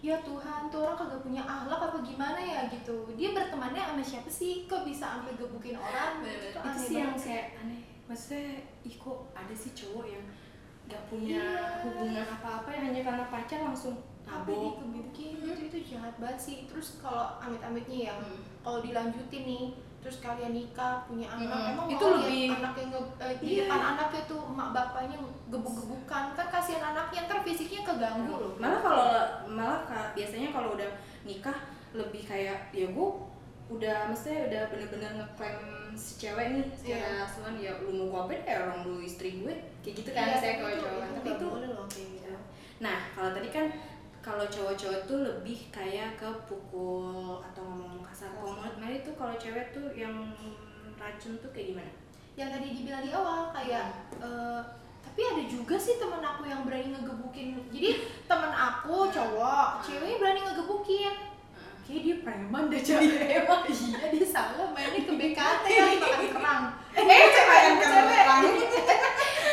ya 0.00 0.16
Tuhan, 0.20 0.68
tuh 0.68 0.80
orang 0.80 0.96
kagak 0.96 1.20
punya 1.20 1.42
akhlak 1.42 1.80
apa 1.82 1.98
gimana 2.00 2.38
ya 2.38 2.60
gitu. 2.68 3.10
Dia 3.14 3.32
bertemannya 3.32 3.82
sama 3.82 4.02
siapa 4.04 4.30
sih? 4.30 4.64
Kok 4.64 4.84
bisa 4.84 5.18
sampai 5.18 5.34
gebukin 5.34 5.74
orang? 5.74 6.22
Bener-bener. 6.22 6.52
Itu 6.52 6.54
itu 6.54 6.58
aneh 6.62 6.78
sih 6.78 6.96
yang 6.96 7.16
kayak 7.16 7.46
aneh 7.58 7.80
maksudnya 8.04 8.60
ih 8.82 8.94
kok 8.94 9.18
ada 9.32 9.54
sih 9.54 9.72
cowok 9.72 10.04
yang 10.06 10.24
nggak 10.84 11.02
punya 11.08 11.40
Iya. 11.40 11.80
hubungan 11.82 12.26
apa-apa 12.30 12.68
yang 12.68 12.84
hanya 12.88 13.02
karena 13.02 13.24
pacar 13.26 13.60
langsung 13.62 13.96
Sampai 14.24 14.56
nabok 14.56 14.80
digebukin 14.80 15.32
Hmm. 15.36 15.52
itu 15.52 15.62
itu 15.68 15.78
jahat 15.92 16.16
banget 16.16 16.38
sih. 16.38 16.56
Terus 16.64 16.96
kalau 16.96 17.36
amit-amitnya 17.38 18.08
ya, 18.08 18.14
Hmm. 18.16 18.40
kalau 18.60 18.80
dilanjutin 18.80 19.44
nih, 19.44 19.64
terus 20.00 20.16
kalian 20.18 20.52
nikah 20.52 21.04
punya 21.04 21.28
anak, 21.28 21.52
Hmm. 21.52 21.72
emang 21.76 21.86
Itu 21.88 22.00
mau 22.02 22.16
lebih- 22.18 22.48
lihat 22.48 22.56
anaknya 22.58 22.84
nge, 22.88 23.00
eh, 23.20 23.34
di 23.36 23.46
Iya. 23.46 23.60
depan 23.62 23.80
anaknya 23.86 24.22
tuh 24.24 24.40
emak 24.44 24.68
bapaknya 24.72 25.16
gebuk-gebukan 25.46 26.24
kan 26.32 26.46
kasihan 26.50 26.84
anaknya 26.90 27.20
ntar 27.22 27.38
fisiknya 27.40 27.82
keganggu 27.84 28.32
loh. 28.34 28.52
malah 28.56 28.80
kalau 28.80 29.06
malah 29.46 29.80
biasanya 30.12 30.48
kalau 30.50 30.72
udah 30.72 30.88
nikah 31.22 31.56
lebih 31.92 32.24
kayak 32.24 32.72
ya 32.72 32.86
gue 32.86 33.08
udah 33.66 34.08
mestinya 34.08 34.44
udah 34.44 34.62
bener-bener 34.68 35.10
ngeklaim 35.14 35.60
si 35.94 36.18
cewek 36.18 36.46
nih 36.50 36.64
secara 36.74 37.22
asuhan 37.22 37.54
ya 37.56 37.72
lu 37.78 37.92
mau 37.94 38.08
gue 38.10 38.20
apain 38.34 38.42
ya 38.42 38.56
orang 38.62 38.82
lu 38.82 38.98
istri 38.98 39.40
gue 39.40 39.54
kayak 39.84 39.94
gitu 40.00 40.10
kan 40.16 40.24
Iya, 40.32 40.36
saya 40.40 40.54
kalau 40.56 40.74
cowok 40.80 40.96
itu 40.96 41.12
tapi 41.14 41.28
itu 41.36 41.44
boleh 41.44 41.70
loh 41.76 41.86
kayak 41.92 42.08
gitu. 42.16 42.32
nah 42.80 42.98
kalau 43.12 43.30
tadi 43.36 43.48
kan 43.52 43.66
kalau 44.24 44.44
cowok-cowok 44.48 45.00
tuh 45.04 45.18
lebih 45.20 45.68
kayak 45.68 46.16
ke 46.16 46.24
pukul 46.48 47.44
atau 47.44 47.60
ngomong 47.60 48.00
kasar. 48.00 48.32
Kalau 48.32 48.56
menurut 48.56 48.80
Mary 48.80 49.04
tuh 49.04 49.12
kalau 49.20 49.36
cewek 49.36 49.68
tuh 49.76 49.92
yang 49.92 50.32
racun 50.96 51.36
tuh 51.44 51.52
kayak 51.52 51.76
gimana? 51.76 51.92
Yang 52.32 52.48
tadi 52.56 52.66
dibilang 52.72 53.04
di 53.04 53.12
awal 53.12 53.52
kayak 53.52 54.08
eh, 54.24 54.60
tapi 55.04 55.20
ada 55.28 55.44
juga 55.44 55.76
sih 55.76 56.00
temen 56.00 56.24
aku 56.24 56.48
yang 56.48 56.64
berani 56.64 56.96
ngegebukin. 56.96 57.68
Jadi 57.68 57.88
temen 58.24 58.48
aku 58.48 59.12
cowok 59.12 59.84
ceweknya 59.84 60.16
berani 60.16 60.40
ngegebukin 60.40 61.14
kayak 61.84 62.00
dia 62.00 62.16
preman 62.24 62.72
deh 62.72 62.80
cewek 62.80 63.44
emang. 63.44 63.62
Iya 63.68 64.08
dia 64.12 64.26
salah 64.26 64.68
mainnya 64.72 65.00
ke 65.04 65.12
BKT 65.12 65.64
lagi 65.68 65.96
makan 66.04 66.26
kerang. 66.32 66.64
Eh 66.96 67.24
cewek 67.28 67.62
cewek. 67.80 68.22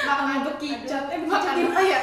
Makan 0.02 0.38
bekicot, 0.48 1.04
eh, 1.12 1.20
makan 1.24 1.56
ya 1.86 2.02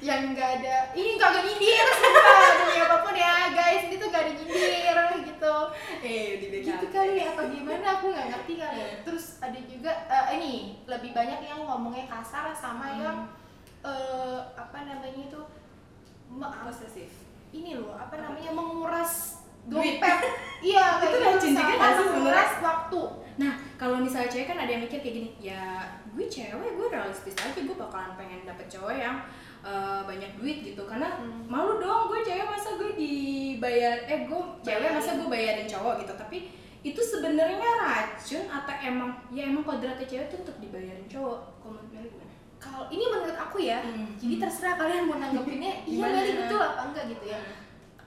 yang 0.00 0.32
enggak 0.32 0.64
ada 0.64 0.96
ini 0.96 1.20
kagak 1.20 1.44
nyindir 1.44 1.88
sumpah. 1.92 2.40
Demi 2.56 2.76
apa 2.80 2.96
pun 3.04 3.14
ya 3.14 3.52
guys. 3.52 3.84
Ini 3.84 4.00
tuh 4.00 4.08
gak 4.08 4.22
ada 4.24 4.32
nyindir 4.32 4.96
gitu. 5.28 5.56
Eh 6.00 6.40
di 6.40 6.46
gitu 6.64 6.86
kali 6.88 7.20
apa 7.20 7.42
gimana? 7.52 7.86
Aku 8.00 8.08
nggak 8.08 8.26
ngerti 8.32 8.52
kali 8.60 8.80
terus 9.04 9.40
ada 9.44 9.60
juga 9.60 9.92
eh, 10.08 10.26
ini 10.40 10.80
lebih 10.88 11.12
banyak 11.12 11.44
yang 11.44 11.68
ngomongnya 11.68 12.08
kasar 12.08 12.48
sama 12.56 12.86
Hmm. 12.90 13.00
yang 13.04 13.18
eh, 13.84 14.40
apa 14.56 14.78
namanya 14.84 15.20
itu 15.28 15.40
posesif 16.70 17.10
ini 17.50 17.74
loh 17.74 17.98
apa 17.98 18.14
namanya 18.14 18.54
menguras 18.54 19.39
Pep 19.68 20.18
iya 20.70 20.84
kayak 20.96 21.12
Itu 21.12 21.18
gitu 21.20 21.46
juga 21.46 21.60
sama 21.60 21.74
nggak 21.76 21.90
sih 21.92 22.06
menguras 22.10 22.52
waktu. 22.58 23.02
Nah, 23.40 23.52
kalau 23.74 23.96
misalnya 23.96 24.28
cewek 24.28 24.46
kan 24.46 24.58
ada 24.58 24.68
yang 24.68 24.82
mikir 24.84 25.00
kayak 25.00 25.16
gini, 25.16 25.30
ya 25.40 25.80
gue 26.06 26.26
cewek, 26.26 26.76
gue 26.76 26.86
realistis 26.86 27.32
aja, 27.34 27.56
gue 27.56 27.72
bakalan 27.72 28.12
pengen 28.12 28.44
dapet 28.44 28.68
cowok 28.68 28.92
yang 28.92 29.16
eh, 29.60 30.00
banyak 30.04 30.30
duit 30.36 30.60
gitu. 30.62 30.82
Karena 30.84 31.08
Hmm. 31.16 31.44
malu 31.44 31.76
dong 31.76 32.08
gue 32.08 32.20
cewek 32.20 32.44
masa 32.44 32.76
gue 32.76 32.92
dibayar 32.94 33.96
eh 34.04 34.24
gue 34.24 34.40
cewek 34.60 34.90
masa 34.90 35.16
gue 35.16 35.24
bayarin 35.26 35.64
cowok 35.64 36.00
gitu. 36.00 36.12
Tapi 36.14 36.38
itu 36.80 37.00
sebenarnya 37.00 37.70
racun 37.76 38.44
atau 38.46 38.74
emang 38.78 39.10
ya 39.30 39.44
emang 39.44 39.64
kodratnya 39.64 40.04
cewek 40.04 40.28
tuh 40.28 40.40
untuk 40.40 40.56
dibayarin 40.58 41.04
cowok? 41.06 41.38
Kalau 41.58 41.76
menurut 41.78 42.08
gimana? 42.08 42.28
kalau 42.60 42.84
ini 42.92 43.08
menurut 43.08 43.32
aku 43.34 43.56
ya 43.58 43.80
Hmm. 43.80 44.12
jadi 44.20 44.36
terserah 44.36 44.76
kalian 44.76 45.08
mau 45.08 45.16
nanggepinnya 45.16 45.80
iya? 45.88 46.04
Meli 46.04 46.32
betul 46.36 46.60
apa 46.60 46.92
enggak 46.92 47.04
gitu 47.08 47.24
ya 47.32 47.40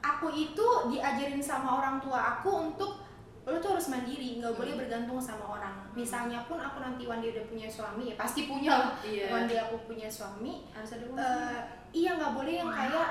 aku 0.03 0.27
itu 0.29 0.67
diajarin 0.91 1.39
sama 1.39 1.79
orang 1.79 1.97
tua 1.97 2.37
aku 2.37 2.51
untuk 2.69 2.99
lo 3.43 3.59
tuh 3.59 3.75
harus 3.75 3.87
mandiri 3.87 4.39
nggak 4.39 4.55
boleh 4.55 4.71
Hmm. 4.71 4.81
bergantung 4.83 5.19
sama 5.19 5.59
orang. 5.59 5.75
Misalnya 5.91 6.43
pun 6.43 6.55
aku 6.55 6.79
nanti 6.79 7.03
one 7.03 7.19
day 7.19 7.31
udah 7.31 7.43
punya 7.43 7.67
suami 7.67 8.11
ya 8.11 8.15
pasti 8.15 8.47
punya 8.47 8.71
lah. 8.71 8.91
Iya. 9.03 9.27
one 9.31 9.47
day 9.47 9.59
aku 9.59 9.75
punya 9.83 10.07
suami 10.07 10.63
Harus 10.71 10.95
ada 10.95 11.05
eh, 11.11 11.59
iya 11.91 12.15
nggak 12.15 12.33
boleh 12.35 12.53
yang 12.55 12.71
kayak 12.71 13.07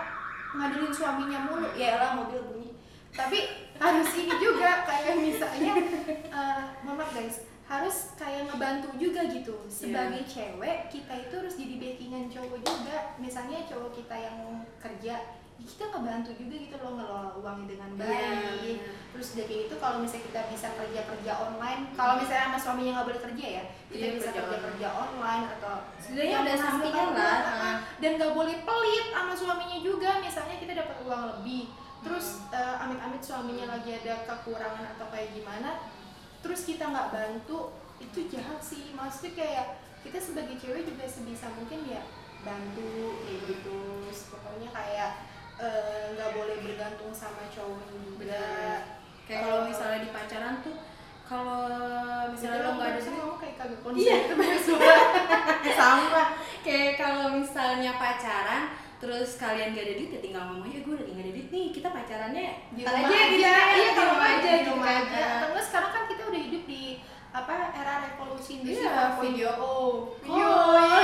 ngadelin 0.53 0.89
suaminya 0.89 1.39
mulu. 1.45 1.69
Ya 1.77 2.01
lah 2.01 2.17
mobil 2.17 2.41
bunyi. 2.45 2.71
Tapi 3.13 3.39
harus 3.77 4.09
ini 4.17 4.33
juga 4.41 4.89
kayak 4.89 5.21
misalnya 5.21 5.73
mohon 6.81 6.97
maaf 7.01 7.13
guys 7.13 7.45
harus 7.69 8.13
kayak 8.17 8.49
ngebantu 8.49 8.89
juga 8.97 9.29
gitu. 9.29 9.57
Sebagai 9.69 10.25
cewek 10.25 10.89
kita 10.89 11.13
itu 11.29 11.35
harus 11.41 11.55
jadi 11.57 11.75
backingan 11.77 12.29
cowok 12.29 12.59
juga. 12.61 12.97
Misalnya 13.17 13.65
cowok 13.69 13.97
kita 13.97 14.17
yang 14.17 14.39
kerja 14.77 15.17
kita 15.63 15.85
ngebantu 15.89 16.31
juga 16.35 16.55
gitu 16.59 16.77
loh 16.77 16.93
ngelola 16.95 17.31
uangnya 17.35 17.67
dengan 17.69 17.91
baik. 17.95 18.19
Iya. 18.63 18.75
terus 19.13 19.27
udah 19.37 19.45
kayak 19.45 19.61
gitu 19.65 19.75
kalau 19.77 19.97
misalnya 20.01 20.25
kita 20.25 20.41
bisa 20.49 20.69
kerja 20.73 21.01
kerja 21.05 21.33
online 21.37 21.81
kalau 21.93 22.15
misalnya 22.17 22.45
sama 22.49 22.59
suaminya 22.59 22.93
nggak 22.97 23.09
boleh 23.13 23.23
kerja 23.23 23.47
ya 23.61 23.65
kita 23.87 24.03
Iya, 24.03 24.15
bisa 24.17 24.31
kerja 24.31 24.43
kerja 24.49 24.59
kerja 24.65 24.89
online 24.91 25.45
atau 25.53 25.75
yang 26.11 26.43
ada 26.43 26.55
sampingan 26.57 27.09
lah. 27.13 27.39
ah, 27.45 27.77
dan 28.01 28.11
nggak 28.17 28.33
boleh 28.33 28.57
pelit 28.63 29.07
sama 29.09 29.33
suaminya 29.33 29.79
juga. 29.79 30.11
Misalnya 30.19 30.57
kita 30.57 30.73
dapat 30.75 30.97
uang 31.05 31.23
lebih 31.31 31.63
terus 32.03 32.27
eh, 32.51 32.77
amit-amit 32.81 33.23
suaminya 33.23 33.67
lagi 33.71 33.91
ada 33.95 34.15
kekurangan 34.27 34.85
atau 34.97 35.07
kayak 35.09 35.31
gimana 35.33 35.71
terus 36.43 36.67
kita 36.67 36.85
nggak 36.85 37.13
bantu 37.13 37.71
itu 38.01 38.27
jahat 38.27 38.59
sih. 38.59 38.91
Maksudnya 38.91 39.33
kayak 39.37 39.67
kita 40.03 40.19
sebagai 40.19 40.57
cewek 40.59 40.83
juga 40.83 41.05
sebisa 41.07 41.47
mungkin 41.53 41.87
ya 41.87 42.03
bantu 42.41 42.91
kayak 43.23 43.41
gitu. 43.47 43.79
Pokoknya 44.33 44.73
kayak 44.73 45.11
eh, 45.63 46.05
nggak 46.13 46.31
boleh 46.33 46.57
bergantung 46.61 47.13
sama 47.13 47.47
cowok 47.49 47.87
juga. 47.89 48.47
Kayak 49.23 49.41
kalau 49.45 49.61
misalnya 49.65 49.99
di 50.01 50.11
pacaran 50.11 50.55
tuh 50.61 50.77
kalau 51.23 51.71
misalnya 52.29 52.61
lo 52.61 52.71
nggak 52.75 52.91
ada 52.91 53.01
sih 53.01 53.11
ngomong 53.11 53.39
kayak 53.39 53.55
kagak 53.57 53.79
Iya. 53.95 54.17
konsen 54.21 54.21
itu 54.21 54.35
suara 54.61 54.99
sama 55.73 56.23
kayak 56.61 56.93
kalau 56.95 57.27
misalnya 57.33 57.93
pacaran 57.95 58.63
terus 58.99 59.35
kalian 59.35 59.73
gak 59.73 59.83
ada 59.83 59.95
duit 59.97 60.11
ya 60.11 60.21
tinggal 60.21 60.43
ngomong 60.47 60.69
ya 60.69 60.79
gue 60.79 60.95
lagi 60.95 61.11
gak 61.11 61.25
ada 61.25 61.33
duit 61.33 61.49
nih 61.49 61.67
kita 61.71 61.89
pacarannya 61.91 62.45
di 62.71 62.81
rumah 62.83 63.01
aja 63.01 63.11
aja, 63.11 63.19
gitu 63.27 63.43
kan, 63.43 63.67
iya 63.75 63.91
di 63.91 64.03
rumah 64.05 64.29
aja 64.29 64.39
di 64.47 64.55
gitu 64.55 64.71
rumah 64.71 64.87
kan. 64.87 65.03
aja 65.03 65.23
enggak 65.43 65.65
sekarang 65.65 65.91
kan 65.91 66.03
kita 66.07 66.23
udah 66.23 66.41
hidup 66.41 66.65
di 66.65 66.83
apa 67.33 67.53
era 67.73 67.95
revolusi 68.05 68.51
industri 68.61 68.85
Iya, 68.85 68.95
4.0. 69.11 69.25
video 69.25 69.51
oh 69.57 69.93
call. 70.21 70.37
yo 70.37 70.53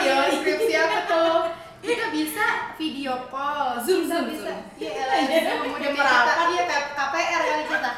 yo 0.04 0.16
skripsi 0.30 0.72
apa 0.76 0.98
tuh 1.08 1.34
kita 1.78 2.04
bisa 2.10 2.46
video 2.74 3.14
call 3.28 3.78
Zoom, 3.78 4.02
kita 4.02 4.10
Zoom, 4.12 4.24
bisa 4.28 4.42
Zoom. 4.44 4.58
iya 4.76 4.90
elah, 4.98 5.18
Zoom 5.46 5.60
udah 5.70 5.90
kita 5.90 6.44
iya 6.48 6.62
kayak 6.64 6.84
KPR 6.92 7.42
kali 7.44 7.64
kita 7.66 7.92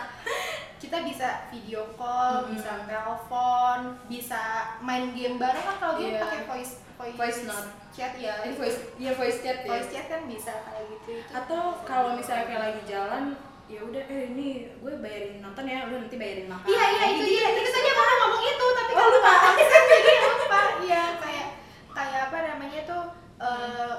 kita 0.79 0.99
bisa 1.03 1.29
video 1.49 1.83
call 1.95 2.33
Hmm. 2.43 2.53
bisa 2.53 2.73
telepon 2.85 3.79
bisa 4.07 4.43
main 4.81 5.12
game 5.12 5.37
bareng 5.37 5.62
kan 5.62 5.77
kalau 5.77 5.95
game 5.97 6.14
Iya. 6.14 6.23
pakai 6.23 6.40
voice 6.47 6.73
voice, 6.95 7.16
Voice 7.16 7.40
note. 7.45 7.69
chat 7.90 8.12
ya 8.14 8.35
Ini 8.43 8.53
voice 8.55 8.79
iya 8.97 9.12
voice 9.12 9.38
chat 9.38 9.59
ya 9.59 9.71
voice 9.71 9.88
chat 9.88 10.07
kan 10.07 10.21
bisa 10.25 10.53
kayak 10.62 10.85
gitu 10.90 11.11
itu 11.16 11.33
atau 11.33 11.62
kalau 11.83 12.12
misalnya 12.12 12.45
kayak 12.47 12.62
lagi 12.62 12.83
jalan 12.87 13.25
ya 13.66 13.81
udah 13.81 14.03
eh 14.03 14.23
ini 14.29 14.49
gue 14.75 14.93
bayarin 14.99 15.38
nonton 15.38 15.64
ya 15.64 15.85
udah 15.85 15.99
nanti 15.99 16.16
bayarin 16.16 16.47
makan 16.47 16.66
Iya 16.66 16.85
iya 16.90 17.05
itu 17.09 17.23
dia. 17.25 17.47
Itu 17.55 17.71
tadi 17.71 17.88
aku 17.88 18.01
mau 18.01 18.16
ngomong 18.19 18.43
itu 18.45 18.66
tapi 18.69 18.90
Oh, 18.90 18.99
kalau 18.99 19.11
lupa. 19.14 19.33
aksen 19.49 19.83
jadi 19.95 20.12
lupa. 20.27 20.61
Iya 20.83 21.03
kayak 21.16 21.47
kayak 21.88 22.21
apa 22.27 22.38
namanya 22.45 22.81
tuh 22.85 23.03
eh, 23.40 23.94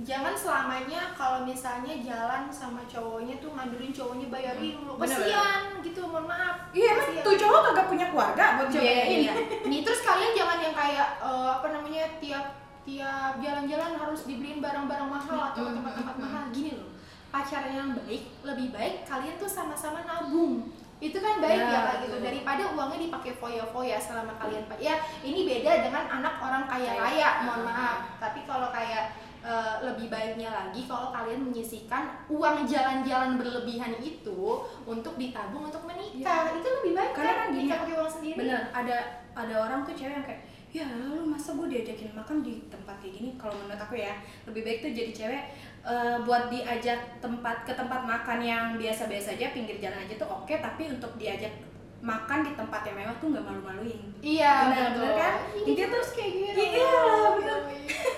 jangan 0.00 0.32
selamanya 0.32 1.12
kalau 1.12 1.42
misalnya 1.42 1.94
jalan 2.00 2.46
sama 2.48 2.82
cowoknya 2.84 3.36
tuh 3.38 3.52
ngandelin 3.52 3.90
cowoknya 3.90 4.26
bayarin 4.28 4.76
lu. 4.80 4.94
Bener, 4.96 5.18
Kasihan 5.18 5.62
gitu, 5.80 6.00
mohon 6.04 6.26
maaf. 6.26 6.56
iya 6.70 6.94
emang 6.94 7.10
tuh 7.20 7.34
cowok 7.36 7.60
kagak 7.66 7.86
punya 7.88 8.06
keluarga 8.08 8.44
buat 8.56 8.68
Iya, 8.68 8.74
ceweknya 8.74 9.04
ini 9.06 9.16
iya. 9.20 9.34
Nih 9.66 9.80
terus 9.82 10.00
kalian 10.00 10.32
jangan 10.32 10.58
yang 10.60 10.74
kayak 10.74 11.08
eh, 11.20 11.48
apa 11.52 11.66
namanya 11.70 12.04
tiap 12.18 12.46
tiap 12.80 13.32
jalan-jalan 13.38 13.92
harus 13.94 14.20
dibeliin 14.24 14.58
barang-barang 14.58 15.08
mahal 15.08 15.38
atau 15.52 15.60
ke 15.60 15.70
Mm, 15.70 15.76
tempat-tempat 15.76 16.16
mahal 16.16 16.42
gini 16.50 16.72
loh. 16.74 16.88
Pacaran 17.30 17.70
yang 17.70 17.90
baik 17.94 18.22
lebih 18.42 18.68
baik 18.72 18.94
kalian 19.04 19.36
tuh 19.36 19.46
sama-sama 19.46 20.02
nabung. 20.02 20.66
Itu 21.00 21.18
kan 21.18 21.40
baik 21.40 21.56
Ya, 21.56 21.66
ya, 21.66 21.80
kayak 21.80 21.98
gitu 22.04 22.16
daripada 22.20 22.62
uangnya 22.76 22.98
dipakai 23.00 23.32
foya-foya 23.34 23.96
selama 23.96 24.36
kalian 24.36 24.68
pak. 24.68 24.78
Ya 24.78 24.94
ini 25.24 25.48
beda 25.48 25.72
dengan 25.80 26.04
anak 26.20 26.36
orang 26.38 26.64
kaya 26.68 26.92
raya, 26.94 27.28
mohon 27.48 27.64
Mm, 27.64 27.68
maaf. 27.72 27.98
Tapi 28.20 28.44
kalau 28.44 28.68
kayak 28.68 29.16
eh, 29.40 29.74
lebih 29.80 30.12
baiknya 30.12 30.52
lagi 30.52 30.84
kalau 30.84 31.08
kalian 31.08 31.48
menyisihkan 31.48 32.28
uang 32.28 32.68
jalan-jalan 32.68 33.40
berlebihan 33.40 33.96
itu 33.96 34.60
untuk 34.84 35.16
ditabung 35.16 35.72
untuk 35.72 35.88
menikah. 35.88 36.52
Itu 36.52 36.68
lebih 36.84 36.92
baik 36.92 37.12
Karena 37.16 37.32
kan 37.32 37.48
kan 37.48 37.56
gini, 37.56 37.72
pakai 37.72 37.96
uang 37.96 38.12
sendiri. 38.12 38.36
bener 38.36 38.62
ada 38.70 38.96
ada 39.32 39.54
orang 39.56 39.80
tuh 39.88 39.96
cewek 39.96 40.12
yang 40.12 40.26
kayak 40.28 40.42
ya 40.70 40.86
lu 40.86 41.26
masa 41.26 41.58
gue 41.58 41.66
diajakin 41.66 42.14
makan 42.14 42.46
di 42.46 42.62
tempat 42.70 42.94
kayak 43.02 43.18
gini 43.18 43.34
kalau 43.34 43.58
menurut 43.58 43.74
aku 43.74 43.98
ya 43.98 44.14
lebih 44.46 44.62
baik 44.62 44.78
tuh 44.78 44.92
jadi 44.94 45.10
cewek 45.10 45.42
eh, 45.82 46.16
buat 46.22 46.48
diajak 46.48 47.00
tempat 47.18 47.64
ke 47.64 47.72
tempat 47.72 48.02
makan 48.02 48.38
yang 48.38 48.64
biasa-biasa 48.76 49.34
aja 49.34 49.50
pinggir 49.50 49.76
jalan 49.78 50.00
aja 50.00 50.14
tuh 50.16 50.28
oke 50.28 50.52
tapi 50.52 50.88
untuk 50.88 51.16
diajak 51.16 51.52
makan 52.00 52.40
di 52.40 52.56
tempat 52.56 52.80
yang 52.82 52.96
mewah 52.96 53.16
tuh 53.20 53.28
nggak 53.28 53.44
malu-maluin 53.44 54.00
Iya, 54.20 54.52
Bener, 54.68 54.84
betul. 54.88 55.00
bener 55.00 55.16
kan? 55.16 55.34
Dia 55.64 55.86
terus 55.88 56.08
kayak 56.12 56.32
gitu. 56.32 56.60
Iya, 56.60 56.92
bener. 57.36 57.58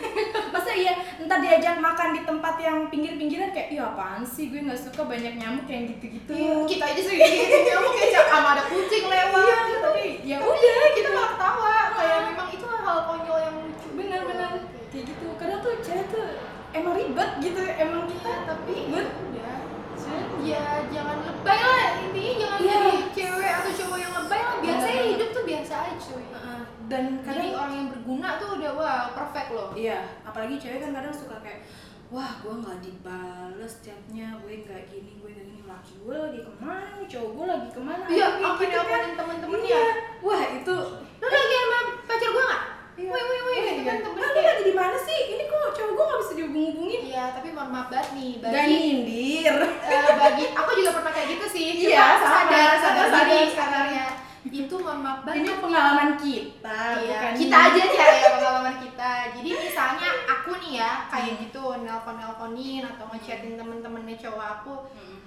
masa 0.55 0.71
iya 0.71 0.93
entar 1.17 1.39
diajak 1.39 1.79
makan 1.79 2.13
di 2.13 2.23
tempat 2.23 2.55
yang 2.59 2.79
pinggir-pinggiran 2.87 3.51
kayak 3.51 3.73
iya 3.73 3.89
apaan 3.89 4.21
sih 4.23 4.53
gue 4.53 4.61
nggak 4.61 4.77
suka 4.79 5.03
banyak 5.03 5.35
nyamuk 5.35 5.65
yang 5.65 5.89
gitu-gitu 5.89 6.31
Iya, 6.31 6.55
kita 6.69 6.85
aja 6.87 7.01
sering 7.01 7.21
gitu 7.23 7.57
nyamuk 7.67 7.93
kayak 7.93 8.27
sama 8.29 8.49
ada 8.53 8.63
kucing 8.69 9.05
lewat. 9.07 9.43
Iya, 9.43 9.57
gitu. 9.65 9.79
tapi 9.81 10.05
ya 10.23 10.37
udah 10.39 10.77
kita 10.93 11.09
malah 11.11 11.31
ketawa 11.33 11.75
kayak 11.93 12.19
memang 12.31 12.49
itu 12.51 12.67
hal 12.69 12.99
konyol 13.09 13.39
yang 13.41 13.55
lucu. 13.59 13.89
bener-bener 13.93 14.51
kayak 14.93 15.05
gitu 15.09 15.27
kadang 15.35 15.59
tuh 15.59 15.73
cewek 15.81 16.07
tuh 16.13 16.27
emang 16.73 16.95
ribet 16.95 17.31
gitu 17.39 17.61
emang 17.63 18.03
kita 18.05 18.29
Iya, 18.29 18.45
tapi 18.45 18.73
ribet 18.73 19.09
udah. 19.09 19.57
Ya 20.43 20.65
jangan 20.89 21.17
lebay 21.23 21.61
lah 21.61 21.87
intinya 22.01 22.35
jangan 22.37 22.59
Iya. 22.59 22.75
jadi 22.75 22.93
cewek 23.13 23.51
atau 23.55 23.71
cowok 23.73 23.99
yang 23.99 24.13
lebay 24.15 24.41
lah. 24.41 24.57
Biasanya 24.59 24.93
Bener. 24.99 25.13
hidup 25.13 25.29
tuh 25.31 25.45
biasa 25.45 25.75
aja 25.79 25.95
cuy. 25.97 26.25
Dan 26.85 27.05
Jadi 27.15 27.25
kadang 27.25 27.55
orang 27.57 27.73
yang 27.75 27.89
berguna 27.89 28.29
tuh 28.37 28.49
udah 28.55 28.71
wah 28.75 29.01
perfect 29.13 29.49
loh. 29.51 29.71
iya 29.73 29.99
apalagi 30.23 30.55
cewek 30.57 30.79
kan 30.79 30.93
kadang 30.93 31.09
suka 31.11 31.41
kayak 31.41 31.65
wah 32.09 32.37
gue 32.39 32.53
nggak 32.55 32.79
dibales 32.83 33.75
chatnya 33.81 34.37
gue 34.39 34.61
nggak 34.61 34.85
gini 34.87 35.17
gue 35.17 35.31
nggak 35.31 35.47
gini 35.47 35.63
laki 35.65 35.95
gue 35.99 36.13
lagi 36.15 36.41
ke 36.43 36.53
mana 36.55 37.01
cowok 37.03 37.31
gue 37.33 37.47
lagi 37.47 37.69
ke 37.71 37.81
mana 37.81 38.05
Iya, 38.05 38.27
apa 38.37 38.61
gitu 38.61 38.81
kan. 38.83 39.03
temen-temennya. 39.15 39.71
Iya. 39.71 39.85
wah 40.21 40.43
itu 40.51 40.77
Lu 41.17 41.27
lagi 41.27 41.55
sama 41.57 41.79
pacar 42.05 42.29
gua 42.29 42.45
nggak? 42.45 42.63
Iya. 42.95 43.09
Wih 43.09 43.25
wih 43.25 43.41
wih 43.43 43.61
gitu 43.73 43.83
kan 43.83 43.97
temen 43.99 44.21
kayak. 44.23 44.45
lagi 44.47 44.63
di 44.63 44.75
mana 44.75 44.97
sih 44.99 45.19
ini 45.31 45.45
kok 45.45 45.73
cowok 45.73 45.91
gue 45.91 46.05
nggak 46.05 46.21
bisa 46.21 46.33
dihubung-hubungin 46.35 47.01
Iya, 47.03 47.25
tapi 47.33 47.49
mohon 47.51 47.71
maaf 47.71 47.89
banget 47.89 48.09
nih 48.13 48.31
gak 48.37 48.53
bagi 48.53 48.75
nyindir 48.75 49.57
eh, 49.83 50.11
bagi 50.15 50.45
aku 50.51 50.71
juga 50.75 50.91
pernah 50.95 51.13
kayak 51.13 51.29
gitu 51.31 51.47
sih. 51.49 51.67
Cuma 51.79 51.89
Iya, 51.89 52.07
sama, 52.15 52.29
sadar 52.29 52.73
sadar 52.77 53.07
sadar, 53.07 53.25
diri 53.27 53.41
sadar. 53.47 53.53
sebenarnya. 53.57 54.07
Itu 54.45 54.75
mohon 54.77 55.01
maaf 55.01 55.19
banget. 55.23 55.39
ini 55.41 55.51
pengalaman 55.57 56.11
kita 56.15 56.81
Iya, 56.99 57.17
bukan 57.17 57.33
kita 57.39 57.57
aja 57.63 57.81
nih 57.83 57.97
ya 57.97 58.07
pengalaman 58.31 58.77
kita. 58.79 59.13
Jadi 59.33 59.49
misalnya 59.57 60.09
aku 60.29 60.51
nih 60.59 60.73
ya 60.75 60.93
kayak 61.09 61.33
gitu 61.41 61.63
nelpon-nelponin 61.79 62.83
atau 62.87 63.05
ngechatin 63.09 63.55
temen-temennya 63.55 64.17
cowok 64.19 64.47
aku 64.55 64.75
Mm. 64.93 65.19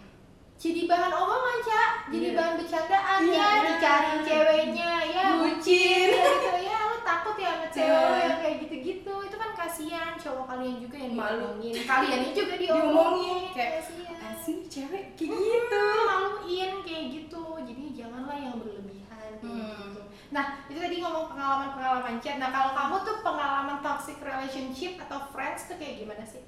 jadi 0.56 0.82
bahan 0.86 1.12
omongan 1.12 1.58
cak 1.62 1.92
jadi 2.10 2.28
Iya. 2.28 2.38
bahan 2.38 2.54
bercandaan 2.56 3.20
Iya. 3.22 3.36
ya 3.36 3.50
dicariin 3.68 4.20
ceweknya 4.22 4.92
ya 5.10 5.26
Bucin. 5.36 6.10
ya 6.14 6.32
gitu 6.32 6.60
ya 6.64 6.80
takut 7.06 7.36
ya 7.38 7.50
sama 7.54 7.68
cewek 7.70 8.02
lu 8.02 8.18
yang 8.18 8.38
kayak 8.42 8.58
gitu-gitu. 8.66 9.14
Itu 9.22 9.36
kan 9.38 9.52
kasihan 9.54 10.18
cowok 10.18 10.46
kalian 10.50 10.76
juga 10.82 10.98
yang 10.98 11.14
diomongin. 11.14 11.74
Kalian 11.86 12.22
juga 12.34 12.54
Diomongin, 12.56 12.82
diomongin 12.82 13.44
kayak, 13.54 13.72
kasihan. 13.80 14.18
Asli 14.26 14.56
cewek? 14.66 15.04
Kayak 15.14 15.30
Hmm, 15.32 15.46
gitu. 15.46 15.84
maluin 16.04 16.72
kayak 16.82 17.06
gitu. 17.14 17.44
Jadi 17.62 17.84
janganlah 17.94 18.38
yang 18.38 18.56
berlebihan 18.58 19.06
kayak 19.38 19.42
Hmm. 19.42 19.94
gitu. 19.94 20.02
Nah 20.34 20.46
itu 20.66 20.80
tadi 20.80 20.98
ngomong 21.00 21.26
pengalaman-pengalaman 21.30 22.18
chat. 22.18 22.42
Nah 22.42 22.50
kalau 22.50 22.72
kamu 22.74 22.96
tuh 23.06 23.18
pengalaman 23.22 23.78
toxic 23.80 24.18
relationship 24.20 24.98
atau 25.00 25.22
friends 25.30 25.70
tuh 25.70 25.78
kayak 25.78 26.02
gimana 26.02 26.26
sih 26.26 26.42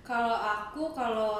Kalau 0.00 0.34
aku 0.34 0.90
kalau 0.90 1.38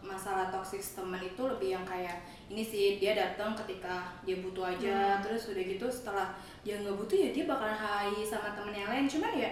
masalah 0.00 0.52
toxic 0.52 0.80
teman 0.82 1.16
itu 1.18 1.40
lebih 1.40 1.72
yang 1.72 1.84
kayak 1.84 2.20
ini 2.46 2.60
sih 2.60 3.00
dia 3.00 3.16
datang 3.16 3.56
ketika 3.56 4.04
dia 4.20 4.36
butuh 4.36 4.68
aja 4.68 5.16
Hmm. 5.16 5.22
terus 5.24 5.48
udah 5.48 5.64
gitu 5.64 5.86
setelah 5.88 6.28
dia 6.60 6.76
nggak 6.76 6.92
butuh 6.92 7.16
ya 7.16 7.32
dia 7.32 7.44
bakalan 7.44 7.72
hai 7.72 8.12
sama 8.20 8.52
temen 8.52 8.76
yang 8.76 8.92
lain 8.92 9.08
cuman 9.08 9.32
ya 9.32 9.48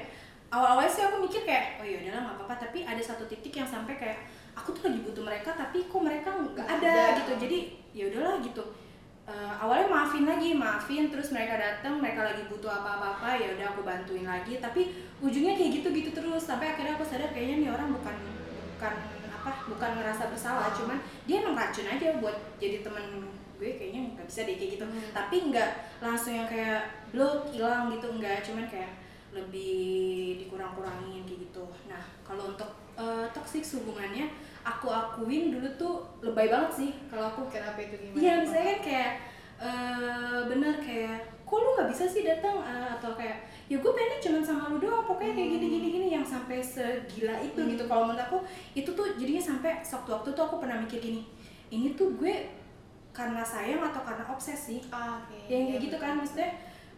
awal-awalnya 0.48 0.92
sih 0.92 1.02
aku 1.02 1.24
mikir 1.24 1.42
kayak 1.42 1.80
oh 1.80 1.86
ya 1.86 2.04
udahlah 2.04 2.20
nggak 2.22 2.36
apa-apa 2.36 2.54
tapi 2.68 2.78
ada 2.84 3.00
satu 3.00 3.24
titik 3.24 3.54
yang 3.54 3.64
sampai 3.64 3.96
kayak 3.96 4.18
aku 4.52 4.76
tuh 4.76 4.92
lagi 4.92 5.00
butuh 5.00 5.24
mereka 5.24 5.56
tapi 5.56 5.88
kok 5.88 6.02
mereka 6.04 6.28
Nggak 6.28 6.68
ada, 6.68 6.92
ada. 6.92 7.16
gitu 7.24 7.32
jadi 7.40 7.58
ya 7.96 8.04
udahlah 8.12 8.36
gitu 8.44 8.62
Eh, 9.22 9.54
awalnya 9.54 9.86
maafin 9.86 10.26
lagi 10.26 10.50
maafin 10.50 11.06
terus 11.06 11.30
mereka 11.30 11.54
datang 11.54 12.02
mereka 12.02 12.26
lagi 12.26 12.42
butuh 12.50 12.66
apa-apa 12.68 13.38
ya 13.38 13.54
udah 13.54 13.70
aku 13.70 13.86
bantuin 13.86 14.26
lagi 14.26 14.58
tapi 14.58 14.90
ujungnya 15.22 15.54
kayak 15.54 15.78
gitu 15.78 15.94
gitu 15.94 16.10
terus 16.10 16.42
sampai 16.42 16.74
akhirnya 16.74 16.98
aku 16.98 17.06
sadar 17.06 17.30
kayaknya 17.30 17.56
nih 17.62 17.70
orang 17.70 17.94
bukan 17.94 18.16
bukan 18.74 18.92
apa 19.30 19.50
bukan 19.70 19.90
ngerasa 19.94 20.26
bersalah 20.26 20.66
Ah. 20.66 20.74
cuman 20.74 20.98
dia 21.22 21.38
emang 21.38 21.54
racun 21.54 21.86
aja 21.86 22.18
buat 22.18 22.34
jadi 22.58 22.82
temen 22.82 23.30
gue 23.56 23.70
kayaknya 23.78 24.10
nggak 24.10 24.26
bisa 24.26 24.42
deh 24.42 24.58
kayak 24.58 24.70
gitu 24.74 24.84
Hmm. 24.84 25.14
tapi 25.14 25.36
nggak 25.54 25.70
langsung 26.02 26.34
yang 26.34 26.50
kayak 26.50 26.82
blok 27.14 27.46
hilang 27.46 27.94
gitu 27.94 28.06
enggak 28.10 28.42
cuman 28.42 28.66
kayak 28.66 28.90
lebih 29.30 29.78
dikurang-kurangin 30.38 31.22
kayak 31.22 31.46
gitu 31.46 31.64
nah 31.86 32.02
kalau 32.26 32.50
untuk 32.50 32.74
eh, 32.98 33.26
toxic 33.30 33.62
hubungannya 33.70 34.34
aku 35.12 35.22
akuin 35.22 35.52
dulu 35.52 35.68
tuh 35.76 35.94
lebay 36.20 36.48
banget 36.48 36.72
sih. 36.72 36.90
Kalau 37.06 37.28
aku 37.28 37.46
kenapa 37.46 37.76
itu 37.78 37.94
gimana? 37.94 38.16
Iya 38.16 38.32
misalnya 38.40 38.64
kan 38.66 38.80
kayak 38.80 39.10
eh 39.62 40.38
bener 40.48 40.74
kayak 40.80 41.16
kok 41.44 41.60
lu 41.60 41.68
nggak 41.76 41.90
bisa 41.92 42.04
sih 42.08 42.24
datang? 42.24 42.56
Eh, 42.58 42.88
atau 42.96 43.12
kayak 43.12 43.38
ya 43.68 43.76
gue 43.76 43.92
pengen 43.92 44.18
cuma 44.18 44.38
sama 44.40 44.68
lu 44.68 44.80
doang 44.80 45.04
pokoknya 45.04 45.32
kayak 45.32 45.48
gini 45.54 45.66
gini 45.68 45.88
gini 45.92 46.06
yang 46.10 46.24
sampai 46.24 46.58
segila 46.58 47.36
itu 47.38 47.60
Hmm. 47.60 47.70
gitu. 47.70 47.84
Kalau 47.84 48.08
menurut 48.08 48.22
aku 48.22 48.38
itu 48.72 48.88
tuh 48.88 49.06
jadinya 49.14 49.42
sampai 49.42 49.78
sewaktu-waktu 49.80 50.28
tuh 50.32 50.42
aku 50.42 50.56
pernah 50.58 50.80
mikir 50.80 50.98
gini 50.98 51.22
ini 51.68 51.92
tuh 51.92 52.16
gue 52.16 52.48
karena 53.12 53.44
sayang 53.44 53.80
atau 53.80 54.00
karena 54.00 54.24
obsesi 54.24 54.80
Ah, 54.88 55.20
oke 55.20 55.36
yang 55.46 55.68
kayak 55.68 55.80
gitu 55.84 55.96
kan 55.96 56.16
maksudnya 56.16 56.48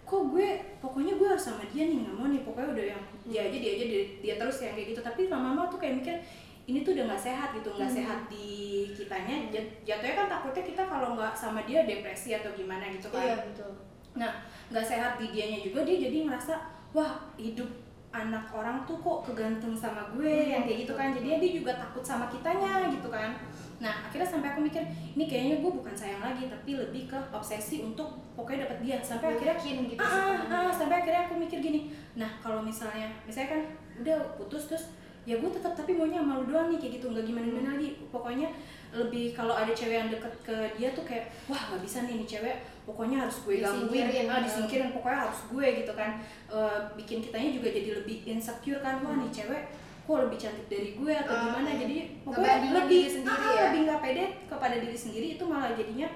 kok 0.04 0.22
gue 0.30 0.46
pokoknya 0.78 1.18
gue 1.18 1.26
harus 1.26 1.42
sama 1.42 1.66
dia 1.68 1.90
nih 1.90 2.06
nggak 2.06 2.14
mau 2.14 2.28
nih 2.28 2.42
pokoknya 2.46 2.68
udah 2.70 2.84
yang 2.94 3.02
dia 3.26 3.40
aja 3.42 3.56
dia 3.58 3.70
aja 3.74 3.84
dia, 3.90 4.02
dia 4.22 4.34
terus 4.38 4.56
yang 4.62 4.72
kayak 4.72 4.88
gitu. 4.94 5.00
Tapi 5.02 5.26
lama-lama 5.26 5.66
tuh 5.66 5.78
kayak 5.78 5.94
mikir 5.98 6.16
ini 6.64 6.80
tuh 6.80 6.92
udah 6.92 7.04
nggak 7.06 7.20
sehat 7.22 7.48
gitu 7.52 7.68
nggak 7.70 7.86
Hmm. 7.86 7.98
sehat 8.00 8.18
di 8.26 8.48
kitanya. 8.90 9.36
Jat- 9.48 9.74
jatuhnya 9.84 10.14
kan 10.14 10.26
takutnya 10.30 10.64
kita 10.64 10.82
kalau 10.82 11.08
nggak 11.12 11.32
sama 11.32 11.60
dia 11.62 11.84
depresi 11.84 12.32
atau 12.32 12.48
gimana 12.50 12.88
gitu 12.88 13.08
kan. 13.08 13.20
Iya 13.20 13.36
betul. 13.44 13.70
Nah 14.14 14.32
nggak 14.68 14.80
sehat 14.82 15.16
di 15.16 15.28
dianya 15.28 15.60
juga 15.60 15.82
dia 15.82 16.00
jadi 16.00 16.24
ngerasa 16.24 16.54
wah 16.90 17.12
hidup 17.36 17.68
anak 18.10 18.46
orang 18.48 18.78
tuh 18.86 18.94
kok 18.96 19.26
kegantung 19.26 19.74
sama 19.74 20.06
gue 20.08 20.22
Hmm, 20.22 20.46
yang 20.48 20.62
kayak 20.62 20.86
gitu 20.86 20.94
kan. 20.94 21.10
jadinya 21.10 21.36
dia 21.36 21.50
juga 21.52 21.72
takut 21.74 22.00
sama 22.00 22.24
kitanya 22.26 22.86
gitu 22.88 23.10
kan. 23.10 23.34
Nah 23.76 24.06
akhirnya 24.06 24.24
sampai 24.24 24.48
aku 24.48 24.62
mikir 24.62 24.80
ini 25.12 25.24
kayaknya 25.26 25.56
gue 25.58 25.72
bukan 25.74 25.90
sayang 25.92 26.22
lagi 26.22 26.46
tapi 26.46 26.78
lebih 26.78 27.10
ke 27.10 27.18
obsesi 27.28 27.82
untuk 27.82 28.06
pokoknya 28.32 28.64
dapat 28.64 28.78
dia. 28.80 28.96
Sampai 29.02 29.34
akhirnya 29.34 29.52
yakin 29.52 29.90
gitu 29.90 29.98
ah, 29.98 30.08
sih 30.08 30.22
ah, 30.46 30.62
ah, 30.64 30.72
sampai 30.72 30.96
akhirnya 30.96 31.26
aku 31.26 31.34
mikir 31.36 31.58
gini 31.58 31.90
nah 32.14 32.30
kalau 32.38 32.62
misalnya 32.62 33.10
misalnya 33.26 33.58
kan 33.58 33.62
udah 33.98 34.18
putus 34.38 34.70
terus 34.70 34.84
ya 35.24 35.40
gue 35.40 35.50
tetap 35.52 35.72
tapi 35.72 35.96
maunya 35.96 36.20
sama 36.20 36.40
lu 36.40 36.44
doang 36.48 36.68
nih 36.72 36.78
kayak 36.80 36.92
gitu. 37.00 37.06
Nggak 37.12 37.24
gimana 37.28 37.44
gimana 37.48 37.68
lagi. 37.76 37.88
Pokoknya 38.12 38.48
lebih 38.94 39.34
kalau 39.34 39.58
ada 39.58 39.74
cewek 39.74 39.96
yang 39.98 40.10
deket 40.12 40.34
ke 40.46 40.56
dia 40.78 40.94
tuh 40.94 41.02
kayak 41.02 41.26
wah 41.50 41.58
nggak 41.58 41.82
bisa 41.82 42.06
nih 42.06 42.14
nih 42.22 42.28
cewek 42.30 42.56
pokoknya 42.86 43.16
harus 43.26 43.36
gue 43.42 43.54
gangguin. 43.58 44.06
Disingkirin, 44.06 44.26
ah, 44.30 44.38
ya. 44.38 44.44
disingkirin 44.46 44.90
pokoknya 44.94 45.18
harus 45.26 45.40
gue 45.50 45.66
gitu 45.82 45.92
kan. 45.98 46.10
Eh, 46.52 46.78
bikin 46.94 47.18
kitanya 47.24 47.50
juga 47.50 47.68
jadi 47.74 47.90
lebih 48.04 48.16
insecure 48.28 48.80
kan. 48.84 49.02
Wah 49.02 49.18
nih 49.18 49.30
cewek 49.34 49.62
kok 50.04 50.20
lebih 50.20 50.36
cantik 50.36 50.68
dari 50.68 50.90
gue 51.00 51.12
atau 51.16 51.32
Ah, 51.32 51.42
gimana? 51.48 51.70
Jadi 51.80 51.96
pokoknya 52.22 52.54
lebih 52.60 52.88
diri 52.92 53.08
sendiri 53.08 53.40
ah, 53.40 53.52
ya? 53.56 53.62
lebih 53.72 53.80
nggak 53.88 54.00
pede 54.04 54.24
kepada 54.46 54.76
diri 54.76 54.98
sendiri. 55.00 55.26
Itu 55.40 55.44
malah 55.48 55.72
jadinya 55.72 56.08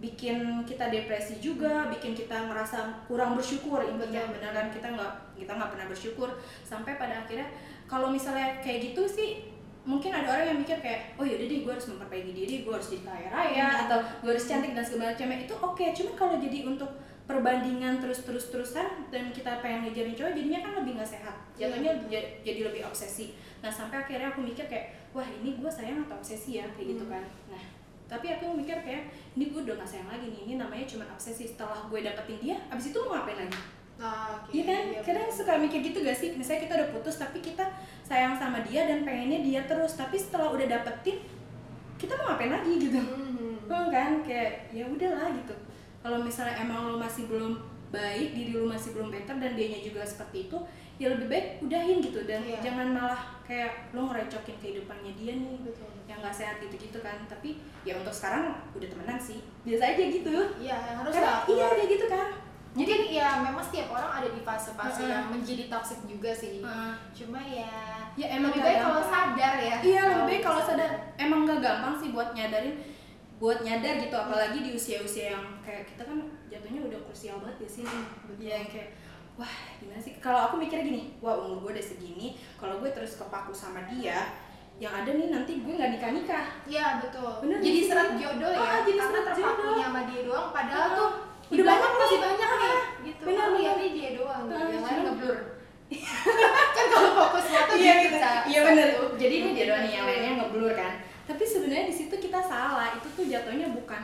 bikin 0.00 0.64
kita 0.64 0.88
depresi 0.88 1.36
juga, 1.44 1.92
bikin 1.92 2.16
kita 2.16 2.48
ngerasa 2.48 3.04
kurang 3.04 3.36
bersyukur. 3.36 3.84
Intinya 3.84 4.32
benar 4.32 4.50
kan 4.56 4.66
kita 4.72 4.88
nggak 4.96 5.12
kita 5.36 5.52
nggak 5.52 5.70
pernah 5.76 5.86
bersyukur. 5.92 6.28
Sampai 6.64 6.96
pada 6.96 7.20
akhirnya 7.20 7.52
kalau 7.90 8.06
misalnya 8.08 8.62
kayak 8.62 8.78
gitu 8.86 9.02
sih 9.04 9.42
mungkin 9.82 10.12
ada 10.12 10.30
orang 10.30 10.46
yang 10.46 10.58
mikir 10.58 10.78
kayak 10.78 11.16
oh 11.16 11.24
yaudah 11.24 11.42
deh 11.42 11.60
gue 11.60 11.72
harus 11.72 11.88
memperbaiki 11.88 12.30
diri 12.30 12.54
gue 12.60 12.70
harus 12.70 12.86
jadi 12.88 13.02
kaya 13.02 13.28
raya 13.28 13.66
Hmm. 13.66 13.82
atau 13.82 13.98
gue 14.20 14.30
harus 14.30 14.46
cantik 14.46 14.70
dan 14.70 14.84
segala 14.84 15.10
macamnya. 15.10 15.38
Itu 15.40 15.54
oke 15.56 15.82
cuman 15.90 16.14
kalau 16.14 16.34
jadi 16.38 16.58
untuk 16.64 16.90
perbandingan 17.24 17.98
terus 17.98 18.22
terus 18.22 18.46
terusan 18.48 18.86
dan 19.08 19.30
kita 19.30 19.58
pengen 19.58 19.84
ngejarin 19.84 20.12
cowok 20.12 20.32
jadinya 20.32 20.60
kan 20.60 20.72
lebih 20.76 20.92
nggak 20.94 21.10
sehat. 21.10 21.34
Jatuhnya 21.54 21.92
ja- 22.06 22.30
jadi 22.40 22.60
lebih 22.64 22.82
obsesi. 22.84 23.34
Nah 23.58 23.70
sampai 23.70 23.98
akhirnya 23.98 24.28
aku 24.28 24.40
mikir 24.40 24.66
kayak 24.66 24.86
wah 25.10 25.24
ini 25.24 25.56
gue 25.56 25.70
sayang 25.70 26.04
atau 26.04 26.14
obsesi 26.14 26.58
ya? 26.58 26.66
Kayak 26.70 26.86
gitu 26.92 27.04
Hmm. 27.04 27.12
kan. 27.12 27.24
Nah 27.48 27.62
tapi 28.06 28.26
aku 28.28 28.52
mikir 28.52 28.76
kayak 28.80 29.06
ini 29.32 29.48
gue 29.48 29.60
udah 29.62 29.74
gak 29.76 29.86
sayang 29.88 30.06
lagi 30.08 30.26
nih 30.28 30.40
ini 30.44 30.54
namanya 30.56 30.84
cuma 30.84 31.06
obsesi. 31.08 31.48
Setelah 31.48 31.86
gue 31.86 31.98
dapetin 32.00 32.38
dia 32.38 32.56
abis 32.68 32.90
itu 32.90 32.98
mau 33.00 33.16
ngapain 33.16 33.38
lagi 33.40 33.58
Ah, 34.00 34.32
oke. 34.32 34.48
Iya 34.48 34.64
kan? 34.64 34.82
Iya, 34.96 35.00
kadang 35.04 35.28
suka 35.28 35.52
mikir 35.60 35.84
gitu 35.84 36.00
gak 36.00 36.16
sih? 36.16 36.32
Misalnya 36.32 36.64
kita 36.64 36.72
udah 36.80 36.88
putus 36.96 37.20
tapi 37.20 37.44
kita 37.44 37.68
sayang 38.00 38.32
sama 38.32 38.64
dia 38.64 38.88
dan 38.88 39.04
pengennya 39.04 39.44
dia 39.44 39.60
terus. 39.68 39.92
Tapi 40.00 40.16
setelah 40.16 40.48
udah 40.48 40.64
dapetin 40.64 41.20
kita 42.00 42.16
mau 42.16 42.32
ngapain 42.32 42.48
lagi 42.48 42.72
gitu? 42.80 42.96
Hmm. 42.96 43.60
Hmm, 43.68 43.86
kan? 43.92 44.24
Kayak 44.24 44.72
ya 44.72 44.88
udahlah 44.88 45.28
gitu. 45.36 45.52
Kalau 46.00 46.18
misalnya 46.24 46.56
emang 46.64 46.88
lo 46.88 46.96
masih 46.96 47.28
belum 47.28 47.60
baik 47.92 48.32
diri 48.32 48.56
lo 48.56 48.64
masih 48.64 48.96
belum 48.96 49.12
better 49.12 49.36
dan 49.36 49.52
dianya 49.58 49.82
juga 49.82 50.00
seperti 50.06 50.46
itu 50.46 50.56
ya 50.96 51.10
lebih 51.12 51.28
baik 51.28 51.46
udahin 51.60 52.00
gitu. 52.00 52.24
Dan 52.24 52.40
Iya. 52.40 52.56
jangan 52.64 52.96
malah 52.96 53.20
kayak 53.44 53.92
lo 53.92 54.08
ngerecokin 54.08 54.56
kehidupannya 54.64 55.12
dia 55.12 55.36
nih 55.36 55.60
betul. 55.60 55.92
yang 56.08 56.24
nggak 56.24 56.32
sehat 56.32 56.56
gitu-gitu 56.64 56.96
kan. 57.04 57.20
Tapi 57.28 57.60
ya 57.84 58.00
untuk 58.00 58.16
sekarang 58.16 58.56
udah 58.72 58.88
temenan 58.88 59.20
sih. 59.20 59.44
Biasa 59.68 59.92
aja 59.92 60.02
gitu. 60.08 60.32
Iya 60.56 60.76
harus 61.04 61.12
Karena, 61.12 61.28
lah 61.28 61.38
iya 61.44 61.66
kayak 61.76 61.88
gitu 62.00 62.06
kan 62.08 62.28
mungkin 62.70 62.98
ya 63.04 63.28
memang 63.40 63.58
setiap 63.60 63.90
orang 63.90 64.10
ada 64.14 64.28
di 64.30 64.40
fase-fase 64.40 65.00
Heeh. 65.00 65.10
yang 65.10 65.24
menjadi 65.28 65.64
toxic 65.66 65.98
juga 66.04 66.30
sih 66.30 66.60
Heeh. 66.60 66.92
cuma 67.10 67.40
ya 67.40 67.72
ya 68.14 68.26
emang 68.32 68.50
lebih 68.50 68.62
baik 68.62 68.78
kalau 68.80 69.02
sadar 69.02 69.54
ya 69.56 69.76
iya 69.80 70.02
lebih 70.08 70.24
baik 70.28 70.42
kalau 70.42 70.60
sadar 70.60 70.90
emang 71.16 71.42
nggak 71.42 71.58
gampang 71.58 71.94
sih 71.96 72.08
buat 72.10 72.30
nyadarin 72.30 72.78
buat 73.36 73.58
nyadar 73.60 73.98
gitu 73.98 74.12
apalagi 74.12 74.58
di 74.60 74.70
usia-usia 74.70 75.32
yang 75.32 75.44
kayak 75.60 75.88
kita 75.88 76.02
kan 76.04 76.18
jatuhnya 76.46 76.80
udah 76.84 77.00
krusial 77.02 77.40
banget 77.40 77.64
ya 77.64 77.68
sih 77.72 77.84
ya 78.38 78.54
yang 78.56 78.68
kayak 78.68 78.90
wah 79.34 79.48
gimana 79.76 79.98
sih 79.98 80.12
kalau 80.18 80.40
aku 80.44 80.60
mikirnya 80.60 80.84
gini 80.84 81.02
wah 81.18 81.40
umur 81.40 81.64
gue 81.64 81.70
udah 81.74 81.86
segini 81.86 82.36
kalau 82.54 82.78
gue 82.78 82.92
terus 82.92 83.16
kepaku 83.16 83.50
sama 83.50 83.88
dia 83.88 84.28
yang 84.76 84.92
ada 84.92 85.10
nih 85.10 85.28
nanti 85.28 85.58
gue 85.58 85.72
nggak 85.72 85.92
nikah 85.92 86.10
nikah 86.10 86.46
Iya 86.64 87.00
betul. 87.00 87.28
Bener 87.40 87.60
jadi 87.60 87.80
sih? 87.80 87.88
serat 87.88 88.16
jodoh 88.16 88.48
ya. 88.48 88.60
Ah, 88.62 88.80
jadi 88.80 88.96
serat 88.96 89.24
terpakunya 89.26 89.52
jodoh. 89.60 89.76
sama 89.82 90.00
dia 90.04 90.20
doang 90.24 90.48
padahal 90.52 90.80
Ah, 90.80 90.96
tuh 90.96 91.10
udah 91.50 91.64
belakang 91.64 91.82
banyak 91.82 92.00
masih 92.00 92.14
nih. 92.14 92.22
banyak 92.24 92.50
nih 92.50 92.70
Ah, 92.70 92.80
gitu. 93.02 93.20
Aku 93.20 93.28
bener. 93.28 93.48
lihatnya 93.54 93.88
dia 93.90 94.10
doang 94.14 94.42
gitu. 94.42 94.54
Ah, 94.54 94.66
yang 94.66 94.84
lain 94.84 95.00
ngeblur. 95.04 95.38
kan 96.70 96.86
kalau 96.88 97.10
fokus 97.16 97.46
foto 97.46 97.72
iya 97.74 97.94
gitu, 97.98 98.14
gitu 98.14 98.16
iya 98.46 98.60
Satu. 98.62 99.04
jadi 99.18 99.34
ini 99.36 99.50
dia 99.52 99.64
doang 99.66 99.82
nih 99.82 99.92
yang 99.92 100.06
lainnya 100.06 100.32
ngeblur 100.38 100.72
kan 100.72 100.92
tapi 101.24 101.42
sebenarnya 101.42 101.86
di 101.86 101.96
situ 101.96 102.14
kita 102.16 102.40
salah 102.40 102.94
itu 102.94 103.06
tuh 103.10 103.24
jatuhnya 103.24 103.66
bukan 103.70 104.02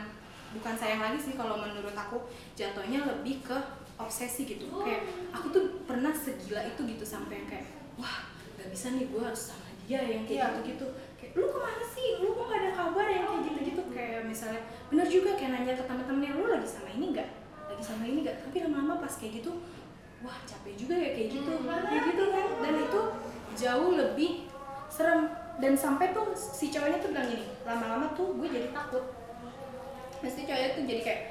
bukan 0.53 0.73
sayang 0.75 0.99
lagi 0.99 1.15
sih 1.17 1.33
kalau 1.33 1.55
menurut 1.55 1.91
aku 1.91 2.27
jatuhnya 2.53 3.03
lebih 3.05 3.39
ke 3.41 3.55
obsesi 3.95 4.43
gitu 4.45 4.67
kayak 4.77 5.03
aku 5.31 5.47
tuh 5.49 5.63
pernah 5.83 6.11
segila 6.11 6.59
itu 6.61 6.83
gitu 6.85 7.03
sampai 7.03 7.39
yang 7.39 7.47
kayak 7.49 7.67
wah 7.95 8.27
nggak 8.53 8.67
bisa 8.67 8.91
nih 8.91 9.07
gue 9.07 9.21
harus 9.21 9.43
sama 9.47 9.63
dia 9.81 10.03
yang 10.03 10.23
Iya. 10.23 10.43
kayak 10.43 10.43
gitu 10.43 10.59
gitu 10.67 10.85
kayak 10.91 11.06
lu 11.37 11.45
ke 11.53 11.59
mana 11.61 11.85
sih? 11.85 12.07
Lu 12.25 12.33
kok 12.33 12.49
gak 12.49 12.59
ada 12.65 12.71
kabar 12.73 13.05
yang 13.05 13.23
kayak 13.29 13.41
gitu 13.45 13.59
gitu 13.69 13.81
kayak 13.93 14.25
misalnya 14.25 14.61
bener 14.89 15.07
juga 15.07 15.37
kayak 15.37 15.51
nanya 15.53 15.73
ke 15.77 15.83
teman-temannya 15.85 16.31
lu 16.33 16.45
lagi 16.49 16.67
sama 16.67 16.89
ini 16.97 17.05
nggak? 17.13 17.29
Lagi 17.69 17.83
sama 17.85 18.03
ini 18.09 18.17
nggak? 18.25 18.37
Tapi 18.49 18.57
lama-lama 18.65 18.97
pas 18.97 19.13
kayak 19.13 19.45
gitu 19.45 19.51
wah 20.25 20.37
capek 20.49 20.73
juga 20.73 20.95
ya 20.97 21.09
kayak 21.13 21.29
gitu. 21.29 21.51
Hmm. 21.61 21.85
kayak 21.85 22.03
gitu 22.09 22.23
kan? 22.33 22.47
dan 22.65 22.73
itu 22.81 23.01
jauh 23.53 23.91
lebih 23.93 24.31
serem. 24.89 25.29
Dan 25.57 25.73
sampai 25.73 26.13
tuh 26.13 26.37
si 26.37 26.69
cowoknya 26.69 27.01
tuh 27.01 27.09
bilang 27.09 27.25
gini 27.33 27.45
lama-lama 27.65 28.13
tuh 28.13 28.37
gue 28.37 28.49
jadi 28.49 28.69
takut. 28.73 29.13
Pasti 30.21 30.45
cowoknya 30.45 30.69
tuh 30.73 30.83
jadi 30.85 31.01
kayak 31.01 31.21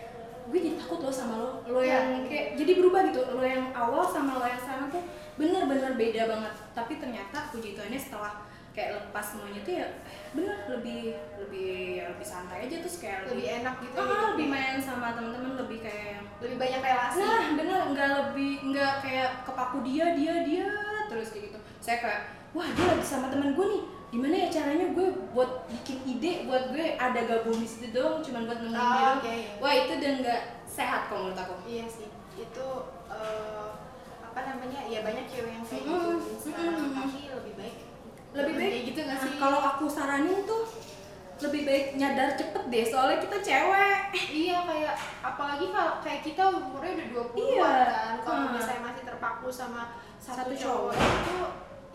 gue 0.47 0.59
jadi 0.63 0.77
takut 0.79 0.99
lo 1.03 1.11
sama 1.11 1.35
lo. 1.39 1.51
Lo 1.67 1.83
yang 1.83 2.27
kayak 2.27 2.55
jadi 2.55 2.79
berubah 2.79 3.11
gitu. 3.11 3.23
Lo 3.35 3.43
yang 3.43 3.71
awal 3.75 4.07
sama 4.07 4.39
lo 4.39 4.47
yang 4.47 4.59
sekarang 4.59 4.91
tuh 4.91 5.03
bener-bener 5.39 5.95
beda 5.95 6.23
banget. 6.31 6.55
Tapi 6.75 6.93
ternyata 6.99 7.51
puji 7.51 7.79
Tuhannya 7.79 7.99
setelah 7.99 8.46
kayak 8.77 8.93
lepas 8.93 9.25
semuanya 9.25 9.61
tuh 9.65 9.75
ya 9.75 9.87
bener 10.31 10.59
lebih 10.69 11.03
lebih 11.41 11.69
ya 11.97 12.05
lebih 12.13 12.27
santai 12.27 12.69
aja 12.69 12.77
terus 12.79 13.01
kayak 13.01 13.25
lebih 13.25 13.33
lebih 13.33 13.47
enak 13.59 13.75
gitu 13.81 13.97
ah, 13.97 14.05
hidupnya. 14.05 14.29
lebih 14.37 14.49
main 14.53 14.77
sama 14.79 15.07
teman-teman 15.17 15.53
lebih 15.57 15.79
kayak 15.81 16.21
lebih 16.37 16.57
banyak 16.61 16.81
relasi 16.85 17.17
Nah, 17.19 17.45
bener 17.57 17.81
nggak 17.89 18.09
lebih 18.21 18.53
nggak 18.69 18.95
kayak 19.01 19.31
kepaku 19.43 19.77
dia 19.81 20.13
dia 20.13 20.35
dia 20.45 20.69
terus 21.09 21.33
kayak 21.33 21.45
gitu. 21.49 21.59
Saya 21.81 21.97
kayak 21.99 22.21
wah 22.53 22.69
dia 22.69 22.85
lagi 22.87 23.01
sama 23.03 23.27
teman 23.27 23.57
gue 23.57 23.67
nih. 23.67 23.83
Gimana 24.07 24.35
ya 24.37 24.49
caranya 24.53 24.87
gue 24.93 25.09
buat 25.33 25.51
bikin 25.67 25.99
ide 26.07 26.33
buat 26.45 26.71
gue 26.71 26.95
ada 26.95 27.21
gabung 27.23 27.57
di 27.57 27.65
situ 27.65 27.91
doang 27.91 28.21
cuman 28.21 28.45
buat 28.45 28.61
nemenin 28.61 28.77
Oh, 28.77 28.93
dia. 28.93 29.09
oke, 29.17 29.33
iya. 29.33 29.51
Wah 29.57 29.73
itu 29.75 29.93
udah 29.95 30.13
nggak 30.21 30.41
sehat 30.63 31.01
kalau 31.09 31.21
menurut 31.27 31.41
aku. 31.41 31.55
iya 31.65 31.85
sih 31.89 32.07
itu 32.37 32.67
eh, 33.09 33.69
apa 34.23 34.41
namanya 34.45 34.85
ya 34.85 35.01
banyak 35.01 35.25
cewek 35.27 35.49
yang 35.51 35.65
kayak 35.65 35.83
Mm-mm, 35.83 36.21
gitu 36.21 36.37
sekarang 36.45 36.77
mm-mm. 36.77 36.93
tapi 36.93 37.21
lebih 38.37 38.55
baik 38.55 38.71
kayak 38.71 38.85
gitu 38.87 39.01
nggak 39.03 39.17
Nah, 39.17 39.25
sih 39.25 39.33
kalau 39.37 39.61
aku 39.61 39.85
saranin 39.87 40.41
tuh 40.43 40.63
lebih 41.39 41.63
baik 41.63 41.87
nyadar 41.95 42.33
cepet 42.33 42.65
deh 42.67 42.81
soalnya 42.83 43.19
kita 43.19 43.37
cewek 43.39 43.99
iya 44.27 44.57
kayak 44.63 44.95
apalagi 45.21 45.69
kalau 45.69 46.01
kayak 46.01 46.21
kita 46.23 46.43
umurnya 46.47 46.93
udah 46.95 47.09
20 47.29 47.37
Iya. 47.37 47.73
kan 47.87 48.15
kalau 48.21 48.41
Hmm. 48.43 48.53
misalnya 48.55 48.83
masih 48.83 49.05
terpaku 49.05 49.49
sama 49.51 49.83
satu, 50.17 50.49
Satu 50.49 50.53
cowok 50.55 50.93
cowok. 50.93 51.13
itu 51.19 51.37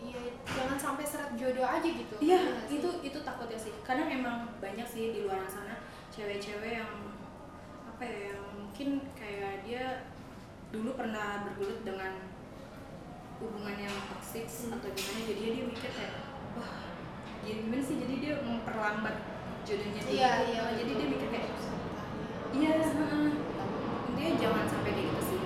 iya 0.02 0.18
jangan 0.48 0.74
sampai 0.76 1.04
seret 1.04 1.30
jodoh 1.32 1.62
aja 1.64 1.82
gitu 1.84 2.14
Iya, 2.18 2.38
nggak 2.40 2.64
sih? 2.64 2.76
itu 2.76 2.88
itu 3.04 3.18
takutnya 3.20 3.54
sih. 3.56 3.72
Kadang 3.80 4.08
emang 4.08 4.36
banyak 4.58 4.82
sih 4.84 5.10
di 5.10 5.20
luar 5.22 5.42
sana 5.44 5.78
cewek-cewek 6.08 6.72
yang 6.76 6.90
apa 7.84 8.02
ya, 8.02 8.18
yang 8.30 8.42
mungkin 8.52 8.88
kayak 9.12 9.62
dia 9.62 10.06
dulu 10.70 10.94
pernah 10.94 11.44
bergelut 11.44 11.82
dengan 11.82 12.14
hubungan 13.36 13.76
yang 13.76 13.96
toksik 14.08 14.46
Hmm. 14.46 14.78
atau 14.78 14.88
gimana 14.88 15.20
jadi 15.24 15.42
dia 15.52 15.64
mikir 15.64 15.90
kayak 15.92 16.14
wah 16.58 16.72
gimana 17.42 17.82
sih? 17.82 17.96
Jadi 18.00 18.14
dia 18.22 18.34
memperlambat 18.42 19.16
jodohnya 19.62 20.00
dia. 20.06 20.12
Iya 20.12 20.30
iya 20.48 20.62
jadi 20.76 20.90
dia 20.96 21.06
mikir 21.08 21.28
kayak 21.30 21.48
iya 22.52 22.70
intinya 24.12 24.32
jangan 24.38 24.64
sampai 24.68 24.90
kayak 24.92 25.06
gitu 25.08 25.22
sih. 25.24 25.40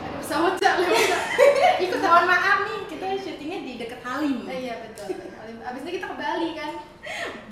Ada 0.00 0.16
pesawat 0.20 0.54
cak. 0.58 0.74
Lewat 0.80 1.06
ikut 1.86 2.00
mohon 2.02 2.24
maaf 2.26 2.58
nih 2.66 2.80
kita 2.90 3.06
syutingnya 3.22 3.58
di 3.62 3.72
deket 3.78 4.00
Halim. 4.02 4.44
Iya 4.46 4.74
betul 4.84 5.30
abis 5.60 5.80
itu 5.84 5.90
kita 6.00 6.06
ke 6.08 6.16
Bali 6.16 6.48
kan? 6.56 6.72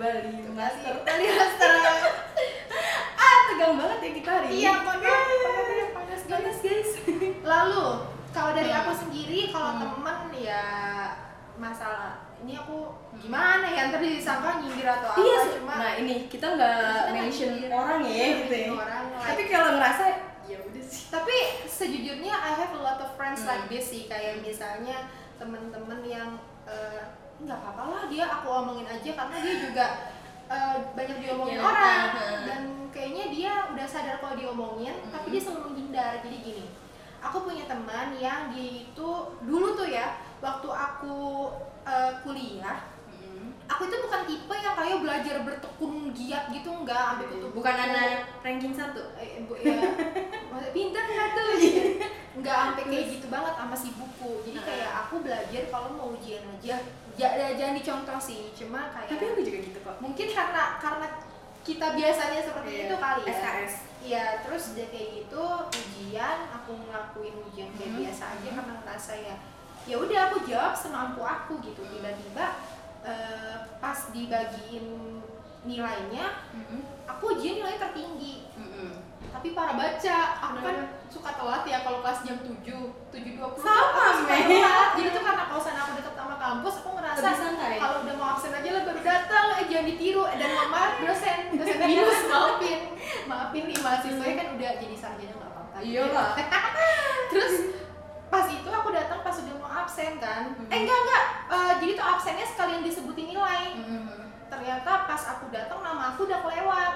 Bali 0.01 0.33
Ke 0.43 0.53
Master. 0.55 0.95
Bali 1.05 1.25
Master. 1.29 1.71
Ah 3.19 3.39
tegang 3.51 3.75
banget 3.77 3.99
ya 4.01 4.11
kita 4.23 4.31
hari 4.31 4.49
ini. 4.55 4.61
Iya 4.65 4.75
panas. 4.87 6.23
Panas 6.29 6.59
guys. 6.63 6.91
lalu 7.43 7.87
kalau 8.31 8.51
dari 8.53 8.71
aku 8.71 8.93
sendiri 8.93 9.49
kalau 9.51 9.79
Hmm. 9.79 9.81
temen 9.83 10.19
ya 10.39 10.63
masalah 11.57 12.28
ini 12.41 12.53
aku 12.55 12.79
gimana 13.17 13.67
ya? 13.67 13.91
Ntar 13.91 13.99
disangka 13.99 14.61
nyindir 14.61 14.87
atau 14.87 15.09
apa 15.11 15.19
iya 15.19 15.39
cuma 15.53 15.73
nah 15.75 15.93
ini 15.95 16.15
kita 16.27 16.47
nggak 16.55 17.11
mention 17.11 17.51
nggak 17.59 17.73
orang 17.73 18.01
ya 18.01 18.09
nyindir, 18.09 18.37
gitu 18.43 18.55
ya. 18.55 18.69
orang 18.75 19.05
like- 19.11 19.27
tapi 19.27 19.43
kalau 19.47 19.71
ngerasa 19.75 20.05
ya 20.45 20.59
udah 20.61 20.85
sih. 20.85 21.03
Tapi 21.09 21.37
sejujurnya 21.65 22.33
I 22.33 22.53
have 22.57 22.73
a 22.73 22.81
lot 22.81 22.99
of 22.99 23.11
friends 23.15 23.43
Hmm. 23.43 23.51
like 23.51 23.65
this 23.69 23.87
sih. 23.87 24.07
Kayak 24.07 24.41
misalnya 24.41 25.11
temen-temen 25.37 26.01
yang 26.03 26.31
eh, 26.65 27.03
nggak 27.39 27.55
apa-apa 27.57 27.83
lah 27.87 28.03
dia 28.07 28.25
aku 28.27 28.47
omongin 28.49 28.85
aja 28.85 29.11
karena 29.15 29.37
dia 29.39 29.55
juga 29.61 29.87
eh, 30.47 30.77
banyak 30.93 31.19
diomongin 31.19 31.59
Iya, 31.59 31.65
orang. 31.65 32.01
uh-huh. 32.09 32.41
dan 32.45 32.61
kayaknya 32.89 33.25
dia 33.29 33.53
udah 33.69 33.85
sadar 33.85 34.17
kalau 34.19 34.35
diomongin 34.35 34.97
tapi 35.09 35.27
Hmm. 35.29 35.35
dia 35.35 35.41
selalu 35.41 35.63
menghindar. 35.69 36.13
Jadi 36.21 36.37
gini 36.41 36.67
aku 37.19 37.43
punya 37.43 37.67
teman 37.67 38.15
yang 38.15 38.49
dia 38.49 38.87
itu 38.87 39.09
dulu 39.41 39.75
tuh 39.75 39.87
ya 39.87 40.07
waktu 40.39 40.69
aku 40.71 41.51
eh, 41.89 42.13
kuliah 42.21 42.79
aku 43.65 43.85
itu 43.85 43.97
bukan 44.01 44.23
tipe 44.25 44.55
yang 44.55 44.73
kayak 44.73 44.99
belajar 44.99 45.37
bertekun 45.41 46.09
giat 46.13 46.49
gitu 46.49 46.73
enggak 46.73 47.17
ambil 47.17 47.27
tutup 47.29 47.51
bukan 47.53 47.75
anak 47.77 48.25
ranking 48.41 48.73
satu? 48.73 49.13
Eh, 49.15 49.45
bu, 49.45 49.53
ya 49.57 49.77
pinter 50.73 51.05
nggak 51.05 51.29
tuh? 51.33 51.49
Gitu. 51.59 51.83
nggak 52.39 52.55
sampai 52.55 52.85
kayak 52.87 53.07
gitu 53.13 53.27
banget 53.29 53.51
sama 53.53 53.75
si 53.75 53.91
buku. 53.93 54.31
Jadi 54.47 54.59
kayak 54.63 54.91
aku 55.05 55.21
belajar 55.21 55.63
kalau 55.69 55.91
mau 55.93 56.15
ujian 56.15 56.47
aja. 56.49 56.79
Ja- 57.13 57.35
jangan 57.59 57.75
dicontoh 57.75 58.15
sih 58.17 58.55
cuma 58.55 58.95
kayak 58.95 59.11
tapi 59.11 59.25
aku 59.27 59.41
juga 59.43 59.59
gitu 59.59 59.79
kok. 59.83 59.97
mungkin 59.99 60.27
karena 60.31 60.79
karena 60.79 61.07
kita 61.61 61.87
biasanya 61.93 62.41
seperti 62.41 62.71
Iya, 62.71 62.83
itu 62.87 62.95
kali 62.97 63.21
ya. 63.21 63.35
SKS 63.35 63.73
Iya, 63.99 64.25
terus 64.47 64.63
udah 64.73 64.87
kayak 64.89 65.09
gitu 65.19 65.43
ujian 65.67 66.39
aku 66.49 66.73
ngelakuin 66.79 67.35
ujian 67.43 67.69
kayak 67.75 67.91
Hmm. 67.91 68.01
biasa 68.01 68.25
aja 68.33 68.49
karena 68.55 68.73
ngerasa 68.79 69.13
ya 69.19 69.35
ya 69.89 69.97
udah 69.97 70.21
aku 70.29 70.45
jawab 70.45 70.77
semampu 70.77 71.25
aku 71.25 71.57
gitu. 71.65 71.81
Tiba-tiba 71.89 72.61
eh, 73.09 73.57
pas 73.81 73.99
dibagiin 74.13 75.19
nilainya 75.65 76.45
aku 77.09 77.35
ujian 77.35 77.65
nilai 77.65 77.81
tertinggi. 77.81 78.47
Tapi 79.29 79.55
para 79.55 79.77
baca 79.77 80.17
aku 80.41 80.57
kan 80.65 80.77
suka 81.13 81.31
telat 81.37 81.63
ya 81.69 81.79
kalau 81.85 82.03
kelas 82.03 82.27
jam 82.27 82.39
7 82.43 82.59
7.20 83.13 83.61
Sama, 83.61 84.07
telat. 84.25 84.89
Jadi 84.99 85.09
tuh 85.15 85.23
karena 85.23 85.45
kosan 85.53 85.77
aku 85.79 85.91
deket 86.01 86.15
sama 86.17 86.35
kampus 86.41 86.75
aku 86.83 86.91
ngerasa 86.97 87.29
kalau 87.79 87.97
udah 88.03 88.15
mau 88.19 88.29
absen 88.35 88.53
aja 88.57 88.69
lah 88.73 88.83
baru 88.89 89.01
datang. 89.05 89.47
Eh 89.63 89.67
jangan 89.69 89.87
ditiru. 89.95 90.23
Eh, 90.27 90.37
dan 90.41 90.51
mama 90.59 90.83
dosen 91.03 91.39
dosen 91.55 91.79
minus 91.91 92.23
maafin. 92.27 92.81
Maafin 93.31 93.63
nih 93.69 93.79
mahasiswanya 93.79 94.35
kan 94.35 94.49
udah 94.59 94.71
jadi 94.81 94.97
sarjana 94.97 95.35
nggak 95.37 95.51
apa-apa. 95.55 95.77
Gitu 95.83 95.93
ya. 95.93 96.03
Iyalah. 96.03 96.29
terus 97.31 97.55
pas 98.29 98.45
itu 98.47 98.69
aku 98.69 98.89
datang 98.91 99.21
pas 99.21 99.33
udah 99.35 99.55
mau 99.57 99.71
absen 99.75 100.17
kan 100.17 100.53
Hmm. 100.53 100.69
eh 100.69 100.79
enggak 100.79 100.99
enggak 100.99 101.25
Eh, 101.49 101.73
jadi 101.79 101.93
tuh 101.95 102.07
absennya 102.07 102.45
sekalian 102.45 102.83
disebutin 102.83 103.27
nilai 103.27 103.73
ternyata 104.47 104.91
pas 105.05 105.23
aku 105.29 105.49
datang 105.49 105.81
nama 105.81 106.13
aku 106.13 106.25
udah 106.25 106.41
kelewat 106.41 106.93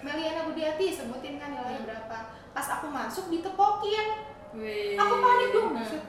Meliana 0.00 0.42
Budiati 0.44 0.86
sebutin 0.88 1.36
kan 1.36 1.50
nilainya 1.50 1.78
Hmm. 1.78 1.88
berapa 1.88 2.18
pas 2.50 2.66
aku 2.70 2.86
masuk 2.88 3.26
ditepokin 3.28 4.06
Wih. 4.52 4.94
aku 4.94 5.14
panik 5.16 5.48
dong 5.50 5.68
Hmm. 5.72 6.02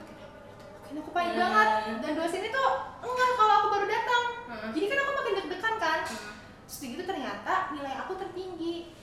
Kan 0.84 0.94
aku 0.96 1.10
panik 1.10 1.32
Hmm. 1.32 1.42
banget 1.42 1.68
dan 1.98 2.12
dosen 2.14 2.42
itu 2.44 2.62
enggak 3.00 3.30
kalau 3.32 3.54
aku 3.56 3.68
baru 3.70 3.86
datang 3.86 4.24
Hmm. 4.46 4.70
jadi 4.70 4.86
kan 4.86 4.98
aku 5.00 5.12
makin 5.14 5.32
deg-degan 5.36 5.74
kan 5.76 5.98
Hmm. 6.00 6.32
terus 6.64 6.78
gitu 6.80 7.02
ternyata 7.02 7.52
nilai 7.70 7.94
aku 7.96 8.12
tertinggi 8.14 8.94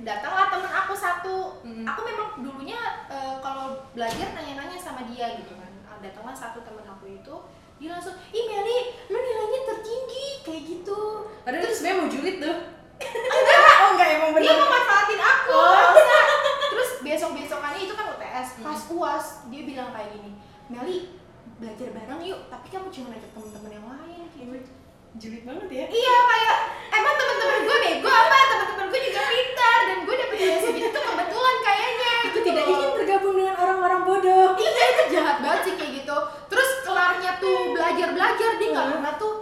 datanglah 0.00 0.48
temen 0.48 0.66
aku 0.66 0.92
satu 0.92 1.36
Hmm. 1.60 1.84
aku 1.84 2.00
memang 2.02 2.28
dulunya 2.38 2.80
eh, 3.06 3.36
kalau 3.38 3.66
belajar 3.92 4.32
nanya-nanya 4.32 4.74
sama 4.74 5.04
dia 5.04 5.36
gitu 5.36 5.54
kan 5.54 5.70
Ah, 5.84 6.00
datanglah 6.00 6.32
satu 6.32 6.58
temen 6.60 6.82
aku 6.82 7.06
itu 7.12 7.34
dia 7.76 7.90
langsung 7.90 8.16
ih 8.28 8.44
Meli 8.44 8.78
lu 9.06 9.18
nilainya 9.18 9.60
tertinggi 9.66 10.26
kayak 10.40 10.62
gitu 10.64 11.00
Padahal 11.40 11.60
itu 11.60 11.70
sebenarnya 11.72 11.98
mau 11.98 12.08
julid 12.08 12.36
tuh. 12.38 12.56
oh 13.82 13.88
enggak 13.92 14.08
emang 14.14 14.30
dia 14.32 14.42
bener. 14.46 14.56
mau 14.56 14.70
manfaatin 14.70 15.20
aku 15.20 15.52
Oh. 15.52 15.90
terus 16.68 16.90
besok 17.00 17.30
besokannya 17.34 17.80
itu 17.80 17.92
kan 17.92 18.06
UTS 18.10 18.48
Hmm. 18.56 18.64
pas 18.64 18.80
uas 18.88 19.26
dia 19.46 19.62
bilang 19.62 19.90
kayak 19.90 20.10
gini 20.12 20.32
Meli 20.66 20.98
belajar 21.58 21.88
bareng 21.90 22.22
yuk 22.22 22.40
tapi 22.48 22.66
kamu 22.68 22.88
jangan 22.88 23.12
ajak 23.12 23.30
temen-temen 23.30 23.70
yang 23.72 23.86
lain 23.86 24.24
kayak 24.28 24.46
gitu 24.56 24.72
Julid 25.14 25.44
banget 25.44 25.68
ya. 25.70 25.84
iya 25.88 26.16
kayak 26.24 26.56
emang 26.90 27.14
temen-temen 27.14 27.58
gue 27.62 27.76
bego 27.82 28.08
apa 28.08 28.38
temen-temen 28.48 28.86
gue 28.88 29.00
juga 29.04 29.22
pintar 29.22 29.78
dan 29.84 29.98
gue 30.02 30.14
dapet 30.16 30.36
nilai 30.38 30.58
segitu 30.58 30.88
tuh 30.88 31.02
kebetulan 31.04 31.56
kayaknya 31.60 32.10
Aku 32.12 32.26
gitu 32.26 32.38
tidak 32.42 32.64
loh. 32.64 32.72
ingin 32.72 32.90
tergabung 32.94 33.34
dengan 33.34 33.56
orang-orang 33.56 34.00
bodoh. 34.02 34.48
iya 34.56 34.84
itu 34.88 35.02
jahat 35.12 35.36
banget 35.38 35.60
sih 35.62 35.74
kayak 35.74 35.92
gitu 35.98 36.16
terus 36.48 36.70
kelarnya 36.82 37.32
tuh 37.38 37.56
belajar 37.70 38.08
belajar 38.10 38.50
dia 38.56 38.68
nggak 38.68 38.84
Hmm. 38.84 38.94
pernah 38.94 39.12
tuh 39.16 39.32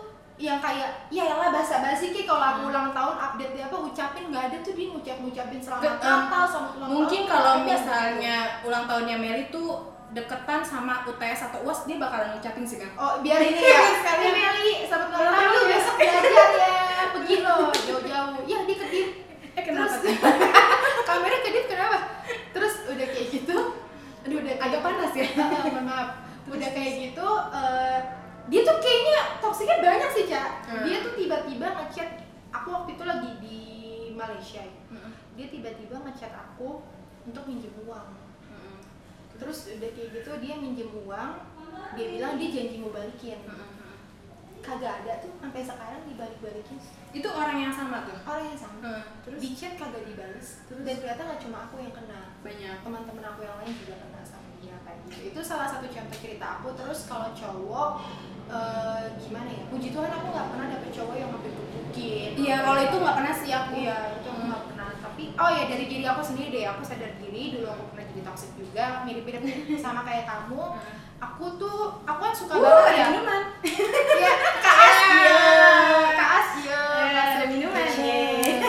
yang 0.41 0.57
kayak 0.57 0.89
ya 1.09 1.29
lah 1.29 1.53
basa 1.53 1.79
basi 1.79 2.11
ki 2.11 2.25
kalau 2.25 2.41
aku 2.41 2.63
ulang 2.67 2.89
tahun 2.91 3.13
update 3.15 3.53
dia 3.53 3.69
apa 3.69 3.77
ucapin 3.77 4.25
nggak 4.27 4.45
ada 4.49 4.57
tuh 4.59 4.73
dia 4.73 4.89
ngucap 4.89 5.17
ngucapin 5.21 5.61
selamat 5.61 6.01
Natal 6.01 6.45
sama 6.49 6.69
ulang 6.75 6.89
Mungkin 6.91 7.21
tahun, 7.21 7.31
kalau 7.31 7.53
nggak 7.53 7.61
ada. 7.61 7.77
misalnya 7.77 8.37
ulang 8.65 8.85
tahunnya 8.87 9.17
Mary 9.17 9.45
tuh 9.49 9.69
deketan 10.11 10.65
sama 10.65 11.05
UTS 11.05 11.41
atau 11.47 11.61
UAS 11.63 11.85
dia 11.85 11.95
bakalan 11.95 12.33
ngucapin 12.33 12.65
sih 12.65 12.81
kan. 12.81 12.91
oh 12.97 13.21
biar 13.21 13.37
ini 13.39 13.61
ya 13.61 13.81
sekali 13.95 14.25
Meli 14.27 14.73
selamat 14.83 15.09
ulang 15.13 15.29
tahun. 15.31 15.53
lu 15.53 15.61
besok 15.69 15.95
belajar 15.95 16.49
ya 16.51 17.05
pergi 17.13 17.37
lo 17.39 17.57
jauh-jauh. 17.71 18.33
Ya 18.43 18.59
dia 18.65 18.77
kedip 18.79 19.09
Eh 19.51 19.63
kenapa 19.63 19.93
Terus- 19.93 20.17
kamera 21.07 21.37
kedip 21.39 21.65
kenapa? 21.67 21.99
Terus 22.51 22.75
udah 22.87 23.07
kayak 23.07 23.29
gitu. 23.31 23.57
Aduh, 24.21 24.37
udah 24.37 24.53
kayak 24.53 24.63
agak 24.65 24.81
panas 24.81 25.13
ya. 25.13 25.27
Mohon 25.37 25.85
maaf. 25.85 26.09
Udah 26.47 26.71
kayak 26.71 26.93
gitu 27.03 27.29
eh, 27.51 27.99
dia 28.51 28.61
tuh 28.61 28.77
kayaknya 28.79 29.39
toksiknya 29.39 29.79
banyak 29.79 30.11
sih 30.11 30.25
cak 30.27 30.51
Hmm. 30.67 30.83
dia 30.83 30.97
tuh 31.01 31.15
tiba-tiba 31.15 31.67
ngechat 31.71 32.11
aku 32.51 32.69
waktu 32.69 32.91
itu 32.93 33.05
lagi 33.07 33.31
di 33.39 33.59
Malaysia. 34.13 34.61
Ya. 34.67 35.07
dia 35.39 35.47
tiba-tiba 35.49 35.97
ngechat 36.03 36.35
aku 36.35 36.83
untuk 37.25 37.47
minjem 37.47 37.73
uang. 37.87 38.11
Terus 39.41 39.73
udah 39.73 39.91
kayak 39.97 40.11
gitu 40.13 40.31
dia 40.37 40.55
minjem 40.59 40.91
uang 40.93 41.31
dia 41.97 42.07
bilang 42.13 42.37
dia 42.37 42.51
janji 42.53 42.77
mau 42.77 42.93
balikin. 42.93 43.41
Kagak 44.61 45.01
ada 45.03 45.25
tuh 45.25 45.33
sampai 45.41 45.65
sekarang 45.65 46.05
dibalik-balikin. 46.05 46.77
Itu 47.17 47.29
orang 47.33 47.65
yang 47.65 47.73
sama 47.73 48.05
tuh. 48.05 48.19
orang 48.29 48.53
yang 48.53 48.61
sama. 48.61 49.01
Terus 49.25 49.41
di 49.41 49.57
chat 49.57 49.81
kagak 49.81 50.05
dibales. 50.05 50.69
Dan 50.69 50.85
ternyata 50.85 51.25
nggak 51.25 51.41
cuma 51.41 51.65
aku 51.65 51.81
yang 51.81 51.95
kena. 51.97 52.37
Banyak. 52.45 52.85
teman-teman 52.85 53.25
aku 53.25 53.41
yang 53.49 53.57
lain 53.57 53.73
juga 53.73 53.97
kena 53.97 54.21
sama 54.21 54.45
dia 54.61 54.77
kayak 54.85 55.01
gitu. 55.09 55.33
Itu 55.33 55.41
salah 55.41 55.65
satu 55.65 55.89
contoh 55.89 56.19
cerita 56.21 56.61
aku. 56.61 56.69
Terus 56.77 57.09
kalau 57.09 57.33
cowok 57.33 57.91
eh, 58.51 59.01
gimana 59.19 59.49
ya? 59.49 59.63
Puji 59.67 59.89
Tuhan 59.91 60.11
aku 60.11 60.27
nggak 60.29 60.49
pernah 60.49 60.67
dapet 60.69 60.91
cowok 60.91 61.15
yang 61.15 61.31
hampir 61.31 61.53
gebukin. 61.53 62.31
Iya, 62.37 62.57
kalau 62.61 62.81
itu 62.81 62.97
nggak 62.97 63.17
pernah 63.17 63.35
sih 63.35 63.51
aku. 63.51 63.73
iya 63.77 63.97
itu 64.13 64.27
aku 64.27 64.43
nggak 64.45 64.65
pernah. 64.67 64.89
Tapi 65.01 65.23
oh 65.35 65.49
ya 65.49 65.63
dari 65.65 65.85
diri 65.87 66.05
aku 66.05 66.21
sendiri 66.21 66.49
deh. 66.51 66.65
Aku 66.67 66.83
sadar 66.83 67.13
diri 67.17 67.43
dulu 67.53 67.67
aku 67.69 67.85
pernah 67.91 68.05
jadi 68.07 68.23
toxic 68.23 68.51
juga 68.55 68.85
mirip-mirip 69.03 69.43
sama 69.85 70.01
kayak 70.03 70.25
kamu. 70.25 70.63
Aku 71.21 71.45
tuh 71.55 71.79
aku 72.03 72.19
kan 72.19 72.33
suka 72.33 72.53
Uh, 72.53 72.61
banget 72.61 72.83
ada 72.83 72.97
ya. 72.97 73.07
minuman. 73.09 73.43
ya 74.25 74.33
kak 74.65 74.77
Asya 74.81 75.41
kak 76.11 76.31
Asya 76.35 76.81
Eh, 76.81 77.13
ada 77.13 77.45
minuman. 77.47 77.87
Nih. 77.93 78.65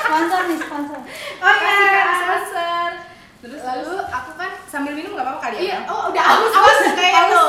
sponsor 0.00 0.40
nih 0.44 0.58
sponsor. 0.58 0.98
Oh 1.38 1.54
iya, 1.56 1.76
Kak. 1.94 2.14
sponsor. 2.18 2.88
Terus 3.40 3.62
lalu 3.62 3.92
aku 4.04 4.30
kan 4.34 4.50
sambil 4.66 4.92
minum 4.92 5.14
nggak 5.14 5.22
apa-apa 5.24 5.40
kali 5.40 5.56
ya? 5.56 5.62
Iya, 5.62 5.76
oh 5.86 6.10
udah 6.10 6.24
aus 6.26 6.52
aus 6.52 6.78
kayak 6.92 7.30
lo. 7.30 7.46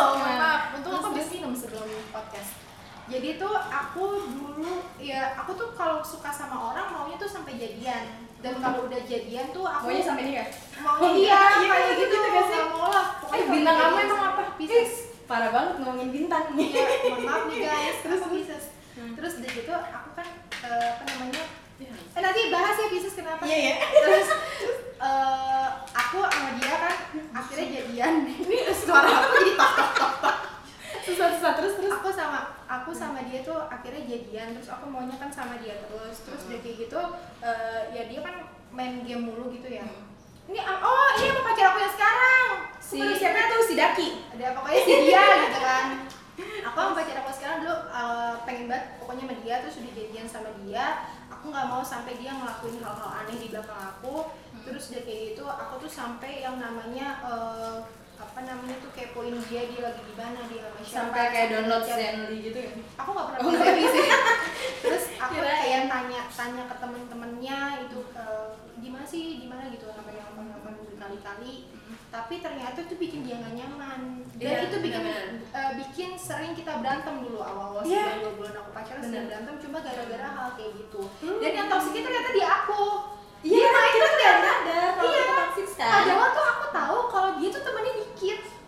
Maaf, 3.11 3.39
untung 3.41 3.55
aku 3.67 4.03
podcast. 4.23 4.79
ya 4.97 5.35
aku 5.35 5.51
tuh 5.53 5.69
kalau 5.73 5.99
suka 6.01 6.29
sama 6.29 6.71
orang 6.71 6.87
maunya 6.89 7.15
tuh 7.15 7.27
sampai 7.27 7.55
jadian 7.55 8.03
dan 8.39 8.53
kalau 8.57 8.85
udah 8.85 9.01
jadian 9.01 9.51
tuh 9.51 9.63
aku 9.63 9.85
Maunya 9.85 10.01
sampai 10.01 10.23
nikah? 10.25 10.47
maunya 10.77 11.03
Oh, 11.03 11.11
iya 11.13 11.39
iya, 11.57 11.67
kayak 11.67 11.83
iya, 11.83 11.93
gitu 11.97 12.13
gitu 12.13 12.27
gak 12.31 12.45
sih? 12.47 12.59
mau 12.67 12.87
lah 12.87 13.05
Eh, 13.31 13.43
bintang 13.45 13.75
kamu 13.77 13.95
emang 14.01 14.21
apa? 14.29 14.43
Pisces 14.55 14.91
Parah 15.23 15.47
banget 15.47 15.79
ngomongin 15.79 16.09
bintang. 16.11 16.43
Iya, 16.51 16.83
mohon 17.05 17.21
maaf 17.23 17.43
nih 17.47 17.57
guys 17.61 17.97
terus 18.01 18.21
Pisces 18.25 18.65
Hmm. 18.91 19.15
terus 19.15 19.39
dari 19.39 19.55
situ 19.55 19.71
aku 19.71 20.09
kan 20.11 20.27
eh, 20.61 20.87
apa 20.91 21.03
namanya 21.07 21.43
eh 22.11 22.21
nanti 22.21 22.41
bahas 22.49 22.75
ya 22.75 22.87
Pisces 22.87 23.15
kenapa 23.15 23.39
Iya, 23.41 23.57
iya. 23.57 23.73
terus 23.97 24.27
eh, 24.99 25.67
aku 25.89 26.17
sama 26.21 26.49
dia 26.55 26.75
kan 26.77 26.95
akhirnya 27.33 27.67
jadian 27.71 28.13
ini 28.27 28.57
suara 28.69 29.07
aku 29.09 29.31
jadi 29.33 29.53
tok 29.55 29.71
tok 29.95 30.11
tok 30.19 30.35
tok 30.91 31.01
Susah-susah 31.07 31.51
terus 31.57 31.73
terus. 31.79 31.91
aku 31.91 32.09
sama 32.11 32.39
aku 32.67 32.91
sama 32.91 33.23
dia 33.23 33.39
tuh 33.41 33.67
akhirnya 33.71 34.03
jadian. 34.03 34.53
Terus 34.59 34.69
aku 34.69 34.85
maunya 34.91 35.15
kan 35.15 35.31
sama 35.31 35.57
dia 35.63 35.79
terus. 35.79 36.23
Terus 36.27 36.41
udah 36.51 36.59
kayak 36.59 36.77
gitu 36.87 37.01
eh, 37.41 37.81
ya 37.95 38.03
dia 38.11 38.19
kan 38.19 38.35
main 38.75 39.03
game 39.07 39.23
mulu 39.27 39.51
gitu 39.55 39.67
ya. 39.71 39.87
Ini 40.51 40.59
ah, 40.59 40.77
oh 40.83 41.07
ini 41.15 41.31
apa 41.31 41.41
pacar 41.47 41.65
aku 41.71 41.79
yang 41.79 41.93
sekarang. 41.95 42.47
Si 42.81 42.99
siapa 43.15 43.47
tuh 43.47 43.61
si 43.63 43.73
Daki? 43.79 44.07
ada 44.35 44.51
pokoknya 44.57 44.81
si 44.83 44.93
dia 45.07 45.23
gitu 45.47 45.59
kan. 45.63 45.85
Aku 46.41 46.75
sama 46.75 46.93
pacar 46.97 47.15
aku 47.23 47.31
sekarang 47.31 47.57
dulu 47.63 47.75
eh, 47.87 48.33
pengen 48.43 48.65
banget 48.67 48.85
pokoknya 48.99 49.23
sama 49.23 49.35
dia. 49.39 49.55
Terus 49.63 49.75
udah 49.79 49.93
jadian 49.95 50.27
sama 50.27 50.49
dia. 50.63 50.85
Aku 51.31 51.49
nggak 51.49 51.67
mau 51.71 51.81
sampai 51.81 52.19
dia 52.19 52.35
ngelakuin 52.35 52.83
hal-hal 52.83 53.09
aneh 53.23 53.37
di 53.39 53.47
belakang 53.49 53.79
aku. 53.95 54.29
Terus 54.61 54.93
udah 54.93 55.01
kayak 55.07 55.19
gitu 55.33 55.43
aku 55.47 55.73
tuh 55.87 55.91
sampai 55.91 56.43
yang 56.43 56.59
namanya 56.59 57.07
eh, 57.23 57.77
apa 58.23 58.39
namanya 58.41 58.75
tuh 58.77 58.91
kepoin 58.91 59.33
dia 59.43 59.61
dia 59.65 59.81
lagi 59.83 60.01
di 60.01 60.13
mana 60.13 60.39
dia 60.45 60.61
sama 60.63 60.79
siapa 60.79 60.93
Sampai 61.09 61.23
kayak 61.27 61.47
download. 61.51 61.83
Zenly 61.83 62.37
gitu 62.43 62.59
ya? 62.59 62.71
aku 62.95 63.09
nggak 63.09 63.25
pernah 63.27 63.39
Oh, 63.41 63.53
sih 63.89 64.09
terus 64.83 65.03
aku 65.15 65.33
Kirain. 65.35 65.57
kayak 65.57 65.81
tanya 65.87 66.21
tanya 66.29 66.63
ke 66.65 66.75
temen-temennya 66.77 67.59
itu 67.81 67.99
eh, 68.13 68.47
di 68.75 68.89
mana 68.89 69.03
sih 69.03 69.21
di 69.37 69.47
mana 69.47 69.67
gitu 69.67 69.85
sampai 69.87 70.13
nelfon 70.13 70.45
nelfon 70.47 70.73
berkali-kali 70.87 71.53
tapi 72.07 72.35
ternyata 72.37 72.77
itu 72.77 72.95
bikin 72.97 73.23
dia 73.23 73.35
nggak 73.37 73.55
nyaman 73.55 73.99
dan 74.35 74.41
Iya, 74.43 74.57
itu 74.65 74.77
bikin 74.79 75.03
eh, 75.49 75.71
bikin 75.77 76.09
sering 76.13 76.51
kita 76.51 76.77
berantem 76.77 77.15
dulu 77.19 77.39
awal-awal 77.39 77.81
Iya. 77.81 78.03
sebulan 78.03 78.19
dua 78.19 78.33
bulan 78.35 78.53
aku 78.57 78.69
pacaran 78.71 79.01
sering 79.01 79.25
berantem 79.27 79.55
cuma 79.59 79.77
gara-gara 79.79 80.27
hal 80.29 80.49
kayak 80.53 80.71
gitu 80.77 81.01
Hmm. 81.19 81.39
dan 81.39 81.51
yang 81.53 81.67
toksiknya 81.67 82.01
ternyata 82.03 82.29
dia 82.31 82.47
aku 82.59 82.83
Iya, 83.41 83.57
Dia 83.57 83.69
main 83.71 83.89
kita 83.91 84.05
tuh 84.05 84.17
nggak 84.19 84.37
sadar 84.37 84.89
kalau 84.93 85.09
Iya. 85.09 85.17
kita 85.17 85.33
kan. 85.73 85.89
Padahal 85.91 86.29
tuh 86.29 86.45
aku 86.47 86.65
tahu 86.71 86.97
kalau 87.09 87.29
dia 87.35 87.49
tuh 87.49 87.63
temennya. 87.63 87.93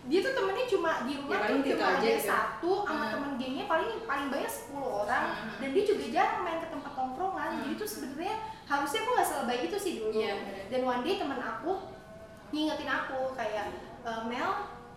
Dia 0.04 0.20
tuh 0.20 0.32
temennya 0.32 0.66
cuma 0.66 0.90
di 1.02 1.12
rumah 1.16 1.38
Ya, 1.38 1.48
tuh 1.48 1.58
cuma 1.64 1.86
ada 1.90 2.04
gitu. 2.04 2.20
satu 2.22 2.72
sama 2.82 2.96
Hmm. 3.00 3.12
temen 3.12 3.30
gengnya 3.34 3.64
paling 3.64 3.90
paling 4.04 4.28
banyak 4.28 4.50
10 4.50 4.70
orang 5.00 5.24
Hmm. 5.32 5.56
dan 5.58 5.68
dia 5.70 5.84
juga 5.84 6.04
jarang 6.06 6.40
main 6.42 6.58
ke 6.58 6.68
tempat 6.68 6.92
tongkrongan. 6.92 7.48
Hmm. 7.50 7.60
Jadi 7.62 7.72
tuh 7.74 7.88
sebenarnya 7.88 8.34
harusnya 8.64 9.00
aku 9.00 9.10
nggak 9.10 9.28
selebay 9.28 9.58
itu 9.62 9.76
sih 9.76 9.92
dulu. 9.98 10.12
Iya, 10.14 10.32
benar. 10.38 10.64
Dan 10.68 10.80
one 10.84 11.02
day 11.02 11.14
teman 11.16 11.40
aku 11.40 11.72
ngingetin 12.50 12.86
aku 12.88 13.32
kayak 13.32 13.66
"E, 14.00 14.10
Mel 14.24 14.50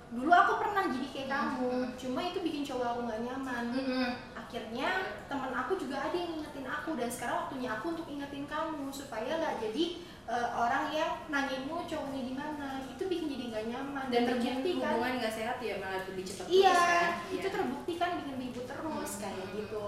dulu 0.08 0.32
aku 0.32 0.54
pernah 0.58 0.88
jadi 0.88 1.08
kayak 1.10 1.28
kamu 1.28 1.68
Hmm. 1.68 1.92
cuma 1.94 2.20
itu 2.22 2.40
bikin 2.40 2.64
cowok 2.64 2.88
aku 2.88 3.00
nggak 3.04 3.22
nyaman 3.24 3.66
Mm-mm. 3.70 4.08
akhirnya 4.34 4.88
teman 5.28 5.52
aku 5.52 5.76
juga 5.76 6.00
ada 6.00 6.16
yang 6.16 6.32
ngingetin 6.32 6.64
aku 6.64 6.96
dan 6.96 7.12
sekarang 7.12 7.36
waktunya 7.42 7.70
aku 7.70 7.86
untuk 7.92 8.08
ingetin 8.08 8.48
kamu 8.48 8.88
supaya 8.88 9.36
nggak 9.36 9.60
jadi 9.60 9.86
eh, 10.28 10.50
orang 10.54 10.92
yang 10.92 11.12
nanyainmu 11.28 11.84
cowoknya 11.84 12.22
di 12.22 12.34
mana? 12.34 12.84
Itu 12.86 13.08
bikin 13.08 13.28
jadi 13.28 13.44
nggak 13.50 13.66
nyaman. 13.72 14.06
Dan 14.08 14.22
terbukti 14.28 14.72
kan 14.76 14.92
hubungan 14.92 15.14
nggak 15.18 15.34
sehat 15.34 15.58
ya 15.60 15.76
malah 15.78 16.02
lebih 16.04 16.24
cepat 16.24 16.46
iya 16.48 16.76
kan? 16.76 17.10
itu 17.32 17.48
terbukti 17.48 17.94
kan 17.96 18.10
bikin 18.20 18.36
ribut 18.38 18.66
terus 18.66 19.12
Hmm. 19.14 19.22
kayak 19.24 19.48
gitu. 19.56 19.86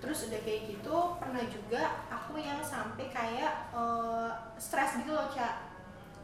Terus 0.00 0.18
udah 0.32 0.40
kayak 0.40 0.62
gitu 0.66 0.96
pernah 1.18 1.44
juga 1.44 1.82
aku 2.08 2.32
yang 2.36 2.60
sampai 2.60 3.06
kayak 3.08 3.52
eh, 3.70 4.30
stres 4.56 4.96
gitu 4.96 5.10
loh 5.10 5.28
cak 5.28 5.69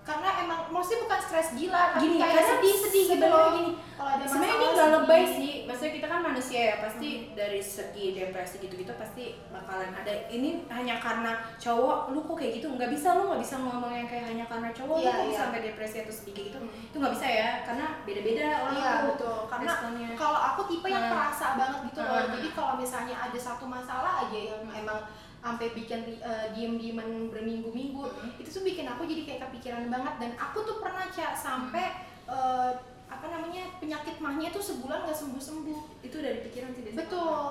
karena 0.06 0.30
emang 0.38 0.70
maksudnya 0.70 1.02
bukan 1.02 1.18
stres 1.18 1.48
gila 1.52 1.82
tapi 1.90 2.06
Gini, 2.06 2.16
kayak 2.16 2.30
karena 2.30 2.46
sedih 2.54 2.74
sedih 2.78 3.04
gitu 3.10 3.26
loh. 3.26 3.50
gini, 3.52 3.72
kalau 3.92 4.10
ada 4.12 4.22
sebenarnya 4.22 4.54
ini 4.54 4.66
nggak 4.70 4.90
lebay 4.94 5.22
sih. 5.26 5.52
Maksudnya 5.66 5.92
kita 5.92 6.06
kan 6.06 6.20
manusia 6.22 6.60
ya 6.62 6.76
pasti 6.78 7.08
dari 7.34 7.58
segi 7.58 8.06
depresi 8.14 8.56
gitu-gitu 8.56 8.92
pasti 8.94 9.24
bakalan 9.50 9.90
ada. 9.92 10.12
Ini 10.28 10.48
hanya 10.68 10.96
karena 10.96 11.32
cowok 11.58 12.14
lu 12.14 12.22
kok 12.22 12.36
kayak 12.36 12.52
gitu? 12.56 12.70
Nggak 12.70 12.86
bisa 12.88 13.08
lu 13.12 13.22
nggak 13.26 13.42
bisa 13.42 13.54
ngomong 13.58 13.90
yang 13.90 14.06
kayak 14.06 14.24
hanya 14.26 14.44
karena 14.46 14.70
cowok 14.70 14.96
Iya, 14.96 15.10
lu 15.10 15.18
kok 15.18 15.26
iya. 15.26 15.38
sampai 15.42 15.60
depresi 15.64 15.96
atau 16.00 16.14
sedih 16.14 16.34
gitu? 16.46 16.58
Hmm. 16.58 16.70
itu 16.86 16.96
nggak 16.96 17.12
bisa 17.12 17.26
ya 17.26 17.50
karena 17.66 17.86
beda-beda 18.02 18.44
orang 18.62 18.74
Iya 18.76 18.86
tuh 18.86 19.06
betul. 19.10 19.36
Karena 19.50 19.72
kalau 20.14 20.38
aku 20.40 20.60
tipe 20.70 20.86
yang 20.86 21.02
Hmm. 21.02 21.12
kerasa 21.12 21.46
banget 21.54 21.80
gitu 21.84 22.00
loh. 22.00 22.14
Hmm. 22.16 22.32
jadi 22.32 22.48
kalau 22.52 22.72
misalnya 22.78 23.14
ada 23.18 23.38
satu 23.38 23.64
masalah 23.66 24.22
aja 24.22 24.38
yang 24.38 24.62
emang 24.70 25.02
sampai 25.40 25.72
bikin 25.72 26.20
uh, 26.20 26.50
diem-dieman 26.52 27.30
berminggu-minggu 27.30 28.02
Hmm. 28.06 28.34
itu 28.38 28.50
tuh 28.50 28.64
bikin 28.66 28.86
aku 28.86 29.06
jadi 29.06 29.22
kayak 29.24 29.40
kepikiran 29.48 29.86
banget. 29.88 30.14
Dan 30.18 30.30
aku 30.38 30.62
tuh 30.66 30.76
pernah 30.82 31.06
cak 31.10 31.32
sampai 31.38 32.02
uh, 32.26 32.74
apa 33.06 33.26
namanya 33.30 33.78
penyakit 33.78 34.18
mahnya 34.18 34.50
tuh 34.50 34.60
sebulan 34.60 35.06
nggak 35.06 35.16
sembuh-sembuh. 35.16 36.02
Itu 36.02 36.18
dari 36.18 36.42
pikiran 36.46 36.74
biasanya. 36.74 36.98
betul. 37.02 37.46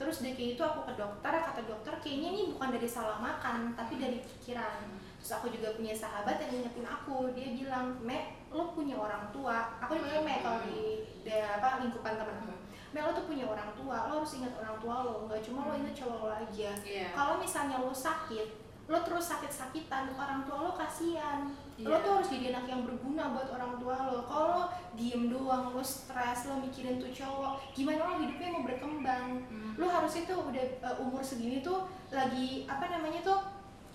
terus 0.00 0.24
dari 0.24 0.32
kayak 0.32 0.56
itu 0.56 0.62
aku 0.64 0.80
ke 0.88 0.96
dokter 0.96 1.28
kata 1.28 1.60
dokter 1.68 1.92
kayaknya 2.00 2.32
ini 2.32 2.42
bukan 2.56 2.72
dari 2.72 2.88
salah 2.88 3.20
makan 3.20 3.76
tapi 3.76 4.00
dari 4.00 4.24
pikiran. 4.24 4.96
Terus 5.20 5.32
aku 5.36 5.52
juga 5.52 5.76
punya 5.76 5.92
sahabat 5.92 6.40
yang 6.40 6.56
ngingetin 6.56 6.88
aku 6.88 7.36
dia 7.36 7.52
bilang 7.52 8.00
me 8.00 8.32
lo 8.48 8.72
punya 8.72 8.96
orang 8.96 9.28
tua. 9.28 9.76
Aku 9.84 10.00
dipanggil 10.00 10.24
me 10.24 10.40
kalau 10.40 10.64
di, 10.64 11.04
di 11.20 11.32
apa 11.36 11.84
lingkupan 11.84 12.16
temen 12.16 12.32
aku 12.32 12.59
me 12.90 12.98
lo 12.98 13.10
tuh 13.14 13.24
punya 13.24 13.46
orang 13.46 13.70
tua 13.72 14.10
lo 14.10 14.22
harus 14.22 14.32
ingat 14.34 14.52
orang 14.58 14.76
tua 14.82 14.94
lo 15.06 15.14
nggak 15.30 15.40
cuma 15.46 15.70
lo 15.70 15.74
ingat 15.78 15.94
cowok 15.94 16.18
lo 16.26 16.28
aja. 16.30 16.70
Iya. 16.82 17.06
Kalau 17.14 17.38
misalnya 17.38 17.78
lo 17.78 17.94
sakit 17.94 18.48
lo 18.90 18.98
terus 19.06 19.30
sakit-sakitan 19.30 20.10
orang 20.18 20.42
tua 20.42 20.66
lo 20.66 20.72
kasihan. 20.74 21.46
Lo 21.80 21.94
Iya. 21.94 22.02
tuh 22.02 22.10
harus 22.18 22.28
jadi 22.28 22.50
anak 22.50 22.66
yang 22.66 22.82
berguna 22.82 23.30
buat 23.30 23.48
orang 23.54 23.78
tua 23.78 23.96
lo. 24.10 24.26
Kalau 24.26 24.46
lo 24.50 24.64
diem 24.98 25.30
doang 25.30 25.70
lo 25.70 25.80
stres 25.80 26.50
lo 26.50 26.58
mikirin 26.58 26.98
tuh 26.98 27.08
cowok 27.08 27.62
gimana 27.72 28.02
lo 28.02 28.14
hidupnya 28.18 28.50
mau 28.50 28.66
berkembang? 28.66 29.28
Hmm. 29.46 29.72
lo 29.78 29.86
harusnya 29.88 30.26
tuh 30.28 30.50
udah 30.50 30.64
uh, 30.84 30.96
umur 31.00 31.22
segini 31.22 31.62
tuh 31.62 31.86
lagi 32.10 32.66
apa 32.66 32.90
namanya 32.90 33.22
tuh 33.22 33.38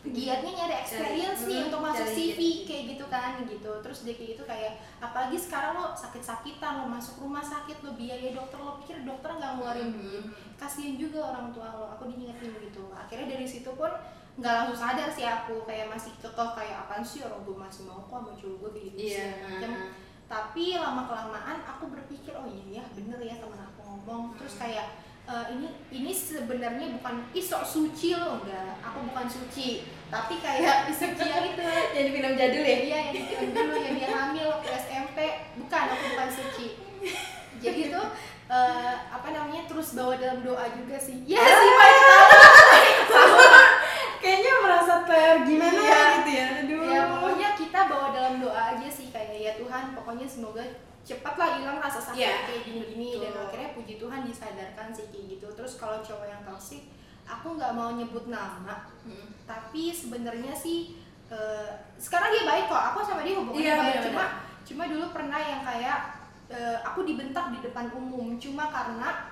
giatnya 0.05 0.51
nyari 0.53 0.75
experience 0.77 1.41
Cari- 1.41 1.49
nih 1.49 1.57
hmm, 1.57 1.67
untuk 1.67 1.81
masuk 1.81 2.05
cari 2.05 2.15
CV 2.15 2.39
kayak 2.63 2.83
gitu 2.91 3.05
kan 3.07 3.31
gitu. 3.41 3.71
Terus 3.79 3.97
dia 4.01 4.13
kayak 4.13 4.29
gitu 4.33 4.43
kayak 4.43 4.71
apalagi 4.97 5.33
sekarang 5.35 5.73
lo 5.73 5.85
sakit-sakitan 5.91 6.73
lo 6.77 6.85
masuk 6.87 7.15
rumah 7.19 7.41
sakit 7.41 7.81
lo 7.81 7.93
biaya 7.93 8.29
dokter 8.29 8.57
lo 8.57 8.77
pikir 8.77 9.01
dokter 9.01 9.29
nggak 9.31 9.51
ngeluarin 9.55 9.87
Hmm. 9.87 9.97
duit. 9.97 10.25
Kasihan 10.55 10.93
juga 10.95 11.19
orang 11.27 11.49
tua 11.49 11.67
lo 11.71 11.85
aku 11.89 12.05
diingetin 12.07 12.53
gitu. 12.61 12.91
Akhirnya 12.91 13.27
dari 13.31 13.45
situ 13.45 13.71
pun 13.71 13.89
nggak 14.35 14.53
langsung 14.53 14.77
sadar 14.77 15.07
sih 15.07 15.23
aku 15.23 15.63
kayak 15.63 15.87
masih 15.87 16.11
kekeh 16.17 16.49
kayak 16.53 16.75
apaan 16.81 16.99
sih 16.99 17.23
orang 17.23 17.39
gue 17.41 17.55
masih 17.55 17.81
mau 17.83 18.03
kok 18.03 18.19
sama 18.19 18.31
cowok 18.35 18.57
gue 18.59 18.69
kayak 18.69 18.85
gitu 18.85 18.99
iya. 18.99 19.15
Segala 19.31 19.47
macam. 19.47 19.71
tapi 20.25 20.65
lama 20.73 21.01
kelamaan 21.05 21.57
aku 21.63 21.83
berpikir 21.87 22.33
oh 22.33 22.43
iya 22.43 22.81
ya 22.81 22.83
bener 22.91 23.15
ya 23.17 23.37
temen 23.37 23.55
aku 23.57 23.79
ngomong. 23.81 24.35
Terus 24.35 24.59
kayak 24.59 24.87
eh, 25.25 25.45
ini 25.53 25.67
ini 25.91 26.11
sebenarnya 26.11 26.95
bukan 26.95 27.15
isok 27.31 27.63
suci 27.63 28.13
lo. 28.13 28.41
Enggak 28.41 28.77
aku 28.81 29.09
bukan 29.09 29.25
suci. 29.25 29.83
Tapi 30.07 30.37
kayak 30.39 30.87
suci 31.01 31.25
yang 31.25 31.45
itu. 31.49 31.63
Jadi 31.91 32.09
film 32.13 32.33
jadul 32.33 32.63
ya? 32.63 32.77
Iya 32.77 32.97
yang 32.97 33.09
di 33.11 33.21
film 33.25 33.49
dulu 33.51 33.75
yang 33.75 33.95
dia 33.97 34.09
hamil 34.09 34.45
waktu 34.53 34.69
SMP 34.75 35.17
bukan 35.57 35.83
aku 35.89 36.03
bukan 36.13 36.29
suci. 36.29 36.67
Jadi 37.57 37.81
tuh 37.89 38.05
eh, 38.45 38.93
apa 39.09 39.27
namanya 39.29 39.65
terus 39.65 39.93
bawa 39.93 40.13
dalam 40.15 40.45
doa 40.45 40.65
juga 40.71 40.97
sih. 40.97 41.25
Ya 41.25 41.41
sih 41.41 41.71
Pak 41.73 41.91
kayaknya 44.21 44.53
merasa 44.63 45.05
ter 45.05 45.45
gimana 45.45 45.79
Iya. 45.79 46.01
gitu 46.17 46.31
ya? 46.33 46.45
Aduh. 46.65 46.81
Ya 46.89 47.01
pokoknya 47.13 47.49
kita 47.53 47.79
bawa 47.85 48.07
dalam 48.09 48.41
doa 48.41 48.61
aja 48.73 48.89
sih 48.89 49.13
kayak 49.13 49.37
ya 49.37 49.51
Tuhan 49.57 49.93
pokoknya 49.93 50.25
semoga 50.25 50.65
cepatlah 51.05 51.61
hilang 51.61 51.77
rasa 51.77 52.01
sakit 52.01 52.17
Iya. 52.17 52.35
kayak 52.43 52.61
gini-gini. 52.65 53.21
Dan 53.21 53.33
akhirnya 53.37 53.69
puji 53.71 53.95
Tuhan 53.95 54.25
disadarkan 54.25 54.89
sih 54.89 55.05
kayak 55.07 55.25
gitu. 55.31 55.47
Terus 55.53 55.77
kalau 55.77 56.01
cowok 56.01 56.25
yang 56.25 56.41
toksik 56.41 56.89
aku 57.23 57.55
nggak 57.55 57.71
mau 57.71 57.93
nyebut 57.93 58.25
nama. 58.27 58.89
Hmm. 59.01 59.29
tapi 59.45 59.93
sebenarnya 59.93 60.49
sih 60.51 60.97
eh, 61.29 61.69
sekarang 61.95 62.33
dia 62.33 62.43
baik 62.43 62.65
kok. 62.65 62.83
Aku 62.89 62.99
sama 63.01 63.21
dia 63.21 63.37
hubungannya 63.37 63.61
Iya, 63.61 63.73
baik. 63.73 63.85
benar-benar. 63.85 64.05
cuma 64.09 64.25
cuma 64.65 64.83
dulu 64.89 65.05
pernah 65.13 65.37
yang 65.37 65.61
kayak 65.61 65.99
eh, 66.49 66.77
aku 66.81 66.99
dibentak 67.01 67.53
di 67.53 67.59
depan 67.61 67.93
umum. 67.93 68.33
Cuma 68.35 68.65
karena 68.67 69.29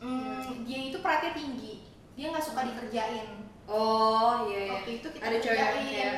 mm, 0.00 0.64
dia 0.64 0.80
itu 0.88 0.98
perhatian 0.98 1.32
tinggi. 1.32 1.84
Dia 2.14 2.32
nggak 2.32 2.40
suka 2.42 2.64
dikerjain. 2.64 3.44
Oh 3.64 4.44
iya 4.46 4.58
iya. 4.62 4.72
Waktu 4.76 4.90
itu 4.98 5.06
kita 5.10 5.24
ada 5.24 5.36
kerjain. 5.36 5.84
kayak 5.84 6.16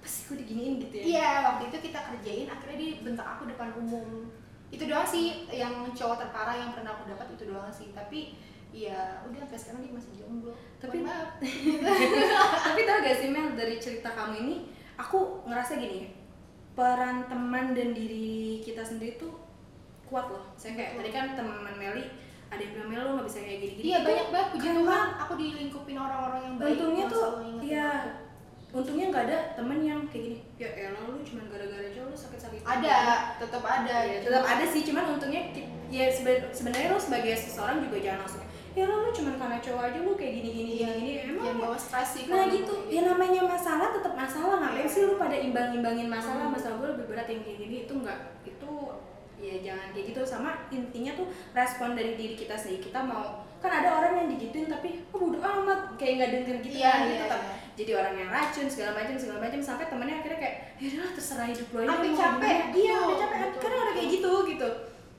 apa 0.00 0.06
sih 0.06 0.22
gue 0.26 0.36
diginiin 0.40 0.74
gitu 0.80 0.94
ya 0.96 1.04
Iya, 1.06 1.28
waktu 1.44 1.62
itu 1.68 1.76
kita 1.86 2.00
kerjain, 2.02 2.48
akhirnya 2.48 2.76
dia 2.78 2.90
bentak 3.00 3.26
aku 3.28 3.44
depan 3.44 3.68
umum. 3.76 4.32
Itu 4.68 4.88
doang 4.88 5.04
sih 5.04 5.24
yang 5.46 5.92
cowok 5.92 6.16
terparah 6.18 6.56
yang 6.56 6.72
pernah 6.72 6.94
aku 6.94 7.04
dapat 7.06 7.28
itu 7.30 7.44
doang 7.44 7.68
sih. 7.68 7.92
Tapi 7.92 8.32
ya 8.70 8.96
udah 9.22 9.44
sampai 9.44 9.58
sekarang 9.58 9.80
dia 9.82 9.92
masih 9.92 10.12
jomblo. 10.16 10.56
Tapi- 10.78 10.98
Mohon 10.98 11.10
maaf. 11.10 11.30
tapi 12.66 12.80
tau 12.82 12.98
gak 13.00 13.16
sih 13.16 13.28
Mel 13.28 13.52
dari 13.52 13.76
cerita 13.76 14.08
kamu 14.08 14.34
ini 14.40 14.56
aku 14.96 15.44
ngerasa 15.44 15.76
gini 15.76 16.16
peran 16.72 17.26
teman 17.26 17.72
dan 17.72 17.92
diri 17.92 18.60
kita 18.60 18.80
sendiri 18.80 19.16
tuh 19.16 19.36
kuat 20.06 20.26
loh 20.26 20.48
saya 20.54 20.74
kayak 20.74 20.96
tadi 20.96 21.10
kan 21.10 21.34
teman 21.34 21.60
Meli 21.72 22.04
ada 22.46 22.58
yang 22.58 22.72
bilang 22.74 22.88
Mel 22.88 23.02
lo 23.02 23.10
nggak 23.14 23.26
bisa 23.26 23.38
kayak 23.42 23.58
gini 23.60 23.72
gini 23.74 23.84
iya 23.86 23.98
banyak 24.00 24.28
banget 24.28 24.48
puji 24.50 24.68
Tuhan 24.72 25.08
aku 25.18 25.32
dilingkupin 25.36 25.96
orang-orang 25.98 26.40
yang 26.40 26.54
baik 26.56 26.70
untungnya 26.72 27.04
tuh 27.06 27.22
ya 27.60 27.88
aku. 28.00 28.10
Untungnya 28.70 29.06
nggak 29.08 29.24
ada 29.26 29.38
temen 29.52 29.78
yang 29.80 30.00
kayak 30.06 30.22
gini. 30.24 30.38
Ya 30.56 30.68
elah 30.70 31.02
lu 31.04 31.18
cuma 31.20 31.42
gara-gara 31.46 31.88
cowok 31.88 32.06
lu 32.06 32.16
sakit-sakit 32.16 32.60
ada 32.62 32.96
tetap 33.36 33.62
ada. 33.62 33.96
Ya, 34.00 34.18
tetap 34.20 34.44
ada 34.44 34.64
sih 34.64 34.82
cuman 34.82 35.04
untungnya 35.10 35.42
ya 35.88 36.06
seben- 36.06 36.46
sebenarnya 36.48 36.88
lo 36.88 36.98
sebagai 36.98 37.34
seseorang 37.34 37.82
juga 37.82 37.98
jangan 37.98 38.22
langsung 38.22 38.46
ya 38.70 38.86
lo 38.86 39.02
lu 39.02 39.10
cuma 39.10 39.34
karena 39.34 39.58
cowok 39.58 39.82
aja 39.84 39.98
lu 39.98 40.14
kayak 40.14 40.32
gini 40.32 40.48
gini 40.48 40.72
Iya, 40.78 40.88
gini 40.94 41.10
gini 41.10 41.12
emang 41.26 41.42
yang 41.44 41.58
bawa 41.58 41.74
stres 41.74 42.08
sih 42.14 42.30
nah 42.30 42.46
gitu. 42.46 42.74
ya 42.86 43.02
namanya 43.04 43.42
masalah 43.44 43.90
tetap 43.90 44.14
masalah. 44.14 44.62
Ngapain 44.62 44.86
Iya. 44.86 44.86
sih 44.86 45.02
lu 45.04 45.14
pada 45.16 45.34
imbang-imbangin 45.34 46.06
masalah? 46.06 46.46
Hmm. 46.46 46.54
masalah 46.54 46.78
gue 46.78 46.88
lebih 46.94 47.06
berat 47.10 47.26
yang 47.26 47.42
kayak 47.42 47.58
gini. 47.58 47.76
Itu 47.82 47.92
enggak 47.96 48.18
itu 48.46 48.70
ya 49.36 49.54
jangan 49.60 49.90
kayak 49.90 50.06
gitu. 50.14 50.20
Sama 50.22 50.50
intinya 50.70 51.12
tuh 51.12 51.26
respon 51.50 51.98
dari 51.98 52.14
diri 52.14 52.38
kita 52.38 52.54
sendiri. 52.54 52.86
Kita 52.86 53.02
mau 53.02 53.42
kan 53.60 53.72
ada 53.74 53.88
orang 53.92 54.12
yang 54.16 54.28
digituin 54.28 54.66
tapi 54.66 55.04
oh 55.06 55.18
bodo 55.20 55.38
amat. 55.38 55.80
Kayak 55.94 56.12
nggak 56.16 56.30
denger 56.34 56.56
gitu 56.60 56.76
Iya, 56.76 56.88
kan 56.88 56.98
iya, 56.98 57.06
gitu. 57.06 57.22
Tetap 57.22 57.40
iya. 57.40 57.54
jadi 57.76 57.92
orang 57.94 58.14
yang 58.14 58.28
racun 58.28 58.66
segala 58.66 58.90
macam 58.94 59.14
segala 59.14 59.38
macam 59.38 59.60
sampai 59.60 59.84
temennya 59.86 60.16
akhirnya 60.16 60.38
kayak 60.38 60.54
ya 60.76 60.86
udahlah 60.90 61.12
terserah 61.12 61.46
hidup 61.46 61.68
lo 61.68 61.78
aja 61.78 61.88
Sampai 61.90 62.08
mau 62.08 62.18
capek. 62.18 62.56
gimana." 62.56 62.74
iya 62.74 62.96
udah 62.98 63.16
capek. 63.22 63.48
karena 63.56 63.76
ada 63.78 63.92
kayak 63.92 64.08
gitu 64.10 64.32
gitu. 64.46 64.68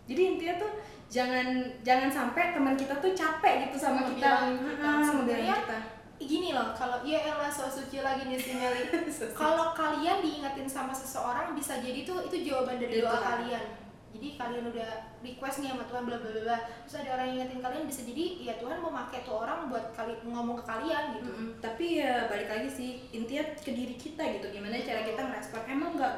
Jadi 0.03 0.21
intinya 0.27 0.55
tuh 0.57 0.71
jangan 1.07 1.47
jangan 1.81 2.09
sampai 2.09 2.43
teman 2.51 2.73
kita 2.73 2.93
tuh 2.97 3.11
capek 3.11 3.53
gitu 3.65 3.77
sama 3.77 4.01
kita. 4.03 4.29
Ngebilangin 4.41 4.57
kita. 4.57 4.81
Ah, 4.81 4.89
ngebilangin 4.91 5.07
Sebenarnya 5.07 5.55
kita. 5.57 5.79
gini 6.21 6.49
loh 6.51 6.69
kalau 6.71 6.97
ya 7.01 7.19
elah 7.19 7.49
so 7.49 7.65
suci 7.65 7.97
lagi 7.99 8.23
nih 8.23 8.37
si 8.37 8.53
Meli. 8.53 8.85
Kalau 9.33 9.73
kalian 9.73 10.21
diingetin 10.21 10.65
sama 10.65 10.93
seseorang 10.93 11.51
bisa 11.51 11.81
jadi 11.81 12.01
tuh 12.01 12.21
itu 12.23 12.45
jawaban 12.45 12.77
dari 12.77 13.01
doa 13.01 13.17
kalian 13.17 13.65
jadi 14.11 14.27
kalian 14.35 14.65
udah 14.75 14.91
request 15.23 15.63
nih 15.63 15.71
sama 15.71 15.87
Tuhan 15.87 16.03
bla 16.03 16.17
bla 16.19 16.29
bla 16.35 16.57
terus 16.83 16.95
ada 16.99 17.09
orang 17.15 17.25
yang 17.31 17.37
ingetin 17.39 17.63
kalian 17.63 17.83
bisa 17.87 18.01
jadi 18.03 18.25
ya 18.43 18.53
Tuhan 18.59 18.77
mau 18.83 18.91
pakai 18.91 19.23
tuh 19.23 19.39
orang 19.39 19.71
buat 19.71 19.95
kali 19.95 20.13
ngomong 20.23 20.59
ke 20.59 20.65
kalian 20.67 21.03
gitu. 21.15 21.31
Mm-mm. 21.31 21.49
tapi 21.63 22.03
ya 22.03 22.27
balik 22.27 22.51
lagi 22.51 22.67
sih 22.67 22.89
intinya 23.09 23.43
ke 23.55 23.71
diri 23.71 23.95
kita 23.95 24.23
gitu. 24.35 24.51
Gimana 24.51 24.75
cara 24.83 25.01
kita 25.07 25.21
merespon? 25.23 25.63
Emang 25.63 25.95
nggak 25.95 26.15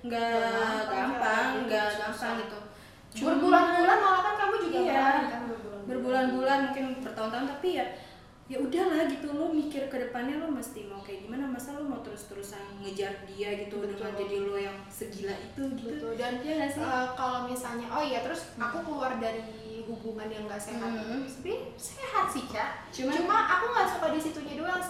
nggak 0.00 0.80
gampang, 0.88 1.46
nggak 1.64 1.88
gampang 1.96 2.34
gitu. 2.44 2.58
Berbulan-bulan 3.10 3.98
malah 3.98 4.20
kan 4.22 4.34
kamu 4.38 4.54
juga 4.68 4.78
Iya. 4.80 5.00
kan 5.28 5.42
berbulan-bulan. 5.48 5.82
Berbulan-bulan 5.88 6.58
mungkin 6.70 6.84
bertahun-tahun 7.02 7.46
tapi 7.56 7.68
ya 7.76 7.86
ya 8.50 8.58
udahlah 8.58 9.06
gitu 9.06 9.30
lo 9.30 9.46
mikir 9.48 9.86
ke 9.86 9.96
depannya 10.00 10.34
lo 10.36 10.50
mesti 10.50 10.82
mau 10.84 10.98
kayak 10.98 11.22
gimana 11.22 11.46
masa 11.46 11.70
lo 11.72 11.86
mau 11.86 12.02
terus-terusan 12.02 12.58
ngejar 12.80 13.14
dia 13.24 13.54
gitu 13.56 13.78
Betul. 13.78 13.94
dengan 13.94 14.12
jadi 14.18 14.36
lo 14.42 14.56
yang 14.58 14.74
segila 14.88 15.30
itu 15.32 15.62
gitu 15.76 15.94
Betul. 16.02 16.18
dan 16.18 16.32
ya 16.40 16.52
nggak 16.58 16.70
sih 16.72 16.82
Eh, 16.82 17.08
kalau 17.14 17.46
misalnya 17.46 17.86
oh 17.88 18.02
iya 18.02 18.18
terus 18.20 18.50
aku 18.58 18.82
keluar 18.82 19.14
dari 19.16 19.46
hubungan 19.80 20.26
yang 20.26 20.46
gak 20.46 20.58
sehat 20.60 20.82
Hmm. 20.82 21.22
sebenarnya 21.22 21.62
sehat 21.74 22.26
sih 22.26 22.42
cak 22.44 22.90
Cuman- 22.90 23.14
cuma 23.16 23.36
aku 23.48 23.64
nggak 23.68 23.88
suka 23.88 24.06
di 24.08 24.20
situnya 24.20 24.54
doang 24.56 24.78
sih 24.80 24.89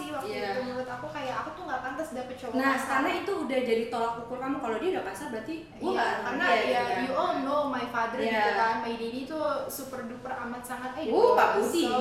cowok 2.33 2.53
nah 2.53 2.71
kasar. 2.73 2.87
karena 2.91 3.11
itu 3.17 3.31
udah 3.37 3.59
jadi 3.61 3.83
tolak 3.87 4.13
ukur 4.19 4.37
kamu 4.37 4.57
kalau 4.57 4.77
dia 4.77 4.89
udah 4.91 5.05
kasar 5.05 5.27
berarti 5.29 5.55
gua 5.75 5.91
Iya, 5.91 6.07
karena 6.21 6.45
iya, 6.45 6.61
ya 6.61 6.81
iya. 6.81 6.99
you 7.01 7.13
all 7.13 7.33
know 7.39 7.61
my 7.65 7.85
father 7.87 8.17
Iya. 8.17 8.31
gitu 8.33 8.51
kan, 8.53 8.73
my 8.79 8.93
daddy 8.93 9.21
tuh 9.23 9.43
super 9.67 9.99
duper 10.03 10.31
amat 10.31 10.61
sangat 10.61 10.91
eh 10.95 11.07
Uh, 11.07 11.33
Pak 11.33 11.49
Budi. 11.55 11.83
so 11.85 11.97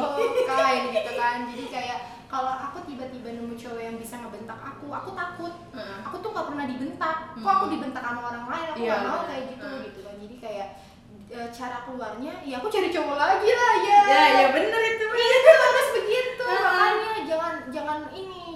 kind 0.47 0.85
gitu 0.89 1.13
kan. 1.15 1.37
Jadi 1.47 1.65
kayak 1.67 1.99
kalau 2.27 2.53
aku 2.53 2.79
tiba-tiba 2.85 3.29
nemu 3.33 3.55
cowok 3.55 3.81
yang 3.81 3.97
bisa 3.97 4.15
ngebentak 4.17 4.55
aku, 4.57 4.87
aku 4.89 5.11
takut. 5.13 5.55
Heeh. 5.73 5.99
Aku 6.03 6.17
tuh 6.17 6.31
nggak 6.31 6.47
pernah 6.47 6.65
dibentak. 6.65 7.17
Kok 7.33 7.43
Hmm. 7.43 7.57
aku 7.57 7.67
dibentak 7.69 8.03
sama 8.03 8.21
orang 8.25 8.47
lain? 8.47 8.67
Aku 8.69 8.79
Iya, 8.79 8.91
nggak 8.93 9.03
mau 9.05 9.23
kayak 9.25 9.45
gitu 9.49 9.67
Hmm. 9.67 9.83
gitu 9.83 10.01
kan. 10.01 10.15
Jadi 10.17 10.37
kayak 10.39 10.69
e, 11.29 11.39
cara 11.49 11.79
keluarnya, 11.81 12.33
ya 12.43 12.59
aku 12.59 12.67
cari 12.69 12.89
cowok 12.89 13.15
lagi 13.15 13.51
lah 13.51 13.75
ya. 13.81 14.01
ya 14.05 14.23
ya 14.37 14.47
bener 14.51 14.83
itu 14.85 15.05
Itu 15.07 15.51
harus 15.57 15.89
begitu. 15.93 16.47
Makanya 16.67 17.13
jangan 17.25 17.55
jangan 17.69 17.99
ini, 18.11 18.50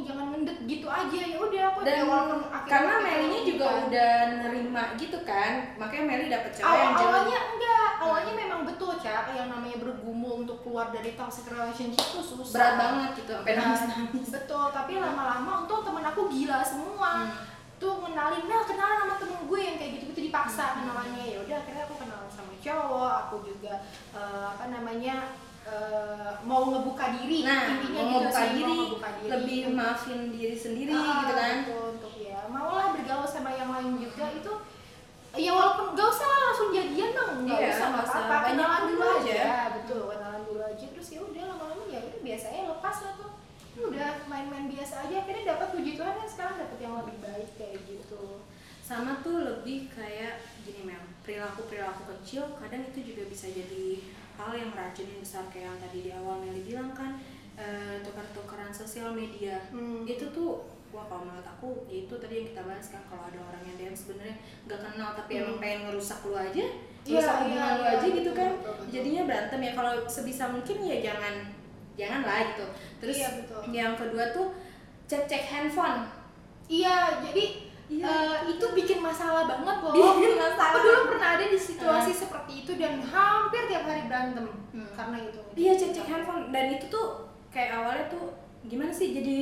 gitu 0.65 0.87
aja. 0.87 1.21
Ya 1.21 1.37
udah 1.37 1.63
aku 1.69 1.79
dan 1.83 2.05
walaupun 2.05 2.39
karena 2.65 2.95
Melinya 2.99 3.31
cowok 3.35 3.47
juga 3.47 3.65
kan. 3.67 3.79
udah 3.85 4.13
nerima 4.41 4.83
gitu 4.95 5.19
kan 5.23 5.53
makanya 5.75 6.05
Meli 6.05 6.27
dapet 6.27 6.51
cewek 6.53 6.65
Awal 6.65 6.81
yang 6.81 6.95
awalnya 6.97 7.41
enggak, 7.47 7.89
awalnya 7.99 8.33
memang 8.35 8.61
betul 8.65 8.93
cak 8.95 9.27
yang 9.31 9.49
namanya 9.49 9.77
bergumul 9.77 10.33
untuk 10.41 10.59
keluar 10.61 10.89
dari 10.89 11.13
toxic 11.13 11.47
relationship 11.47 12.01
itu 12.03 12.21
susah. 12.21 12.53
berat 12.53 12.75
banget 12.77 13.11
gitu 13.19 13.33
sampai 13.35 13.55
nangis 13.55 13.83
nangis 13.87 14.29
Betul, 14.31 14.67
tapi 14.71 14.93
lama-lama 14.97 15.51
untung 15.63 15.83
temen 15.83 16.03
aku 16.03 16.21
gila 16.27 16.61
semua. 16.61 17.13
Hmm. 17.25 17.53
Tuh 17.75 18.01
kenalin, 18.01 18.45
nah 18.47 18.63
kenalan 18.63 18.97
sama 18.99 19.15
temen 19.19 19.41
gue 19.45 19.61
yang 19.61 19.77
kayak 19.77 19.91
gitu-gitu 19.99 20.21
dipaksa 20.25 20.65
Hmm. 20.65 20.77
kenalannya. 20.81 21.25
Ya 21.27 21.39
udah 21.41 21.57
akhirnya 21.59 21.83
aku 21.85 21.95
kenalan 21.99 22.31
sama 22.31 22.53
cowok, 22.57 23.13
aku 23.25 23.37
juga 23.45 23.75
eh, 24.13 24.45
apa 24.49 24.65
namanya 24.69 25.17
eh, 25.65 26.33
mau 26.43 26.69
ngebuka 26.69 27.07
diri. 27.15 27.39
nah 27.43 27.61
intinya 27.71 28.03
mau 28.03 28.21
gitu 28.21 28.21
ngebuka 28.23 28.43
diri, 28.47 28.63
mau 28.63 28.77
ngebuka 28.85 29.09
diri. 29.15 29.29
lebih 29.31 29.59
maafin 29.71 30.21
diri 30.31 30.57
sendiri 30.57 30.93
Ah, 30.93 31.03
gitu 31.19 31.33
kan 31.33 31.57
betul, 31.63 31.85
untuk 31.95 32.13
ya 32.17 32.39
maulah 32.47 32.87
bergaul 32.93 33.25
sama 33.25 33.51
yang 33.51 33.71
lain 33.71 33.97
juga 33.99 34.27
itu 34.31 34.53
ya 35.35 35.51
walaupun 35.51 35.87
gak 35.93 36.09
usah 36.09 36.29
langsung 36.31 36.69
jadian 36.71 37.11
dong 37.11 37.33
nggak 37.43 37.59
Iya, 37.59 37.71
usah 37.71 37.87
nggak 37.89 38.07
apa-apa 38.07 38.37
kenalan 38.47 38.83
dulu 38.87 39.03
aja 39.03 39.33
aja. 39.35 39.55
betul 39.75 40.01
kenalan 40.07 40.43
dulu 40.45 40.61
aja 40.63 40.87
terus 40.87 41.09
ya 41.09 41.21
udah 41.21 41.43
lama-lama 41.49 41.85
ya 41.87 42.01
udah 42.03 42.21
biasanya 42.21 42.63
lepas 42.69 42.97
lah 43.01 43.15
tuh 43.17 43.33
Ya 43.75 43.83
udah 43.83 44.11
main-main 44.31 44.71
biasa 44.71 44.95
aja 45.03 45.15
akhirnya 45.19 45.51
dapat 45.51 45.75
puji 45.75 45.99
Tuhan 45.99 46.15
kan 46.15 46.29
sekarang 46.31 46.55
dapat 46.57 46.79
yang 46.79 46.95
lebih 46.95 47.19
baik 47.19 47.51
kayak 47.59 47.83
gitu 47.83 48.47
sama 48.81 49.19
tuh 49.19 49.43
lebih 49.43 49.91
kayak 49.91 50.39
gini 50.63 50.87
Mel 50.87 51.03
perilaku 51.21 51.67
perilaku 51.67 52.07
kecil 52.07 52.55
kadang 52.55 52.87
itu 52.87 53.03
juga 53.03 53.27
bisa 53.27 53.51
jadi 53.51 53.99
hal 54.35 54.51
yang 54.53 54.71
meracunin 54.71 55.19
besar 55.19 55.47
kayak 55.49 55.67
yang 55.69 55.79
tadi 55.79 55.99
di 56.01 56.11
awal 56.11 56.39
Meli 56.39 56.63
bilang 56.63 56.91
kan 56.91 57.17
eh, 57.55 58.03
tukar-tukaran 58.03 58.71
sosial 58.71 59.13
media 59.13 59.57
Hmm. 59.71 60.03
itu 60.05 60.27
tuh 60.29 60.59
wah 60.91 61.07
kalau 61.07 61.23
menurut 61.25 61.43
aku 61.45 61.87
ya 61.87 62.03
itu 62.03 62.15
tadi 62.15 62.35
yang 62.37 62.47
kita 62.49 62.63
bahas 62.63 62.87
kan 62.89 63.03
kalau 63.07 63.23
ada 63.25 63.39
orang 63.41 63.63
yang 63.65 63.77
DM 63.77 63.95
sebenarnya 63.95 64.37
nggak 64.65 64.81
kenal 64.81 65.11
tapi 65.13 65.33
emang 65.37 65.55
Hmm. 65.55 65.63
pengen 65.63 65.81
ngerusak 65.87 66.21
lu 66.23 66.35
aja 66.35 66.65
Iya, 67.05 67.15
ngerusak 67.15 67.35
iya, 67.35 67.43
hubungan 67.43 67.73
lu 67.73 67.83
iya, 67.83 67.93
aja 67.93 68.07
gitu 68.09 68.21
betul, 68.25 68.35
kan 68.35 68.51
betul, 68.55 68.73
betul. 68.75 68.87
jadinya 68.91 69.23
berantem 69.25 69.61
ya 69.61 69.73
kalau 69.73 69.93
sebisa 70.09 70.45
mungkin 70.49 70.77
ya 70.81 70.97
jangan 71.01 71.35
jangan 71.95 72.21
lah 72.23 72.39
gitu 72.49 72.67
terus 72.99 73.17
Iya, 73.17 73.29
betul. 73.39 73.61
yang 73.71 73.93
kedua 73.95 74.25
tuh 74.31 74.47
cek 75.05 75.23
cek 75.25 75.45
handphone 75.45 76.01
iya 76.67 76.97
jadi 77.21 77.45
Iya. 77.87 78.05
eh, 78.07 78.37
itu 78.49 78.67
bikin 78.71 78.99
masalah 78.99 79.45
banget 79.45 79.77
loh 79.79 79.93
Bikin 79.93 80.37
masalah. 80.37 80.71
aku 80.71 80.79
dulu 80.81 81.01
pernah 81.11 81.29
ada 81.33 81.45
di 81.45 81.59
situasi 81.59 82.13
seperti 82.13 82.53
itu 82.61 82.73
dan 82.75 82.99
hampir 82.99 83.63
tiap 83.67 83.85
hari 83.85 84.05
berantem 84.05 84.47
Hmm. 84.71 84.89
karena 84.91 85.19
itu 85.23 85.41
Iya 85.55 85.73
cek 85.75 85.91
cek 85.93 86.07
handphone 86.07 86.49
dan 86.49 86.67
itu 86.71 86.89
tuh 86.89 87.07
kayak 87.49 87.77
awalnya 87.77 88.09
tuh 88.09 88.25
gimana 88.65 88.91
sih 88.91 89.13
jadi 89.13 89.39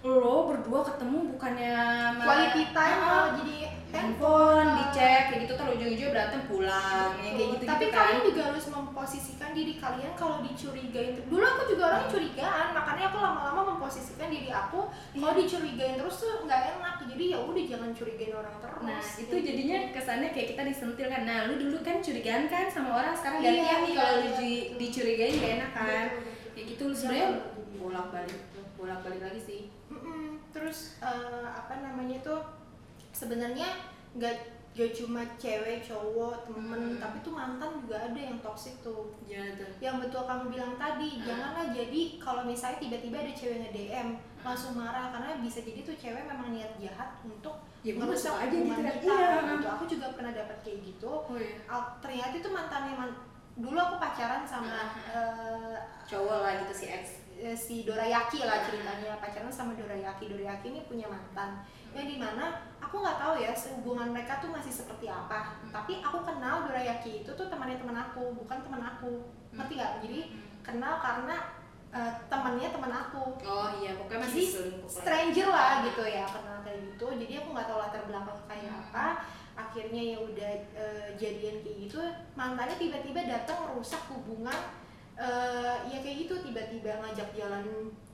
lo 0.00 0.46
berdua 0.46 0.84
ketemu 0.84 1.34
bukannya 1.34 1.74
quality 2.18 2.62
time 2.70 2.94
Ah, 2.94 3.02
malah 3.02 3.28
jadi 3.34 3.56
handphone 3.88 4.68
dicek 4.76 5.22
kayak 5.26 5.40
gitu 5.42 5.52
terus 5.54 5.70
ujung-ujungnya 5.70 6.10
berantem 6.10 6.42
pulang 6.44 7.10
ya 7.16 7.30
kayak 7.32 7.48
gitu 7.50 7.64
tapi 7.64 7.84
gitu 7.84 7.96
kalian 7.96 8.14
kan 8.14 8.26
juga 8.28 8.42
harus 8.46 8.64
memposisikan 8.68 9.50
diri 9.50 9.74
kalian 9.74 10.12
kalau 10.14 10.36
dicurigain 10.38 11.16
terus. 11.16 11.26
dulu 11.26 11.40
aku 11.42 11.62
juga 11.66 11.82
orangnya 11.88 12.08
curigaan 12.10 12.68
makanya 12.70 13.04
aku 13.06 13.18
lama-lama 13.18 13.60
memposisikan 13.74 14.28
diri 14.28 14.50
aku 14.50 14.80
kalau 14.92 15.32
Iya. 15.32 15.40
dicurigain 15.40 15.94
terus 15.96 16.16
tuh 16.16 16.44
nggak 16.44 16.60
enak 16.70 16.94
jadi 17.08 17.24
ya 17.26 17.38
udah 17.40 17.64
jangan 17.66 17.90
curigain 17.90 18.32
orang 18.34 18.56
terus 18.60 18.82
nah 18.84 19.00
itu 19.00 19.32
Kayak 19.32 19.44
jadinya 19.48 19.78
gitu. 19.80 19.92
kesannya 19.96 20.28
kayak 20.30 20.48
kita 20.52 20.62
disentil 20.62 21.06
kan 21.08 21.22
nah 21.24 21.38
lu 21.48 21.54
dulu 21.56 21.76
kan 21.80 21.96
curigaan 21.98 22.44
kan 22.46 22.66
sama 22.68 22.90
orang 22.94 23.14
sekarang 23.16 23.38
Iya, 23.40 23.48
gantian 23.50 23.78
nih 23.80 23.90
iya, 23.90 23.98
kalau 23.98 24.16
iya, 24.20 24.58
dicurigain 24.76 25.34
gak 25.34 25.52
enak 25.56 25.70
kan 25.72 26.06
Betul, 26.06 26.20
betul. 26.20 26.50
kayak 26.52 26.66
gitu 26.68 26.84
sebenarnya 26.92 27.28
bolak 27.74 28.06
balik 28.10 28.40
bolak 28.78 29.02
balik 29.02 29.20
lagi 29.20 29.40
sih 29.40 29.62
Mm-mm. 29.88 30.38
terus 30.48 30.96
eh, 31.00 31.44
apa 31.44 31.74
namanya 31.78 32.16
tuh 32.20 32.40
sebenarnya 33.10 33.66
nggak 34.14 34.36
gak 34.70 34.94
cuma 34.94 35.26
cewek 35.36 35.82
cowok 35.82 36.46
temen 36.46 36.78
Hmm. 36.88 37.00
tapi 37.00 37.18
tuh 37.18 37.34
mantan 37.34 37.82
juga 37.82 37.98
ada 38.00 38.14
yang 38.16 38.38
toxic 38.38 38.78
tuh 38.78 39.10
gimana 39.20 39.50
tuh 39.52 39.66
yang 39.78 39.98
betul 39.98 40.22
kamu 40.22 40.44
bilang 40.48 40.72
tadi 40.76 41.18
janganlah 41.18 41.66
jadi 41.68 42.00
kalau 42.16 42.46
misalnya 42.46 42.78
tiba-tiba 42.78 43.18
ada 43.18 43.32
cewek 43.32 43.58
nge 43.58 43.70
DM 43.72 44.08
langsung 44.38 44.72
marah 44.72 45.10
karena 45.10 45.42
bisa 45.42 45.58
jadi 45.60 45.82
tuh 45.82 45.96
cewek 45.96 46.22
memang 46.24 46.48
niat 46.48 46.70
jahat 46.78 47.10
untuk 47.20 47.58
Ya, 47.80 47.94
merusak 47.94 48.34
aja 48.36 48.50
gitu 48.50 48.66
kan. 48.68 48.90
kita 48.92 49.06
Iya. 49.08 49.38
gitu. 49.52 49.66
aku 49.68 49.84
juga 49.88 50.06
pernah 50.12 50.32
dapat 50.32 50.56
kayak 50.60 50.78
gitu 50.84 51.06
oh 51.08 51.34
iya 51.34 51.58
ternyata 51.98 52.34
itu 52.36 52.48
mantannya 52.48 52.94
man- 52.96 53.18
dulu 53.56 53.74
aku 53.76 53.96
pacaran 53.96 54.42
sama 54.42 54.78
eh, 55.08 55.74
cowok 56.04 56.38
lah 56.38 56.52
gitu 56.60 56.74
si 56.76 56.86
ex 56.88 57.26
si 57.54 57.86
Dorayaki 57.86 58.42
lah 58.42 58.66
ceritanya. 58.66 59.18
Pacaran 59.22 59.52
sama 59.52 59.78
Dorayaki. 59.78 60.30
Dorayaki 60.30 60.74
ini 60.74 60.80
punya 60.86 61.06
mantan. 61.06 61.62
Yang 61.94 62.06
di 62.14 62.16
mana 62.20 62.66
aku 62.82 63.00
nggak 63.00 63.18
tahu 63.18 63.34
ya 63.40 63.52
hubungan 63.78 64.12
mereka 64.12 64.42
tuh 64.42 64.50
masih 64.50 64.72
seperti 64.74 65.06
apa. 65.06 65.56
Tapi 65.70 66.02
aku 66.02 66.26
kenal 66.26 66.66
Dorayaki 66.66 67.22
itu 67.24 67.30
tuh 67.32 67.46
temannya 67.46 67.78
teman 67.78 67.96
aku 67.96 68.34
bukan 68.34 68.58
teman 68.62 68.82
aku. 68.82 69.30
Ngerti 69.54 69.72
nggak? 69.78 69.92
Jadi 70.04 70.20
kenal 70.60 71.00
karena 71.00 71.36
eh, 71.94 72.12
temannya 72.28 72.68
teman 72.68 72.92
aku. 72.92 73.22
Oh 73.46 73.68
iya 73.80 73.96
pokoknya 73.96 74.20
masih 74.26 74.42
jadi 74.44 74.52
selingkuh 74.52 74.90
stranger 74.90 75.48
lah 75.48 75.72
gitu 75.86 76.04
ya 76.04 76.24
kenal 76.26 76.58
kayak 76.66 76.78
gitu. 76.92 77.06
Jadi 77.14 77.32
aku 77.40 77.48
nggak 77.54 77.68
tahu 77.70 77.78
latar 77.78 78.02
belakang 78.04 78.38
kayak 78.50 78.72
apa. 78.72 79.06
Akhirnya 79.58 80.02
ya 80.14 80.18
udah 80.22 80.52
eh, 80.74 81.08
jadian 81.18 81.62
kayak 81.62 81.76
gitu. 81.88 81.98
Mantannya 82.36 82.76
tiba-tiba 82.78 83.26
datang 83.26 83.66
merusak 83.66 84.02
hubungan 84.12 84.54
eh, 85.18 85.74
ya 85.90 85.98
kayak 85.98 86.16
gitu 86.24 86.34
tiba-tiba 86.46 87.02
ngajak 87.02 87.34
jalan 87.34 87.66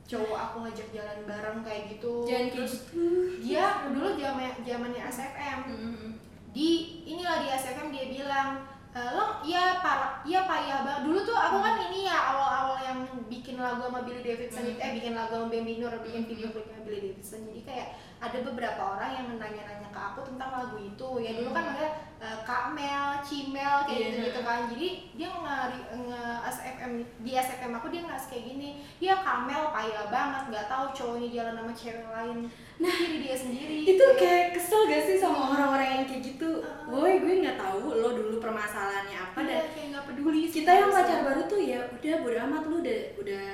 cowok 0.05 0.37
aku 0.37 0.57
ngajak 0.69 0.89
jalan 0.93 1.19
bareng 1.25 1.61
kayak 1.65 1.97
gitu. 1.97 2.29
Jangan 2.29 2.49
Terus 2.53 2.73
gitu. 2.89 3.05
dia 3.41 3.65
dulu 3.89 4.09
zaman 4.21 4.53
zamannya 4.61 5.03
SFM 5.09 5.59
Mm-mm. 5.69 6.11
di 6.53 6.69
inilah 7.09 7.41
di 7.41 7.49
SFM 7.49 7.89
dia 7.89 8.05
bilang 8.13 8.69
e, 8.93 9.01
lo 9.17 9.41
ya 9.43 9.81
para 9.81 10.21
ya 10.29 10.45
payah 10.45 10.85
banget 10.85 11.03
dulu 11.09 11.19
tuh 11.25 11.35
aku 11.35 11.57
kan 11.59 11.77
ini 11.89 12.05
ya 12.05 12.37
awal-awal 12.37 12.77
yang 12.85 12.99
bikin 13.33 13.57
lagu 13.57 13.81
sama 13.89 14.05
Billy 14.05 14.21
Davidson. 14.21 14.77
Itu 14.77 14.81
eh 14.81 14.93
bikin 14.93 15.17
lagu 15.17 15.33
sama 15.41 15.49
Bambi 15.49 15.81
Nur 15.81 15.95
bikin 16.05 16.29
video 16.29 16.53
klipnya 16.53 16.85
Billy 16.85 17.01
Davidson. 17.11 17.49
Jadi 17.49 17.61
kayak 17.65 17.89
ada 18.25 18.39
beberapa 18.41 18.83
orang 18.97 19.11
yang 19.13 19.27
nanya-nanya 19.37 19.89
ke 19.89 20.01
aku 20.01 20.21
tentang 20.25 20.51
lagu 20.51 20.77
itu. 20.81 21.09
Ya 21.21 21.31
dulu 21.37 21.51
kan 21.53 21.77
ada 21.77 21.87
eh, 22.19 22.39
Kak 22.43 22.73
Mel, 22.73 23.21
Cimel 23.21 23.85
kayak 23.85 23.93
Iya. 23.95 24.09
gitu 24.09 24.19
gitu 24.27 24.41
kan. 24.43 24.59
Jadi 24.73 24.89
dia 25.15 25.29
nge, 25.29 25.57
nge 25.95 26.23
SFM 26.49 26.93
di 27.21 27.31
SFM 27.35 27.73
aku 27.75 27.87
dia 27.89 28.01
nggak 28.03 28.21
kayak 28.25 28.45
gini 28.49 28.69
ya 28.99 29.15
Kak 29.21 29.45
Mel 29.45 29.71
payah 29.71 30.07
banget 30.09 30.43
nggak 30.49 30.67
tahu 30.67 30.85
cowoknya 30.91 31.29
jalan 31.31 31.55
sama 31.61 31.73
cewek 31.73 32.09
lain. 32.09 32.39
Nah 32.75 32.91
diri 32.91 33.19
dia 33.23 33.37
sendiri. 33.39 33.79
itu 33.87 34.05
kayak 34.19 34.51
kesel 34.51 34.91
gak 34.91 35.03
sih 35.05 35.15
sama 35.15 35.55
orang-orang 35.55 35.89
yang 35.95 36.05
kayak 36.11 36.23
gitu? 36.27 36.59
Uh. 36.59 36.91
woi 36.91 37.23
gue 37.23 37.39
nggak 37.39 37.55
tahu 37.55 37.95
lo 37.95 38.11
dulu 38.13 38.43
permasalahannya 38.43 39.15
apa 39.15 39.41
dan 39.47 39.63
Iya, 39.63 39.71
kayak 39.71 39.87
nggak 39.95 40.05
peduli 40.11 40.43
kita 40.51 40.71
yang 40.75 40.91
pacar 40.91 41.23
baru 41.23 41.43
tuh 41.47 41.61
ya 41.63 41.79
udah 41.87 42.15
bodo 42.19 42.39
amat 42.51 42.63
lu 42.67 42.77
udah 42.83 43.01
udah 43.23 43.45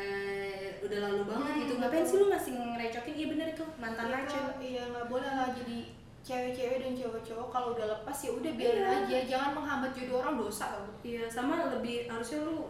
udah 0.81 0.99
lalu 1.03 1.23
banget 1.25 1.47
Hmm, 1.47 1.61
gitu. 1.61 1.73
Ngapain 1.77 2.05
sih 2.05 2.17
lu 2.17 2.27
masih 2.29 2.53
ngerecokin? 2.55 3.15
Iya 3.15 3.27
bener 3.29 3.47
itu. 3.51 3.65
Mantan 3.77 4.05
Iya, 4.05 4.15
racun 4.17 4.45
iya 4.59 4.83
nggak 4.87 5.07
boleh 5.07 5.31
lah. 5.31 5.49
Jadi 5.51 5.79
cewek-cewek 6.21 6.79
dan 6.79 6.93
cowok-cowok 6.95 7.49
kalau 7.49 7.69
udah 7.73 7.87
lepas 7.91 8.17
ya 8.19 8.31
udah 8.31 8.53
biarin 8.53 8.83
Iya. 8.83 8.97
aja. 9.01 9.19
Jangan 9.27 9.51
menghambat 9.55 9.91
jodoh 9.93 10.17
orang 10.19 10.35
dosa 10.37 10.65
tau 10.71 10.85
iya 11.01 11.25
sama 11.27 11.55
lebih 11.71 12.05
harusnya 12.07 12.41
lu 12.43 12.69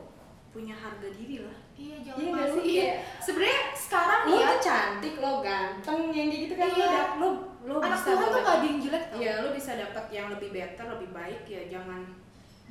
punya 0.49 0.73
harga 0.73 1.09
diri 1.11 1.39
lah. 1.41 1.57
Iya 1.73 1.95
Iya 1.97 2.05
jangan 2.07 2.31
masih 2.37 2.61
sih? 2.61 2.75
iya. 2.77 2.93
Sebenarnya 3.19 3.61
sekarang 3.73 4.21
lo 4.21 4.29
nih 4.29 4.39
ya 4.39 4.47
tuh 4.49 4.61
cantik 4.61 5.15
lo 5.17 5.33
ganteng 5.41 6.01
yang 6.11 6.29
kayak 6.29 6.43
gitu 6.45 6.55
kan 6.55 6.69
lo 6.69 6.77
Iya. 6.77 7.03
lo 7.17 7.29
lo 7.61 7.75
anak 7.79 7.93
bisa 7.93 8.09
Tuhan 8.09 8.27
tuh 8.27 8.41
gak 8.41 8.57
ada 8.57 8.67
yang 8.67 8.79
jelek 8.81 9.05
Iya, 9.13 9.33
lo 9.41 9.49
bisa 9.53 9.71
dapat 9.77 10.05
yang 10.11 10.27
lebih 10.29 10.49
better, 10.51 10.87
lebih 10.89 11.09
baik. 11.11 11.43
Ya 11.45 11.63
jangan 11.69 12.01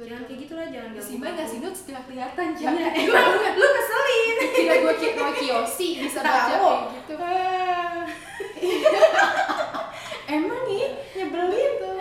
jangan 0.01 0.23
kayak 0.23 0.39
gitu 0.39 0.53
lah, 0.53 0.67
jangan 0.67 0.89
si 0.93 0.99
ganggu 1.09 1.19
Mbak 1.19 1.31
ngasih 1.33 1.59
notes 1.59 1.81
tidak 1.83 2.03
kelihatan 2.05 2.47
Iya, 2.47 2.57
jangan 2.57 2.91
emang 3.01 3.27
lu 3.51 3.67
keselin. 3.69 4.35
kira 4.49 4.75
gue 4.77 4.93
kayak 4.95 5.15
Roy 5.15 5.33
Kiyoshi 5.35 5.89
bisa 5.99 6.19
baca 6.19 6.39
Tahu. 6.47 6.63
kayak 6.63 6.87
gitu 6.95 7.13
Ah. 7.19 8.05
emang 10.29 10.61
nih 10.65 10.85
nyebelin 11.13 11.71
tuh. 11.77 11.97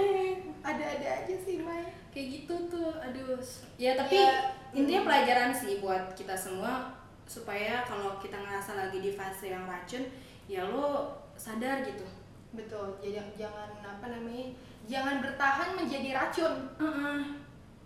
ada-ada 0.61 1.09
aja 1.19 1.35
sih 1.39 1.59
Mai 1.59 1.83
Kayak 2.09 2.29
gitu 2.35 2.55
tuh, 2.69 2.91
aduh. 2.99 3.39
Ya 3.77 3.95
tapi 3.95 4.17
Ya. 4.17 4.53
intinya 4.71 5.03
pelajaran 5.05 5.51
sih 5.51 5.79
buat 5.79 6.13
kita 6.13 6.35
semua 6.35 6.93
supaya 7.25 7.83
kalau 7.83 8.17
kita 8.17 8.37
ngerasa 8.37 8.75
lagi 8.75 8.99
di 8.99 9.11
fase 9.11 9.49
yang 9.49 9.65
racun, 9.65 10.09
ya 10.45 10.65
lo 10.65 11.09
sadar 11.35 11.81
gitu. 11.83 12.05
betul 12.51 12.97
jadi 12.99 13.21
jangan 13.35 13.69
apa 13.79 14.09
namanya 14.09 14.57
jangan 14.85 15.21
bertahan 15.21 15.77
menjadi 15.77 16.17
racun 16.17 16.53
Heeh. 16.75 17.38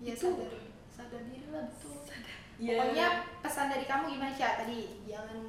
Ya 0.02 0.12
Itu. 0.12 0.28
sadar 0.34 0.52
sadar 0.90 1.22
diri 1.24 1.46
lah 1.48 1.64
betul 1.70 1.94
Iya. 2.62 2.78
pokoknya 2.78 3.06
pesan 3.42 3.66
dari 3.72 3.86
kamu 3.88 4.04
gimana 4.12 4.30
sih 4.30 4.44
tadi 4.44 4.78
jangan 5.08 5.40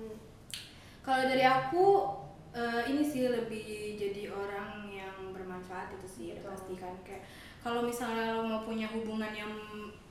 Kalau 1.04 1.24
dari 1.28 1.43
aku 1.43 1.86
eh, 2.56 2.82
ini 2.88 3.04
sih 3.04 3.28
lebih 3.28 3.99
jadi 3.99 4.32
orang 4.32 4.88
yang 4.88 5.36
bermanfaat 5.36 5.91
itu 5.99 6.08
sih 6.08 6.26
udah 6.34 6.47
Betul. 6.47 6.51
pasti 6.56 6.74
kan 6.80 6.95
kayak 7.04 7.24
kalau 7.60 7.84
misalnya 7.84 8.39
lo 8.39 8.47
mau 8.47 8.62
punya 8.64 8.88
hubungan 8.88 9.36
yang 9.36 9.51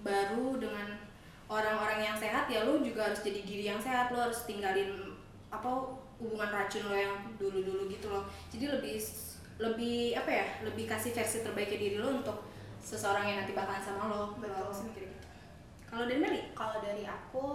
baru 0.05 0.61
dengan 0.61 1.01
orang-orang 1.49 2.12
yang 2.12 2.16
sehat 2.16 2.45
ya 2.49 2.68
lo 2.68 2.84
juga 2.84 3.09
harus 3.09 3.24
jadi 3.24 3.40
diri 3.40 3.64
yang 3.66 3.80
sehat 3.80 4.12
lo 4.12 4.20
harus 4.20 4.45
tinggalin 4.45 5.16
apa 5.49 5.68
hubungan 6.20 6.49
racun 6.53 6.86
lo 6.86 6.97
yang 6.97 7.16
dulu-dulu 7.40 7.88
gitu 7.88 8.12
loh 8.12 8.28
jadi 8.53 8.68
lebih 8.78 9.01
lebih 9.59 10.16
apa 10.16 10.30
ya 10.30 10.47
lebih 10.64 10.84
kasih 10.86 11.12
versi 11.12 11.40
terbaiknya 11.40 11.78
diri 11.80 11.97
lo 11.99 12.20
untuk 12.20 12.51
seseorang 12.83 13.24
yang 13.24 13.39
nanti 13.47 13.55
bakalan 13.55 13.80
sama 13.80 14.11
lo 14.11 14.35
Betul. 14.37 14.51
Kalau 14.51 14.66
aku 14.66 14.74
sih 14.74 14.85
mikir 14.91 15.03
gitu. 15.09 15.26
Kalau 15.87 16.05
dari 16.05 16.18
Meli 16.20 16.41
kalau 16.53 16.76
dari 16.83 17.05
aku 17.07 17.47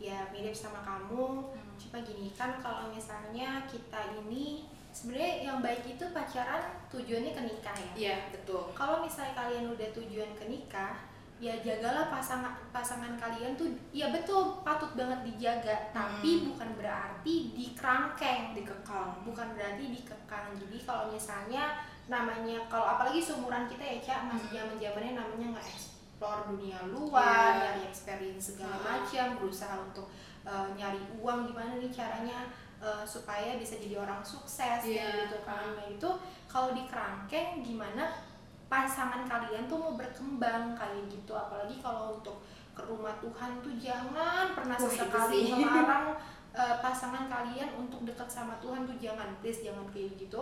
ya 0.00 0.26
mirip 0.32 0.56
sama 0.56 0.80
kamu. 0.82 1.52
Hmm. 1.52 1.76
cuma 1.78 1.98
gini 2.02 2.30
kan 2.38 2.56
kalau 2.62 2.90
misalnya 2.94 3.66
kita 3.66 4.14
ini 4.16 4.70
sebenarnya 4.94 5.50
yang 5.50 5.58
baik 5.58 5.82
itu 5.84 6.04
pacaran 6.14 6.62
tujuannya 6.88 7.32
ke 7.34 7.42
nikah 7.42 7.74
ya? 7.74 7.90
Iya 7.96 8.16
betul. 8.30 8.70
Kalau 8.72 9.02
misalnya 9.02 9.34
kalian 9.34 9.72
udah 9.72 9.88
tujuan 9.90 10.30
ke 10.38 10.46
nikah 10.46 10.94
ya 11.42 11.58
jagalah 11.58 12.06
pasangan 12.06 12.54
pasangan 12.70 13.18
kalian 13.18 13.58
tuh 13.58 13.66
ya 13.90 14.14
betul 14.14 14.62
patut 14.62 14.94
banget 14.94 15.26
dijaga. 15.26 15.90
Tapi 15.90 16.30
Hmm. 16.38 16.54
bukan 16.54 16.70
berarti 16.78 17.34
dikerangkeng. 17.58 18.54
Dikekang. 18.54 19.26
Bukan 19.26 19.48
berarti 19.58 19.84
dikekang. 19.90 20.54
Jadi 20.54 20.78
kalau 20.86 21.10
misalnya 21.10 21.82
namanya 22.06 22.58
kalau 22.66 22.86
apalagi 22.88 23.18
seumuran 23.18 23.66
kita 23.66 23.80
ya 23.80 23.98
cak 24.00 24.18
masih 24.26 24.48
Hmm. 24.48 24.56
zaman 24.58 24.76
zamannya 24.76 25.12
namanya 25.14 25.46
nge-explore 25.54 26.42
dunia 26.48 26.78
luar 26.88 27.22
Iya. 27.52 27.60
nyari 27.62 27.82
experience 27.86 28.44
segala 28.52 28.76
Hmm. 28.76 28.84
macam 28.84 29.26
berusaha 29.38 29.74
untuk 29.78 30.06
uh, 30.42 30.66
nyari 30.74 30.98
uang 31.16 31.46
gimana 31.46 31.78
nih 31.78 31.88
caranya 31.88 32.50
uh, 32.78 33.06
supaya 33.06 33.54
bisa 33.56 33.78
jadi 33.78 33.98
orang 33.98 34.18
sukses 34.22 34.82
Iya. 34.82 35.06
kayak 35.06 35.14
gitu 35.24 35.38
kan 35.46 35.64
nah 35.72 35.86
itu 35.86 36.08
kalau 36.46 36.74
di 36.74 36.82
kerangkeng 36.84 37.62
gimana 37.62 38.10
pasangan 38.66 39.22
kalian 39.22 39.68
tuh 39.68 39.76
mau 39.76 39.94
berkembang 39.94 40.72
kayak 40.72 41.04
gitu 41.06 41.32
apalagi 41.32 41.76
kalau 41.78 42.18
untuk 42.18 42.40
ke 42.72 42.82
rumah 42.82 43.12
Tuhan 43.20 43.60
tuh 43.60 43.76
jangan 43.76 44.56
pernah 44.56 44.74
Wah, 44.74 44.88
sesekali 44.88 45.52
melarang 45.52 46.16
uh, 46.52 46.76
pasangan 46.80 47.28
kalian 47.28 47.68
untuk 47.76 48.00
dekat 48.02 48.24
sama 48.26 48.56
Tuhan 48.58 48.88
tuh 48.88 48.96
jangan 48.96 49.28
please 49.38 49.60
jangan 49.60 49.84
kayak 49.92 50.16
gitu 50.16 50.40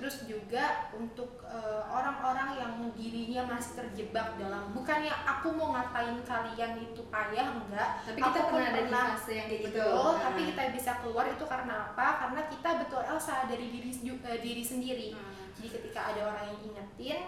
terus 0.00 0.24
juga 0.24 0.88
untuk 0.96 1.44
uh, 1.44 1.84
orang-orang 1.92 2.56
yang 2.56 2.72
dirinya 2.96 3.52
masih 3.52 3.84
terjebak 3.84 4.32
dalam 4.40 4.72
bukannya 4.72 5.12
aku 5.12 5.52
mau 5.52 5.76
ngatain 5.76 6.16
kalian 6.24 6.72
itu 6.80 7.04
payah 7.12 7.52
enggak. 7.52 8.00
Tapi 8.08 8.16
kita 8.16 8.40
Aku 8.40 8.48
pernah 8.48 8.68
ada 8.72 8.80
di 8.80 8.88
fase 8.88 9.32
yang 9.36 9.46
kayak 9.52 9.62
gitu. 9.68 9.76
Betul 9.84 10.08
Nah. 10.16 10.20
tapi 10.24 10.40
kita 10.48 10.62
bisa 10.72 10.92
keluar 11.04 11.26
itu 11.28 11.44
karena 11.44 11.74
apa? 11.92 12.08
Karena 12.16 12.40
kita 12.48 12.70
betul 12.80 13.02
Elsa 13.04 13.44
dari 13.44 13.66
diri 13.68 13.92
uh, 13.92 14.38
diri 14.40 14.64
sendiri. 14.64 15.08
Hmm. 15.12 15.52
jadi 15.60 15.68
ketika 15.76 16.00
ada 16.16 16.20
orang 16.32 16.44
yang 16.48 16.60
ingetin 16.72 17.20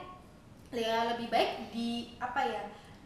ya 0.72 1.12
lebih 1.12 1.28
baik 1.28 1.68
di 1.68 2.16
apa 2.16 2.40
ya 2.40 2.62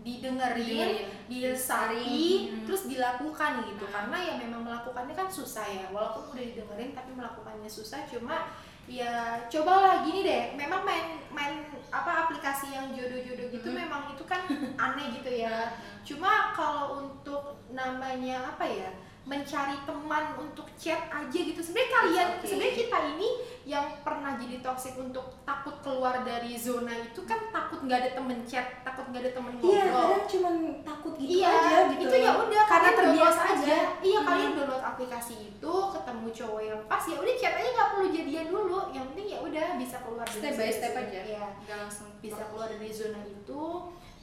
didengerin 0.06 1.10
diresari 1.26 2.54
Hmm. 2.54 2.62
terus 2.70 2.86
dilakukan 2.86 3.66
gitu. 3.66 3.82
Hmm. 3.82 3.94
karena 3.98 4.16
ya 4.22 4.34
memang 4.38 4.62
melakukannya 4.62 5.14
kan 5.18 5.26
susah 5.26 5.66
ya. 5.66 5.90
Walaupun 5.90 6.38
udah 6.38 6.44
didengerin 6.54 6.94
tapi 6.94 7.10
melakukannya 7.18 7.66
susah. 7.66 8.06
Cuma 8.06 8.46
ya 8.88 9.42
cobalah 9.50 10.02
gini 10.06 10.22
deh. 10.22 10.54
Memang 10.56 10.82
main 10.86 11.06
main 11.30 11.66
apa 11.90 12.26
aplikasi 12.26 12.74
yang 12.74 12.90
jodoh-jodoh 12.94 13.50
gitu 13.52 13.68
Hmm. 13.70 13.78
memang 13.86 14.02
itu 14.14 14.24
kan 14.26 14.42
aneh 14.84 15.12
gitu 15.18 15.30
ya. 15.30 15.74
Cuma 16.06 16.54
kalau 16.54 17.02
untuk 17.02 17.60
namanya 17.70 18.54
apa 18.54 18.64
ya 18.66 18.90
mencari 19.26 19.74
teman 19.82 20.38
untuk 20.38 20.70
chat 20.78 21.10
aja 21.10 21.34
gitu 21.34 21.58
sebenarnya 21.58 21.90
kalian 21.92 22.28
Oke. 22.32 22.46
sebenarnya 22.46 22.74
kita 22.78 22.98
ini 23.10 23.28
yang 23.66 23.82
pernah 24.00 24.38
jadi 24.38 24.62
toxic 24.62 24.94
untuk 24.94 25.34
takut 25.42 25.82
keluar 25.82 26.22
dari 26.22 26.54
zona 26.54 26.94
itu 26.94 27.26
kan 27.26 27.50
takut 27.50 27.82
nggak 27.82 27.98
ada 28.00 28.10
temen 28.14 28.38
chat 28.46 28.86
takut 28.86 29.02
nggak 29.10 29.26
ada 29.26 29.32
temen 29.34 29.52
Iya, 29.58 29.82
ngobrol 29.82 29.98
kadang 29.98 30.24
cuma 30.30 30.50
takut 30.80 31.12
gitu 31.18 31.42
iya, 31.42 31.50
aja 31.50 31.78
gitu. 31.90 32.06
itu 32.06 32.16
ya 32.22 32.32
udah 32.38 32.62
karena 32.64 32.90
terbiasa 32.94 33.42
aja. 33.52 33.78
Iya, 33.98 34.18
Hmm. 34.22 34.28
kalian 34.30 34.50
download 34.54 34.84
aplikasi 34.86 35.34
itu, 35.50 35.74
ketemu 35.90 36.26
cowok 36.30 36.60
yang 36.62 36.80
pas 36.86 37.02
ya 37.02 37.16
udah 37.18 37.34
chat 37.34 37.54
aja 37.56 37.68
nggak 37.68 37.90
perlu 37.90 38.06
jadian 38.08 38.46
dulu. 38.46 38.78
Yang 38.94 39.04
penting 39.10 39.26
ya 39.26 39.38
udah 39.42 39.66
bisa 39.74 39.96
keluar 40.00 40.22
dari 40.22 40.38
Step 40.38 40.54
by 40.54 40.70
step 40.70 40.94
aja. 40.94 41.20
Iya, 41.26 41.44
Nggak 41.66 41.76
langsung 41.82 42.08
bisa 42.16 42.42
keluar 42.46 42.68
dari 42.70 42.90
zona 42.90 43.20
itu 43.22 43.60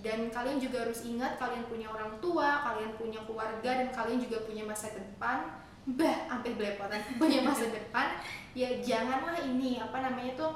dan 0.04 0.28
kalian 0.28 0.60
juga 0.60 0.84
harus 0.84 1.08
ingat 1.08 1.40
kalian 1.40 1.64
punya 1.72 1.88
orang 1.88 2.20
tua, 2.20 2.60
kalian 2.60 2.92
punya 3.00 3.24
keluarga 3.24 3.72
dan 3.72 3.88
kalian 3.96 4.20
juga 4.20 4.44
punya 4.44 4.68
masa 4.68 4.92
depan. 4.92 5.64
Bah, 5.84 6.28
sampai 6.28 6.60
belepotan 6.60 7.00
punya 7.22 7.40
masa 7.40 7.72
depan. 7.72 8.20
Ya 8.52 8.84
janganlah 8.84 9.40
ini 9.40 9.80
apa 9.80 10.04
namanya 10.04 10.36
tuh 10.36 10.52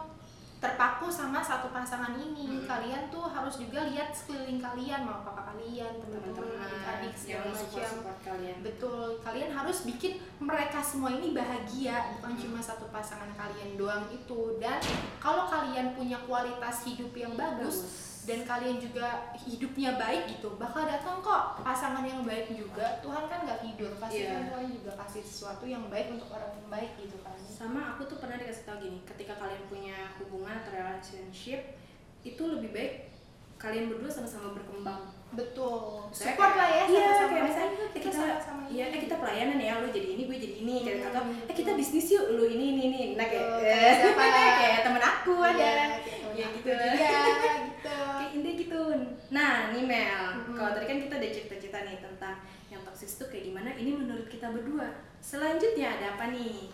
terpaku 0.57 1.07
sama 1.07 1.39
satu 1.39 1.71
pasangan 1.71 2.17
ini. 2.19 2.59
Mm-mm. 2.59 2.67
Kalian 2.67 3.07
tuh 3.07 3.23
harus 3.29 3.55
juga 3.61 3.87
lihat 3.87 4.11
sekeliling 4.11 4.59
kalian, 4.59 5.05
mau 5.05 5.21
papa 5.21 5.53
kalian, 5.53 6.01
teman-teman, 6.01 6.57
adik-adik 6.57 7.13
segala 7.13 7.53
yang 7.53 7.61
macam. 7.61 7.91
kalian. 8.25 8.57
Betul, 8.65 9.21
kalian 9.21 9.51
harus 9.53 9.77
bikin 9.85 10.17
mereka 10.41 10.81
semua 10.81 11.13
ini 11.13 11.31
bahagia, 11.31 12.17
bukan 12.17 12.33
cuma 12.35 12.59
satu 12.59 12.89
pasangan 12.89 13.29
kalian 13.37 13.77
doang 13.77 14.09
itu. 14.09 14.57
Dan 14.57 14.81
kalau 15.21 15.45
kalian 15.45 15.93
punya 15.93 16.17
kualitas 16.25 16.83
hidup 16.89 17.13
yang 17.13 17.37
bagus, 17.37 18.06
dan 18.27 18.43
kalian 18.43 18.77
juga 18.83 19.31
hidupnya 19.39 19.95
baik 19.95 20.27
gitu, 20.35 20.59
bakal 20.59 20.83
datang 20.83 21.23
kok 21.23 21.63
pasangan 21.63 22.03
yang 22.03 22.27
baik 22.27 22.51
juga. 22.51 22.99
Tuhan 22.99 23.23
kan 23.31 23.47
nggak 23.47 23.63
tidur, 23.63 23.95
pasti 23.95 24.27
Iya. 24.27 24.35
kan 24.35 24.43
Tuhan 24.51 24.67
juga 24.75 24.91
kasih 24.99 25.23
sesuatu 25.23 25.63
yang 25.63 25.87
baik 25.87 26.11
untuk 26.11 26.27
orang 26.35 26.51
yang 26.51 26.67
baik 26.67 26.91
gitu 26.99 27.15
kan. 27.23 27.39
Sama 27.39 27.95
aku 27.95 28.03
tuh 28.03 28.19
pernah 28.19 28.35
dikasih 28.35 28.67
tau 28.67 28.83
gini, 28.83 28.99
ketika 29.07 29.39
kalian 29.39 29.63
punya 29.71 30.11
hubungan 30.19 30.59
atau 30.59 30.75
relationship 30.75 31.79
itu 32.27 32.43
lebih 32.43 32.75
baik 32.75 32.93
kalian 33.57 33.87
berdua 33.89 34.11
sama-sama 34.11 34.53
berkembang 34.53 35.16
betul. 35.29 36.07
Saya 36.09 36.33
support 36.33 36.53
lah 36.53 36.67
ya 36.67 36.83
iya 36.85 37.07
kayak 37.21 37.43
misalnya 37.45 37.85
kita, 37.91 38.09
sama-sama 38.09 38.61
iya 38.67 38.85
eh 38.87 38.99
kita 38.99 39.15
pelayanan 39.17 39.57
ya 39.57 39.79
lu 39.79 39.89
jadi 39.89 40.07
ini 40.13 40.23
gue 40.23 40.37
jadi 40.37 40.55
ini 40.59 40.75
Hmm. 40.79 41.07
atau 41.07 41.21
eh 41.43 41.53
kita 41.53 41.71
bisnis 41.73 42.07
yuk 42.09 42.25
lu 42.31 42.45
ini 42.45 42.65
ini 42.73 42.81
ini. 42.87 43.01
Nah 43.15 43.25
kayak 43.25 43.45
kayak 43.59 43.93
siapa? 43.97 44.23
kayak 44.59 44.79
temen 44.81 45.03
aku 45.03 45.33
Iya, 45.37 45.51
ada. 45.51 45.71
ya 46.31 46.45
gitu. 46.53 46.69
juga, 46.69 46.77
gitu. 47.69 47.97
Kayak 48.13 48.31
indah 48.33 48.53
gitu. 48.55 48.81
Nah 49.29 49.51
nih 49.69 49.83
Mel 49.83 50.25
Mm-mm. 50.37 50.55
kalau 50.55 50.71
tadi 50.71 50.85
kan 50.85 50.97
kita 50.99 51.13
udah 51.15 51.31
cerita-cerita 51.31 51.79
nih 51.83 51.97
tentang 51.99 52.35
yang 52.67 52.81
toxic 52.83 53.09
itu 53.09 53.25
kayak 53.25 53.43
gimana 53.45 53.69
ini 53.73 53.91
menurut 53.93 54.27
kita 54.27 54.47
berdua. 54.49 54.87
Selanjutnya 55.19 55.97
ada 55.97 56.15
apa 56.15 56.29
nih 56.29 56.71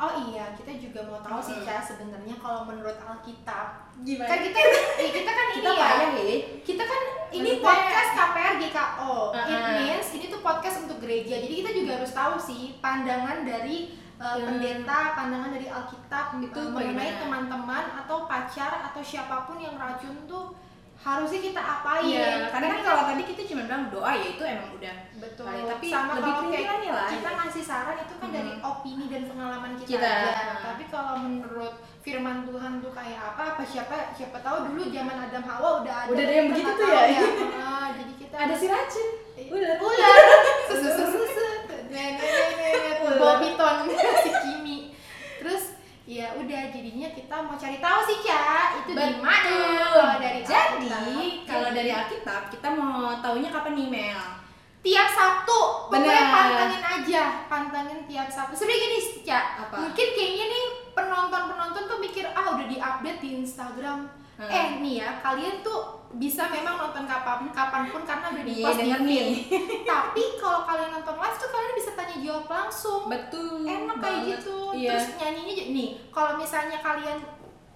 Oh 0.00 0.12
iya, 0.24 0.56
kita 0.56 0.72
juga 0.74 1.04
mau 1.04 1.20
tahu 1.20 1.36
sih 1.38 1.54
Hmm. 1.54 1.66
Ca 1.66 1.76
sebenarnya 1.78 2.32
kalau 2.34 2.64
menurut 2.64 2.96
Alkitab. 2.96 3.66
gimana 4.00 4.24
Kan 4.26 4.40
kita 4.40 4.58
eh, 4.96 5.10
kita 5.12 5.28
kan 5.28 5.46
kita 5.52 5.60
ini 5.62 5.76
ya. 5.76 5.84
payah 5.84 6.10
ya 6.14 6.36
Kita 6.62 6.82
kan 6.82 7.02
ini 7.30 7.50
Maksudnya- 7.52 7.60
podcast 7.62 8.10
KPR 8.10 8.54
GKO. 8.58 9.14
It 9.30 9.52
Uh-uh. 9.52 9.72
means 9.78 10.08
ini 10.10 10.24
tuh 10.26 10.40
podcast 10.40 10.76
untuk 10.82 10.98
gereja. 10.98 11.36
Jadi 11.36 11.54
kita 11.54 11.70
juga 11.70 11.90
harus 11.94 12.10
tahu 12.10 12.34
sih 12.34 12.80
pandangan 12.80 13.44
dari 13.44 13.92
uh, 14.16 14.34
Hmm. 14.34 14.44
pendeta, 14.46 15.00
pandangan 15.14 15.50
dari 15.50 15.68
Alkitab 15.68 16.40
Itu 16.40 16.58
uh, 16.58 16.72
mengenai 16.72 17.12
teman-teman 17.16 17.84
atau 17.98 18.24
pacar 18.24 18.72
atau 18.82 19.00
siapa 19.00 19.44
pun 19.44 19.56
yang 19.56 19.76
racun 19.76 20.16
tuh 20.24 20.56
harusnya 21.00 21.40
kita 21.40 21.60
apain. 21.60 22.04
Iya, 22.04 22.28
karena 22.48 22.66
kan 22.68 22.80
kalau 22.82 23.02
tadi 23.08 23.22
kita 23.24 23.42
cuma 23.48 23.62
bilang 23.64 23.84
doa 23.88 24.10
ya 24.12 24.26
itu 24.28 24.42
emang 24.44 24.68
udah 24.70 24.94
betul. 25.16 25.44
Kali, 25.48 25.60
tapi 25.64 25.86
sama 25.88 26.12
lebih 26.12 26.20
kalau 26.20 26.42
kayak 26.42 26.50
perintilannya 26.52 26.90
lah, 26.92 27.08
kita 27.08 27.24
ya. 27.24 27.38
ngasih 27.40 27.64
saran 27.64 27.96
itu 27.98 28.14
kan 28.14 28.28
Hmm. 28.28 28.36
dari 28.36 28.52
opini 28.60 29.04
dan 29.08 29.22
pengalaman 29.24 29.72
kita, 29.74 29.88
Kita. 29.90 30.06
aja. 30.06 30.32
Tapi 30.60 30.84
kalau 30.86 31.12
menurut 31.18 31.74
firman 32.00 32.36
Tuhan 32.44 32.72
tuh 32.78 32.92
kayak 32.92 33.20
apa? 33.26 33.42
Apa 33.56 33.62
siapa 33.64 33.96
siapa 34.12 34.38
tahu 34.38 34.56
dulu 34.68 34.82
zaman 34.88 35.16
Adam 35.18 35.42
Hawa 35.42 35.68
udah 35.80 35.94
ada. 36.04 36.10
Udah 36.12 36.22
ada 36.22 36.34
yang 36.36 36.46
begitu 36.48 36.70
tuh 36.70 36.84
tahu 36.84 36.92
ya? 36.92 37.22
Ah, 37.56 37.88
jadi 37.90 38.12
kita 38.14 38.36
ada 38.36 38.54
si 38.54 38.66
racun 38.68 39.08
ular 39.40 39.76
ular 39.80 40.16
susu 40.68 40.88
susu 40.94 41.16
susu 41.16 41.46
nenek 41.88 42.22
nenek 42.22 43.02
Ular. 43.02 43.18
Bobiton 43.18 43.76
si 44.22 44.30
ya 46.10 46.26
udah 46.34 46.62
jadinya 46.74 47.08
kita 47.14 47.36
mau 47.38 47.54
cari 47.54 47.78
tahu 47.78 48.00
sih 48.02 48.18
Ca. 48.26 48.82
Itu 48.82 48.90
di 48.98 49.22
mana? 49.22 49.54
Kalau 49.94 50.18
dari 50.18 50.42
jadi 50.42 50.90
Alkitab. 50.90 51.46
kalau 51.46 51.68
dari 51.70 51.90
Alkitab 51.94 52.42
kita 52.50 52.68
mau 52.74 53.14
taunya 53.22 53.46
kapan 53.54 53.78
nih 53.78 53.86
Mel? 53.86 54.22
Tiap 54.82 55.08
Sabtu. 55.12 55.60
Pokoknya 55.86 56.10
Bener. 56.10 56.34
pantengin 56.34 56.82
aja. 56.82 57.22
Pantengin 57.46 58.00
tiap 58.10 58.26
Sabtu. 58.26 58.58
Sebenarnya 58.58 58.82
gini 58.90 58.98
Ca. 59.22 59.40
Apa? 59.62 59.76
mungkin 59.86 60.08
kayaknya 60.18 60.44
nih 60.50 60.64
penonton 60.98 61.42
penonton 61.54 61.82
tuh 61.86 61.98
mikir 62.02 62.26
ah 62.34 62.58
udah 62.58 62.66
diupdate 62.66 63.20
di 63.22 63.30
Instagram 63.46 64.10
Hmm. 64.40 64.48
eh 64.48 64.68
nih 64.80 64.94
ya 64.98 65.20
kalian 65.20 65.60
tuh 65.60 65.80
bisa 66.10 66.48
memang 66.48 66.74
nonton 66.74 67.04
kapan 67.04 67.44
kapan 67.52 67.86
pun 67.86 68.02
karena 68.02 68.32
udah 68.32 68.40
di 68.40 68.52
Iya, 68.56 68.72
denger 68.72 69.00
nih. 69.04 69.26
tapi 69.84 70.22
kalau 70.36 70.64
kalian 70.64 70.90
nonton 70.90 71.12
live 71.14 71.36
tuh 71.36 71.50
kalian 71.50 71.74
bisa 71.76 71.90
tanya 71.92 72.16
jawab 72.18 72.46
langsung. 72.48 73.02
Betul 73.04 73.62
enak 73.62 73.96
kayak 74.00 74.20
gitu. 74.26 74.56
Iya. 74.72 74.90
terus 74.90 75.06
nyanyinya 75.14 75.64
nih 75.70 75.88
kalau 76.08 76.32
misalnya 76.34 76.80
kalian 76.80 77.20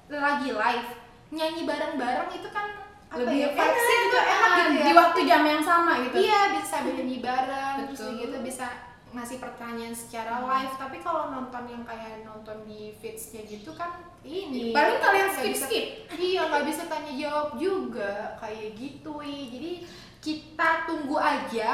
lagi 0.09 0.51
live 0.51 0.89
nyanyi 1.31 1.63
bareng-bareng 1.63 2.31
itu 2.33 2.49
kan 2.49 2.67
apa 3.07 3.21
lebih 3.21 3.39
ya 3.39 3.49
enak, 3.49 3.59
vibes-nya 3.61 3.97
gitu 4.01 4.19
enak 4.19 4.51
gitu 4.51 4.73
ya. 4.73 4.83
di 4.83 4.93
waktu 4.97 5.21
jam 5.25 5.43
yang 5.45 5.63
sama 5.63 5.93
gitu. 6.01 6.17
Iya 6.19 6.41
bisa 6.55 6.77
nyanyi 6.81 7.19
bareng 7.21 7.75
terus 7.87 8.03
gitu 8.17 8.37
bisa 8.41 8.67
ngasih 9.15 9.39
pertanyaan 9.39 9.95
secara 9.95 10.37
Hmm. 10.37 10.47
live 10.49 10.75
tapi 10.77 10.99
kalau 10.99 11.31
nonton 11.31 11.65
yang 11.65 11.83
kayak 11.83 12.23
nonton 12.23 12.63
di 12.65 12.91
feedsnya 12.93 13.43
gitu 13.43 13.71
kan 13.73 13.95
ini. 14.21 14.71
Paling 14.71 14.99
kalian 14.99 15.29
skip 15.33 15.53
bisa- 15.53 15.67
skip 15.67 15.87
iya 16.17 16.43
nggak 16.45 16.67
bisa 16.67 16.83
tanya 16.85 17.13
jawab 17.13 17.49
juga 17.55 18.13
kayak 18.37 18.75
gitu 18.75 19.23
jadi 19.23 19.73
kita 20.19 20.71
tunggu 20.85 21.17
aja 21.17 21.71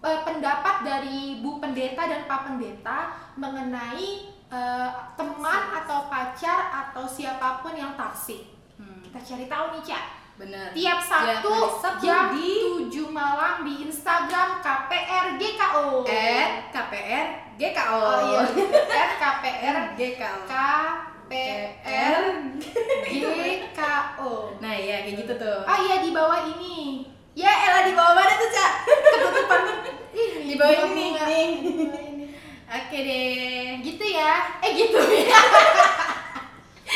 eh, 0.00 0.20
pendapat 0.20 0.82
dari 0.82 1.40
Bu 1.40 1.56
Pendeta 1.56 2.04
dan 2.04 2.24
Pak 2.24 2.40
Pendeta 2.44 2.98
mengenai 3.34 4.08
eh, 4.46 4.90
teman 5.14 5.62
atau 5.74 6.06
pacar 6.06 6.60
atau 6.84 7.04
siapa 7.04 7.58
pun 7.58 7.72
yang 7.72 7.94
taksik 7.94 8.50
Hmm, 8.74 9.00
kita 9.00 9.18
cari 9.24 9.46
tahu 9.46 9.66
nih 9.72 9.82
Cak 9.84 10.04
bener 10.34 10.74
tiap 10.74 10.98
Sabtu, 10.98 11.46
hari 11.46 11.78
Sabtu 11.78 12.02
jam 12.02 12.34
di- 12.34 12.90
7 12.90 13.06
malam 13.08 13.62
di 13.62 13.86
Instagram 13.86 14.58
KPR 14.58 15.38
GKO 15.38 16.02
at 16.02 16.74
KPR 16.74 17.26
GKO 17.54 17.98
oh 18.02 18.18
iya 18.26 18.42
at 19.02 19.10
KPR 19.14 19.76
GKO 19.94 20.38
KPR 20.44 22.22
GKO 23.06 24.32
nah 24.58 24.74
iya 24.74 24.96
kayak 25.02 25.22
gitu 25.22 25.32
tuh 25.34 25.62
Ah 25.64 25.78
iya 25.78 26.02
di 26.02 26.10
bawah 26.10 26.42
ini. 26.48 27.06
ya 27.32 27.50
elah 27.50 27.82
di 27.84 27.94
bawah 27.94 28.14
mana 28.14 28.34
tuh 28.34 28.48
cak 28.48 28.72
Ketutupan 28.86 29.60
ini. 29.70 29.90
Di 30.44 30.54
bawah 30.54 30.76
ini, 30.84 31.04
bunga. 31.10 31.22
nih. 31.26 31.46
Di 31.62 31.70
bawah 31.74 32.02
ini. 32.04 32.26
oke 32.64 32.96
deh 32.96 33.78
Gitu 33.82 34.04
ya. 34.08 34.32
Eh 34.60 34.70
gitu 34.72 34.98
ya. 34.98 35.40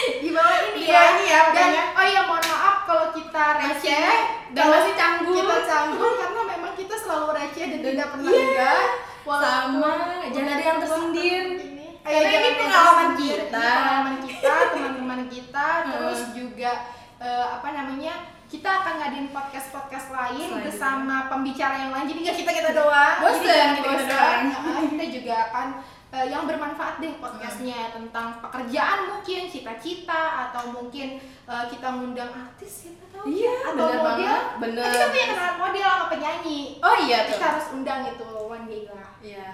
di 0.22 0.28
bawah 0.30 0.58
ini 0.64 0.80
Iya, 0.80 0.92
ya. 0.92 1.02
ini 1.10 1.24
ya, 1.26 1.40
Dan 1.40 1.48
pokoknya. 1.48 1.82
oh 1.92 2.04
iya 2.06 2.20
mohon 2.22 2.44
maaf 2.46 2.76
kalau 2.84 3.06
kita 3.10 3.44
receh 3.56 4.10
dan 4.48 4.62
kalau 4.62 4.74
masih 4.74 4.94
canggung. 4.94 5.36
Kita 5.38 5.56
canggung 5.64 6.14
karena 6.20 6.40
memang 6.48 6.72
kita 6.74 6.94
selalu 6.96 7.26
receh 7.34 7.64
dan 7.66 7.78
Dan- 7.78 7.86
tidak 7.88 8.08
pernah 8.10 8.30
iya. 8.30 8.44
enggak. 8.44 8.86
Sama, 9.28 9.94
jangan 10.26 10.50
ada 10.50 10.64
yang 10.64 10.78
tersindir. 10.80 11.44
ini. 11.60 11.86
Karena 12.00 12.16
Eh, 12.18 12.24
ini 12.24 12.36
ada 12.40 12.50
pengalaman 12.56 13.10
kita. 13.14 13.66
Pengalaman 13.68 14.16
kita, 14.22 14.54
teman-teman 14.72 15.20
kita, 15.28 15.66
terus 15.86 16.20
juga 16.32 16.70
eh, 17.18 17.46
apa 17.50 17.68
namanya? 17.70 18.14
Kita 18.48 18.64
akan 18.64 18.94
ngadain 18.96 19.28
podcast-podcast 19.28 20.08
lain 20.08 20.40
Selanjutnya. 20.48 20.64
bersama 20.64 21.28
pembicara 21.28 21.74
yang 21.78 21.92
lain. 21.92 22.08
Jadi 22.08 22.20
nggak 22.24 22.38
kita 22.38 22.50
kita 22.54 22.70
doang. 22.72 23.16
Kita-kita 23.20 23.76
bosen. 23.84 24.04
doang. 24.08 24.40
Nah, 24.56 24.82
kita 24.88 25.04
juga 25.12 25.34
akan 25.46 25.66
eh, 26.08 26.26
yang 26.26 26.44
bermanfaat 26.44 26.98
deh 26.98 27.16
podcastnya 27.16 27.92
tentang 27.92 28.40
pekerjaan 28.40 29.08
mungkin 29.08 29.44
cita-cita 29.44 30.22
atau 30.48 30.72
mungkin 30.72 31.20
eh, 31.20 31.64
kita 31.66 31.88
ngundang 31.92 32.32
artis 32.32 32.86
siapa 32.86 33.04
tahu 33.10 33.24
Iya, 33.28 33.54
atau 33.62 33.74
bener 33.74 33.92
model. 33.92 34.06
banget, 34.06 34.42
bener. 34.58 34.88
Kita 34.88 35.06
punya 35.08 35.26
kenalan 35.28 35.56
model 35.58 35.84
sama 35.86 36.06
penyanyi. 36.08 36.60
oh 36.78 36.96
iya 36.98 37.18
Kita 37.26 37.44
harus 37.46 37.66
undang 37.72 38.00
itu 38.04 38.24
one 38.26 38.64
day 38.64 38.82
lah. 38.86 39.08
iya 39.20 39.48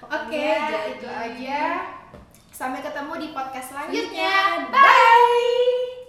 Oke, 0.00 0.16
Oke, 0.16 0.48
itu 0.90 1.04
jadi- 1.04 1.24
aja. 1.28 1.62
Sampai 2.50 2.80
ketemu 2.80 3.12
di 3.16 3.28
podcast 3.32 3.72
selanjutnya 3.72 4.36
selanjutnya. 4.64 5.99